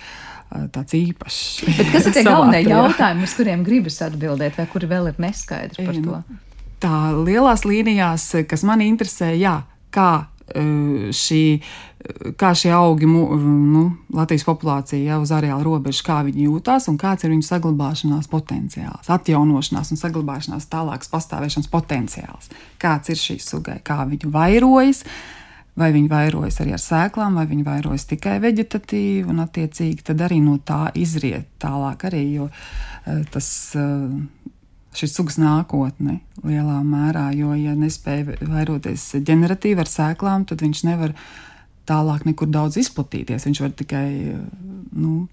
tāds 0.74 0.96
īpašs. 0.98 1.40
Bet 1.78 1.92
kas 1.94 2.10
ir 2.10 2.16
tie 2.18 2.26
galvenie 2.28 2.62
jautājumi, 2.68 3.24
uz 3.24 3.36
kuriem 3.38 3.64
gribas 3.66 4.00
atbildēt, 4.04 4.58
vai 4.60 4.68
kuri 4.70 4.90
vēl 4.90 5.12
ir 5.12 5.22
neskaidri 5.22 5.88
par 5.88 6.00
to? 6.04 6.20
Tā 6.80 6.98
lielās 7.16 7.64
līnijās, 7.68 8.30
kas 8.48 8.64
man 8.68 8.84
interesē, 8.84 9.32
jā, 9.36 9.60
kā 9.94 10.10
šī, 10.50 11.42
kā 12.40 12.50
šie 12.56 12.72
augi, 12.74 13.06
nu, 13.06 13.82
Latvijas 14.16 14.46
populācija 14.48 15.12
jau 15.12 15.20
uz 15.24 15.32
areāla 15.36 15.62
robežas, 15.66 16.02
kā 16.06 16.20
viņi 16.26 16.46
jūtas 16.48 16.88
un 16.90 16.96
kāds 17.00 17.26
ir 17.26 17.34
viņu 17.34 17.46
saglabāšanās 17.46 18.30
potenciāls, 18.32 19.10
atjaunošanās 19.10 19.92
un 19.94 20.00
saglabāšanās 20.00 20.70
tālākas 20.72 21.12
pastāvēšanas 21.12 21.70
potenciāls. 21.72 22.50
Kāds 22.80 23.12
ir 23.12 23.20
šī 23.20 23.38
sugai, 23.44 23.78
kā 23.84 24.02
viņi 24.08 24.32
vairojas. 24.32 25.04
Vai 25.78 25.92
viņi 25.94 26.10
vairojas 26.10 26.58
arī 26.60 26.72
ar 26.74 26.80
sēklām, 26.82 27.36
vai 27.38 27.46
viņi 27.48 27.62
vairojas 27.64 28.04
tikai 28.10 28.40
vegetatīvi, 28.42 29.22
un 29.30 29.38
attiecīgi 29.44 30.02
tad 30.10 30.20
arī 30.26 30.40
no 30.42 30.58
tā 30.66 30.90
izriet 30.98 31.46
tālāk 31.62 32.08
arī, 32.10 32.24
jo 32.34 32.48
tas 33.32 33.48
šis 34.96 35.14
sugas 35.14 35.38
nākotne 35.40 36.20
lielā 36.42 36.80
mērā, 36.86 37.30
jo, 37.36 37.52
ja 37.58 37.76
nespēja 37.78 38.38
vairoties 38.40 39.04
ģeneratīvi 39.26 39.84
ar 39.84 39.90
sēklām, 39.90 40.46
tad 40.48 40.64
viņš 40.64 40.84
nevar 40.88 41.14
tālāk 41.90 42.26
nekur 42.28 42.50
daudz 42.50 42.78
izplatīties. 42.80 43.46
Viņš 43.48 43.62
var 43.64 43.76
tikai, 43.78 44.06
nu, 44.96 45.28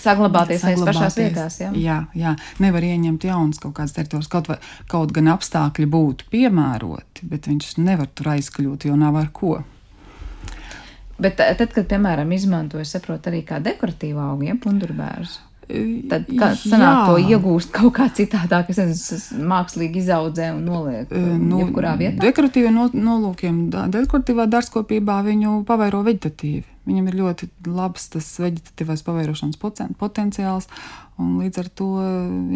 Saglabāties 0.00 0.62
aiz 0.64 0.80
pašās 0.86 1.16
vietās. 1.18 1.58
Jā. 1.60 1.72
jā, 1.76 1.96
jā, 2.16 2.36
nevar 2.62 2.84
ieņemt 2.86 3.26
jaunas 3.26 3.58
kaut 3.60 3.74
kādas 3.76 3.92
teritorijas. 3.96 4.30
Kaut, 4.32 4.48
vai, 4.48 4.56
kaut 4.88 5.12
gan 5.16 5.28
apstākļi 5.32 5.88
būtu 5.90 6.30
piemēroti, 6.32 7.26
bet 7.28 7.50
viņš 7.50 7.74
nevar 7.82 8.08
tur 8.14 8.30
aizkļūt, 8.36 8.86
jo 8.88 8.96
nav 9.00 9.18
ar 9.20 9.28
ko. 9.34 9.58
Bet 11.20 11.36
tad, 11.36 11.66
kad, 11.74 11.84
piemēram, 11.90 12.30
izmantoja, 12.32 12.86
saprot, 12.88 13.26
arī 13.28 13.42
kā 13.44 13.58
dekoratīvu 13.60 14.22
augiem, 14.24 14.60
pundurbērzu. 14.62 15.49
Tad 16.10 16.30
sanāk 16.60 17.10
to 17.10 17.18
iegūst 17.22 17.72
kaut 17.74 17.94
kā 17.98 18.08
citādāk, 18.16 18.72
es 18.72 18.80
nezinu, 18.80 19.44
mākslīgi 19.50 20.02
izaudzē 20.02 20.50
un 20.56 20.64
noliek 20.66 21.12
nu, 21.12 21.62
jebkurā 21.62 21.94
vietā? 22.00 22.18
Dekoratīviem 22.24 22.76
no, 22.76 22.88
nolūkiem, 22.94 23.62
dekoratīvā 23.70 24.48
dārzkopībā 24.50 25.20
viņu 25.26 25.60
pavairo 25.68 26.02
vegetatīvi. 26.06 26.66
Viņam 26.90 27.10
ir 27.10 27.18
ļoti 27.20 27.50
labs 27.70 28.08
tas 28.14 28.28
vegetatīvais 28.42 29.04
pavairošanas 29.06 29.60
potenciāls, 30.00 30.70
un 31.20 31.36
līdz 31.42 31.60
ar 31.62 31.68
to, 31.76 31.90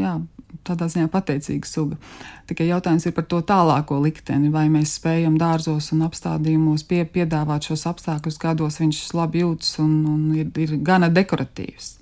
jā, 0.01 0.15
tādā 0.65 0.89
ziņā 0.91 1.09
pateicīga 1.13 1.69
suga. 1.69 1.99
Tikai 2.49 2.69
jautājums 2.69 3.07
ir 3.07 3.15
par 3.17 3.27
to 3.31 3.41
tālāko 3.47 3.99
likteni, 4.03 4.51
vai 4.55 4.67
mēs 4.73 4.97
spējam 4.99 5.37
dārzos 5.41 5.91
un 5.95 6.05
apstādījumos 6.07 6.87
pie, 6.89 7.03
piedāvāt 7.05 7.69
šos 7.71 7.87
apstākļus, 7.91 8.41
kādos 8.41 8.81
viņš 8.81 9.03
labi 9.17 9.45
jūtas 9.45 9.77
un, 9.85 9.93
un 10.15 10.25
ir, 10.39 10.51
ir 10.65 10.77
gana 10.85 11.11
dekoratīvs. 11.13 11.99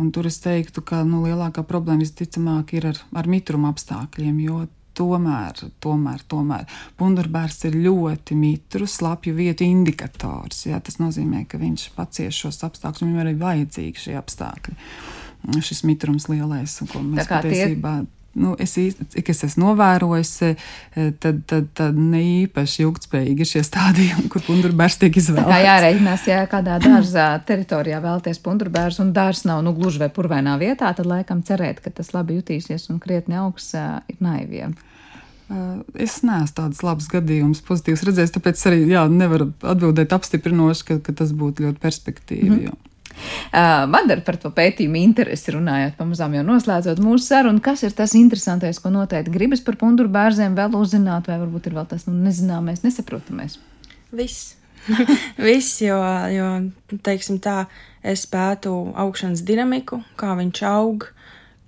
Un 0.00 0.10
tur 0.14 0.26
es 0.26 0.40
teiktu, 0.42 0.82
ka 0.82 1.02
nu, 1.06 1.22
lielākā 1.26 1.62
problēma 1.66 2.02
visticamāk 2.02 2.74
ir 2.74 2.88
ar, 2.90 3.02
ar 3.14 3.28
mitruma 3.30 3.70
apstākļiem, 3.74 4.40
jo 4.42 4.64
tomēr, 4.94 5.60
tomēr, 5.82 6.24
tomēr 6.30 6.66
pundurbērs 6.98 7.64
ir 7.68 7.78
ļoti 7.82 8.36
mitrus, 8.38 8.98
slapju 9.00 9.34
vietu 9.36 9.66
indikators. 9.66 10.64
Jā, 10.68 10.80
tas 10.82 11.00
nozīmē, 11.02 11.44
ka 11.50 11.60
viņš 11.62 11.88
pacieš 11.98 12.44
šos 12.46 12.62
apstākļus, 12.70 13.06
viņam 13.06 13.22
arī 13.24 13.36
vajadzīgi 13.40 14.06
šie 14.06 14.18
apstākļi. 14.20 14.76
Šis 15.62 15.84
mitrums 15.84 16.30
lielais, 16.32 16.78
ko 16.90 17.02
mēs 17.04 17.28
patiesībā. 17.28 17.98
Tie 18.02 18.23
nu, 18.34 18.54
es 18.60 18.74
cik 18.74 19.30
es 19.30 19.44
esmu 19.46 19.70
novērojis, 19.70 20.32
e, 20.44 20.54
tad, 21.22 21.42
tad, 21.50 21.68
tad 21.76 21.98
ne 21.98 22.22
īpaši 22.44 22.84
ilgspējīgi 22.84 23.44
ir 23.44 23.50
šie 23.50 23.62
stādījumi, 23.66 24.28
kur 24.32 24.44
pundurbērs 24.46 24.98
tiek 25.02 25.18
izvēlēts. 25.20 25.50
Tā 25.50 25.60
jāreikinās, 25.62 26.26
ja 26.30 26.40
kādā 26.50 26.78
dārzā 26.82 27.28
teritorijā 27.46 28.00
vēlties 28.04 28.42
pundurbērs 28.44 29.00
un 29.04 29.12
dārs 29.16 29.44
nav 29.48 29.62
nu, 29.66 29.74
gluži 29.76 30.02
vai 30.02 30.10
purvainā 30.14 30.56
vietā, 30.60 30.90
tad 30.96 31.06
laikam 31.10 31.44
cerēt, 31.46 31.82
ka 31.84 31.94
tas 31.94 32.12
labi 32.16 32.40
jutīsies 32.40 32.90
un 32.92 33.00
krietni 33.02 33.38
augs, 33.40 33.72
e, 33.78 33.86
ir 34.12 34.20
naiviem. 34.24 34.74
Es 36.00 36.22
neesmu 36.24 36.56
tādas 36.56 36.80
labas 36.82 37.06
gadījumus 37.12 37.60
pozitīvas 37.66 38.02
redzējis, 38.08 38.32
tāpēc 38.34 38.62
arī 38.70 38.78
jā, 38.88 39.04
nevaru 39.12 39.50
atbildēt 39.60 40.14
apstiprinoši, 40.16 40.86
ka, 40.88 40.98
ka 41.04 41.14
tas 41.20 41.34
būtu 41.36 41.66
ļoti 41.66 41.82
perspektīvi. 41.82 42.48
Mm 42.48 42.60
-hmm. 42.64 42.93
Uh, 43.54 43.84
man 43.90 44.10
ir 44.10 44.24
par 44.26 44.38
to 44.40 44.50
pētījumu 44.54 44.98
interesi 44.98 45.54
runājot, 45.54 45.94
pamazām 45.98 46.34
jau 46.34 46.42
noslēdzot 46.46 47.02
mūsu 47.02 47.28
sarunu. 47.28 47.62
Kas 47.64 47.84
ir 47.86 47.94
tas 47.96 48.16
interesantais, 48.18 48.80
ko 48.82 48.90
noteikti 48.94 49.32
gribas 49.34 49.62
par 49.64 49.78
punduru 49.80 50.10
bērzēm 50.12 50.56
vēl 50.58 50.74
uzzināt, 50.78 51.30
vai 51.30 51.38
varbūt 51.42 51.70
ir 51.70 51.78
vēl 51.78 51.88
tas 51.92 52.08
nu, 52.08 52.16
nezināmais, 52.26 52.82
nesaprotamais? 52.86 53.60
Viss. 54.14 54.56
Viss, 55.46 55.78
jo, 55.80 55.98
jo, 56.34 56.48
teiksim 57.06 57.38
tā, 57.42 57.64
es 58.04 58.26
pētu 58.28 58.72
augšanas 59.00 59.44
dinamiku, 59.46 60.02
kā 60.20 60.34
viņš 60.36 60.64
aug, 60.68 61.08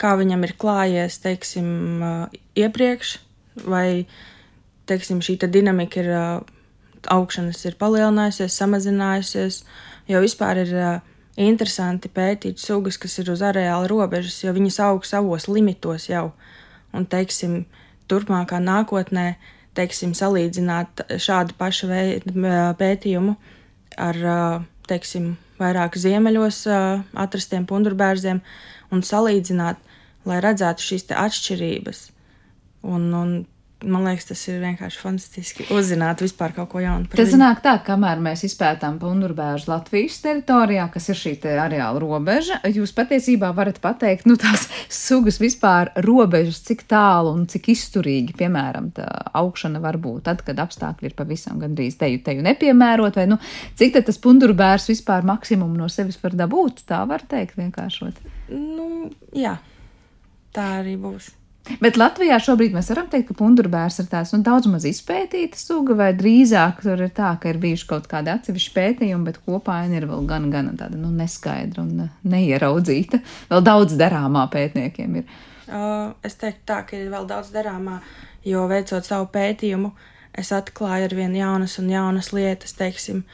kā 0.00 0.12
viņam 0.20 0.44
ir 0.44 0.52
klājies, 0.60 1.20
teiksim, 1.24 1.70
iepriekš, 2.58 3.16
vai, 3.64 4.04
teiksim, 4.90 5.22
šī 5.24 5.38
dinamika 5.48 6.02
ir 6.02 6.12
augšanas 7.12 7.62
ir 7.68 7.76
palielinājusies, 7.80 8.58
samazinājusies, 8.58 9.62
jo 10.10 10.22
vispār 10.24 10.64
ir 10.66 10.74
interesanti 11.36 12.08
pētīt 12.12 12.60
sugas, 12.60 12.98
kas 13.00 13.18
ir 13.20 13.30
uz 13.32 13.42
areāla 13.44 13.88
robežas, 13.90 14.38
jo 14.44 14.54
viņas 14.56 14.80
aug 14.88 15.04
savos 15.08 15.48
limitos 15.50 16.08
jau. 16.08 16.30
Un, 16.96 17.04
teiksim, 17.04 17.64
turpmākā 18.08 18.60
nākotnē, 18.62 19.34
teiksim, 19.76 20.14
salīdzināt 20.16 21.04
šādu 21.20 21.56
pašu 21.58 21.90
pētījumu 22.80 23.36
ar, 24.00 24.22
teiksim, 24.88 25.34
vairāk 25.60 25.98
ziemeļos 26.00 26.62
atrastiem 27.16 27.66
pundurbērziem 27.68 28.40
un 28.92 29.04
salīdzināt, 29.04 29.80
lai 30.26 30.40
redzētu 30.44 30.84
šīs 30.84 31.08
atšķirības. 31.12 32.02
Un, 32.86 33.06
un 33.18 33.36
Man 33.84 34.06
liekas, 34.06 34.24
tas 34.30 34.40
ir 34.48 34.62
vienkārši 34.62 35.00
fantastiski 35.02 35.64
uzzināt 35.76 36.22
vispār 36.24 36.54
kaut 36.56 36.70
ko 36.72 36.80
jaunu. 36.80 37.10
Tas 37.12 37.28
sanāk 37.28 37.58
tā, 37.60 37.74
kamēr 37.84 38.22
mēs 38.24 38.46
izpētām 38.48 38.96
pundurbēžu 39.02 39.68
Latvijas 39.68 40.16
teritorijā, 40.24 40.86
kas 40.94 41.10
ir 41.12 41.18
šī 41.20 41.34
areāla 41.60 42.00
robeža, 42.00 42.56
jūs 42.72 42.94
patiesībā 42.96 43.52
varat 43.52 43.82
pateikt, 43.84 44.24
nu 44.24 44.38
tās 44.40 44.64
sugas 44.88 45.36
vispār 45.44 45.92
robežas, 46.08 46.62
cik 46.64 46.86
tālu 46.88 47.36
un 47.36 47.44
cik 47.52 47.68
izturīgi, 47.76 48.38
piemēram, 48.40 48.94
tā 48.96 49.10
augšana 49.36 49.84
var 49.84 50.00
būt 50.00 50.24
tad, 50.30 50.40
kad 50.48 50.64
apstākļi 50.64 51.12
ir 51.12 51.20
pavisam 51.20 51.60
gandrīz 51.60 52.00
teju, 52.00 52.24
teju 52.24 52.48
nepiemērot, 52.48 53.20
vai 53.20 53.28
nu, 53.28 53.42
cik 53.76 53.98
tad 53.98 54.08
tas 54.08 54.24
pundurbērs 54.24 54.88
vispār 54.88 55.28
maksimumu 55.28 55.76
no 55.76 55.92
sevis 55.92 56.16
var 56.24 56.32
dabūt, 56.32 56.86
tā 56.88 57.04
var 57.04 57.28
teikt 57.28 57.60
vienkāršot. 57.60 58.24
Nu, 58.56 59.10
jā, 59.36 59.58
tā 60.56 60.78
arī 60.80 60.96
būs. 60.96 61.34
Bet 61.80 61.98
Latvijā 61.98 62.36
šobrīd 62.42 62.74
mēs 62.76 62.88
varam 62.92 63.08
teikt, 63.10 63.30
ka 63.30 63.36
pundurbērs 63.40 63.98
ir 64.02 64.08
tāds 64.10 64.32
nu, 64.34 64.40
daudz 64.46 64.68
maz 64.70 64.86
izpētīta 64.86 65.58
suga, 65.58 65.96
vai 65.98 66.10
drīzāk 66.16 66.84
tur 66.84 67.02
ir 67.02 67.10
tā, 67.16 67.32
ka 67.42 67.50
ir 67.50 67.58
bijuši 67.62 67.88
kaut 67.90 68.06
kādi 68.10 68.30
atsevišķi 68.32 68.74
pētījumi, 68.76 69.26
bet 69.26 69.40
kopā 69.46 69.80
ir 69.90 70.06
vēl 70.06 70.28
gan, 70.30 70.48
gan 70.52 70.70
tāda 70.78 70.98
nu, 71.00 71.10
neskaidra 71.14 71.82
un 71.82 72.06
neieraudzīta. 72.26 73.20
Vēl 73.50 73.66
daudz 73.66 73.96
darāmā 73.98 74.46
pētniekiem 74.52 75.18
ir. 75.22 75.40
Es 76.26 76.38
teiktu 76.38 76.62
tā, 76.70 76.82
ka 76.86 76.98
ir 76.98 77.10
vēl 77.10 77.26
daudz 77.26 77.50
darāmā, 77.54 77.98
jo 78.46 78.62
veicot 78.70 79.06
savu 79.06 79.26
pētījumu, 79.34 79.90
es 80.38 80.52
atklāju 80.54 81.08
ar 81.08 81.16
vien 81.18 81.34
jaunas 81.34 81.78
un 81.82 81.90
jaunas 81.90 82.30
lietas, 82.36 82.76
teiksim, 82.78 83.24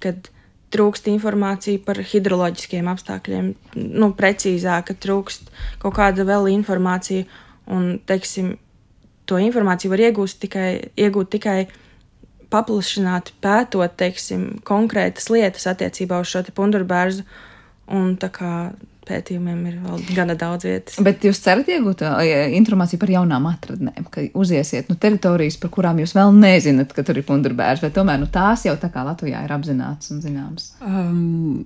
kad 0.00 0.30
trūkst 0.72 1.08
informācija 1.12 1.80
par 1.84 2.00
hidroloģiskiem 2.04 2.88
apstākļiem, 2.92 3.52
nu, 3.76 4.08
precīzāk, 4.16 4.88
ka 4.90 4.96
trūkst 5.04 5.52
kaut 5.82 5.96
kāda 5.96 6.24
vēl 6.28 6.50
informācija, 6.52 7.26
un, 7.74 7.98
teiksim, 8.08 8.56
to 9.28 9.38
informāciju 9.42 9.92
var 9.92 10.04
iegūt 10.08 10.38
tikai, 10.44 10.68
iegūt 10.98 11.32
tikai 11.36 11.58
paplašināt, 12.52 13.34
pētot, 13.44 13.96
teiksim, 14.00 14.50
konkrētas 14.66 15.28
lietas 15.32 15.68
attiecībā 15.68 16.20
uz 16.22 16.30
šo 16.32 16.44
te 16.46 16.54
pundurbērzu, 16.56 17.26
un 17.92 18.14
tā 18.20 18.30
kā 18.32 18.52
pētījumiem 19.08 19.60
ir 19.70 19.76
vēl 19.84 20.02
gana 20.16 20.36
daudz 20.38 20.66
vietas. 20.68 20.98
Bet 21.04 21.24
jūs 21.24 21.40
cerat 21.44 21.68
iegūt 21.72 22.04
informāciju 22.58 23.00
par 23.00 23.12
jaunām 23.12 23.48
atradnēm, 23.50 24.08
ka 24.12 24.26
uziesiet 24.38 24.90
nu, 24.92 24.98
teritorijas, 25.00 25.56
par 25.60 25.72
kurām 25.76 26.00
jūs 26.02 26.14
vēl 26.16 26.34
nezināt, 26.36 26.92
ka 26.96 27.04
tur 27.06 27.20
ir 27.20 27.26
pundurbērs, 27.28 27.84
vai 27.84 27.92
tomēr 27.94 28.20
nu, 28.20 28.28
tās 28.32 28.66
jau 28.68 28.76
tā 28.80 28.92
kā 28.92 29.04
Latvijā 29.08 29.44
ir 29.46 29.56
apzināts 29.56 30.12
un 30.12 30.20
zināmas? 30.24 30.72
Um, 30.84 31.64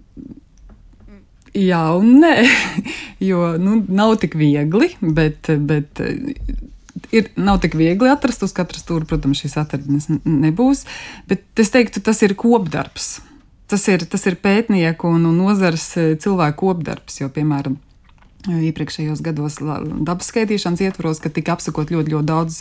jā 1.56 1.82
un 1.98 2.20
nē, 2.22 2.36
jo 3.30 3.54
nu, 3.62 3.80
nav 3.88 4.18
tik 4.22 4.38
viegli, 4.40 4.92
bet. 5.00 5.52
bet 5.58 6.04
Ir, 7.12 7.26
nav 7.36 7.58
tik 7.60 7.74
viegli 7.76 8.08
atrast, 8.08 8.40
uz 8.44 8.52
katras 8.56 8.84
stūra, 8.84 9.04
protams, 9.08 9.40
šīs 9.42 9.58
atradnes 9.60 10.06
nebūs, 10.24 10.86
bet 11.28 11.60
es 11.60 11.72
teiktu, 11.72 12.00
tas 12.04 12.20
ir 12.24 12.32
kopdarbs 12.40 13.18
tas 13.72 13.88
ir, 13.88 14.04
tas 14.08 14.26
ir 14.28 14.36
pētnieku 14.42 15.14
un, 15.16 15.30
nozares 15.36 15.86
e, 15.96 16.12
cilvēku 16.20 16.60
kopdarbs, 16.66 17.20
jo, 17.22 17.28
piemēram, 17.32 17.78
e, 18.44 18.58
iepriekšējos 18.68 19.22
gados 19.24 19.58
dabas 19.62 20.28
skaitīšanas 20.32 20.82
ietvaros, 20.84 21.22
kad 21.22 21.34
tika 21.36 21.56
apsakot 21.56 21.92
ļoti, 21.94 22.12
ļoti 22.12 22.28
daudz 22.28 22.58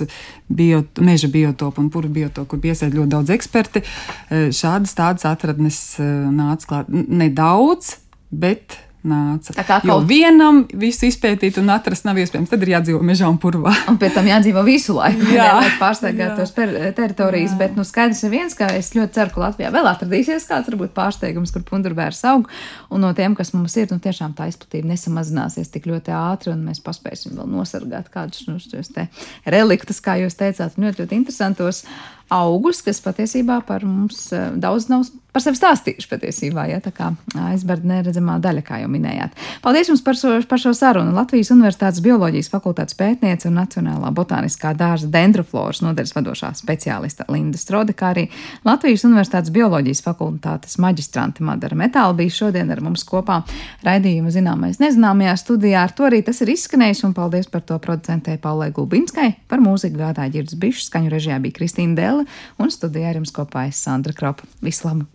bio, 0.47 0.83
meža 1.03 1.31
biotopu 1.33 1.83
un 1.83 1.89
puru 1.93 2.11
biotopu, 2.13 2.53
kur 2.53 2.63
piesaistīt 2.63 2.95
ļoti 2.99 3.13
daudz 3.15 3.33
eksperti. 3.35 3.83
E, 3.83 4.43
šādas 4.55 4.95
tādas 4.97 5.27
atradnes 5.27 5.81
nāca 5.99 6.69
klāt 6.69 6.91
nedaudz, 6.91 7.97
bet 8.31 8.79
nāca. 9.07 9.53
Tā 9.55 9.63
kā 9.65 9.79
kaut... 9.81 9.89
Jo 9.89 9.95
vienam 10.05 10.61
visu 10.77 11.07
izpētīt 11.07 11.57
un 11.61 11.71
atrast 11.73 12.05
nav 12.05 12.19
iespējams. 12.21 12.51
Tad 12.51 12.65
ir 12.65 12.73
jādzīvo 12.75 13.01
mežā 13.05 13.29
un 13.31 13.39
purvā. 13.41 13.73
Un 13.89 13.97
pēc 14.01 14.15
tam 14.17 14.29
jādzīvo 14.29 14.63
visu 14.67 14.95
laiku, 14.97 15.25
jā. 15.33 15.47
lai 15.57 15.71
pārsteigtu 15.79 16.27
tos 16.37 16.53
teritorijas. 16.55 17.55
Jā. 17.55 17.59
Bet 17.63 17.79
nu, 17.79 17.85
skaidrs 17.87 18.21
ir 18.27 18.33
viens, 18.33 18.55
ka 18.57 18.69
es 18.77 18.93
ļoti 18.97 19.17
ceru, 19.17 19.33
ka 19.33 19.43
Latvijā 19.45 19.73
vēl 19.73 19.89
atradīsies 19.91 20.45
kāds 20.49 20.69
varbūt 20.69 20.93
pārsteigums, 20.97 21.53
kur 21.55 21.65
pundurbērs 21.67 22.21
aug. 22.31 22.47
Un 22.93 23.05
no 23.05 23.11
tiem, 23.17 23.35
kas 23.37 23.53
mums 23.55 23.75
ir, 23.81 23.89
nu 23.91 24.01
tiešām 24.03 24.37
tā 24.37 24.51
izplatība 24.51 24.91
nesamazināsies 24.93 25.73
tik 25.73 25.89
ļoti 25.89 26.13
ātri, 26.15 26.53
un 26.53 26.65
mēs 26.69 26.83
paspēsim 26.85 27.37
vēl 27.39 27.49
nosargāt 27.49 28.11
kādus 28.13 28.45
nu, 28.49 28.59
reliktus, 29.49 30.01
kā 30.03 30.19
jūs 30.21 30.37
teicāt, 30.37 30.77
ļoti, 30.77 31.03
ļoti 31.03 31.17
interesantos 31.17 31.85
augus, 32.31 32.81
kas 32.85 33.01
patiesībā 33.03 33.61
par 33.67 33.85
mums 33.87 34.29
eh, 34.35 34.49
daudz 34.55 34.89
nav 34.91 35.05
par 35.31 35.43
sevi 35.43 35.55
stāstījuši 35.55 36.09
patiesībā, 36.11 36.65
ja 36.67 36.81
tā 36.83 36.91
kā 36.95 37.11
aizbērta 37.39 37.87
neredzamā 37.87 38.35
daļa, 38.43 38.63
kā 38.67 38.81
jau 38.81 38.89
minējāt. 38.91 39.35
Paldies 39.63 39.91
jums 39.91 40.03
par 40.03 40.17
šo, 40.19 40.33
par 40.47 40.59
šo 40.59 40.73
sarunu. 40.75 41.13
Latvijas 41.15 41.53
Universitātes 41.55 42.01
bioloģijas 42.03 42.51
fakultātes 42.51 42.97
pētniece 42.99 43.47
un 43.47 43.55
Nacionālā 43.61 44.11
botāniskā 44.15 44.73
dārza 44.77 45.07
dendrofloras 45.11 45.81
nodaļas 45.85 46.15
vadošā 46.17 46.51
speciālista 46.59 47.27
Linda 47.31 47.59
Strode, 47.61 47.95
kā 47.95 48.11
arī 48.11 48.25
Latvijas 48.67 49.05
Universitātes 49.07 49.53
bioloģijas 49.55 50.03
fakultātes 50.03 50.75
maģistrante 50.83 51.45
Madara 51.47 51.79
Metāla 51.79 52.17
bija 52.17 52.35
šodien 52.41 52.71
ar 52.73 52.83
mums 52.83 53.07
kopā 53.07 53.41
raidījuma 53.87 54.33
zināmais 54.35 54.81
nezināmajā 54.83 55.37
studijā. 55.39 55.85
Ar 55.87 55.95
to 55.95 56.09
arī 56.09 56.21
tas 56.27 56.43
ir 56.43 56.51
izskanējis 56.57 57.05
un 57.07 57.15
paldies 57.15 57.47
par 57.51 57.63
to 57.63 57.79
producentē 57.79 58.35
Paulai 58.41 58.71
Gulbinskai. 58.75 59.29
Par 59.47 59.63
mūziku 59.63 60.03
gādāja 60.03 60.35
Girds 60.35 60.59
Bišs, 60.59 60.89
skaņu 60.91 61.15
režijā 61.15 61.39
bija 61.39 61.55
Kristīna 61.61 61.95
Dēle 62.21 62.61
un 62.61 62.71
studijā 62.73 63.11
ar 63.11 63.19
jums 63.21 63.33
kopā 63.35 63.67
es 63.71 63.81
Sandra 63.81 64.13
Kropa. 64.13 64.47
Vislabāk! 64.61 65.09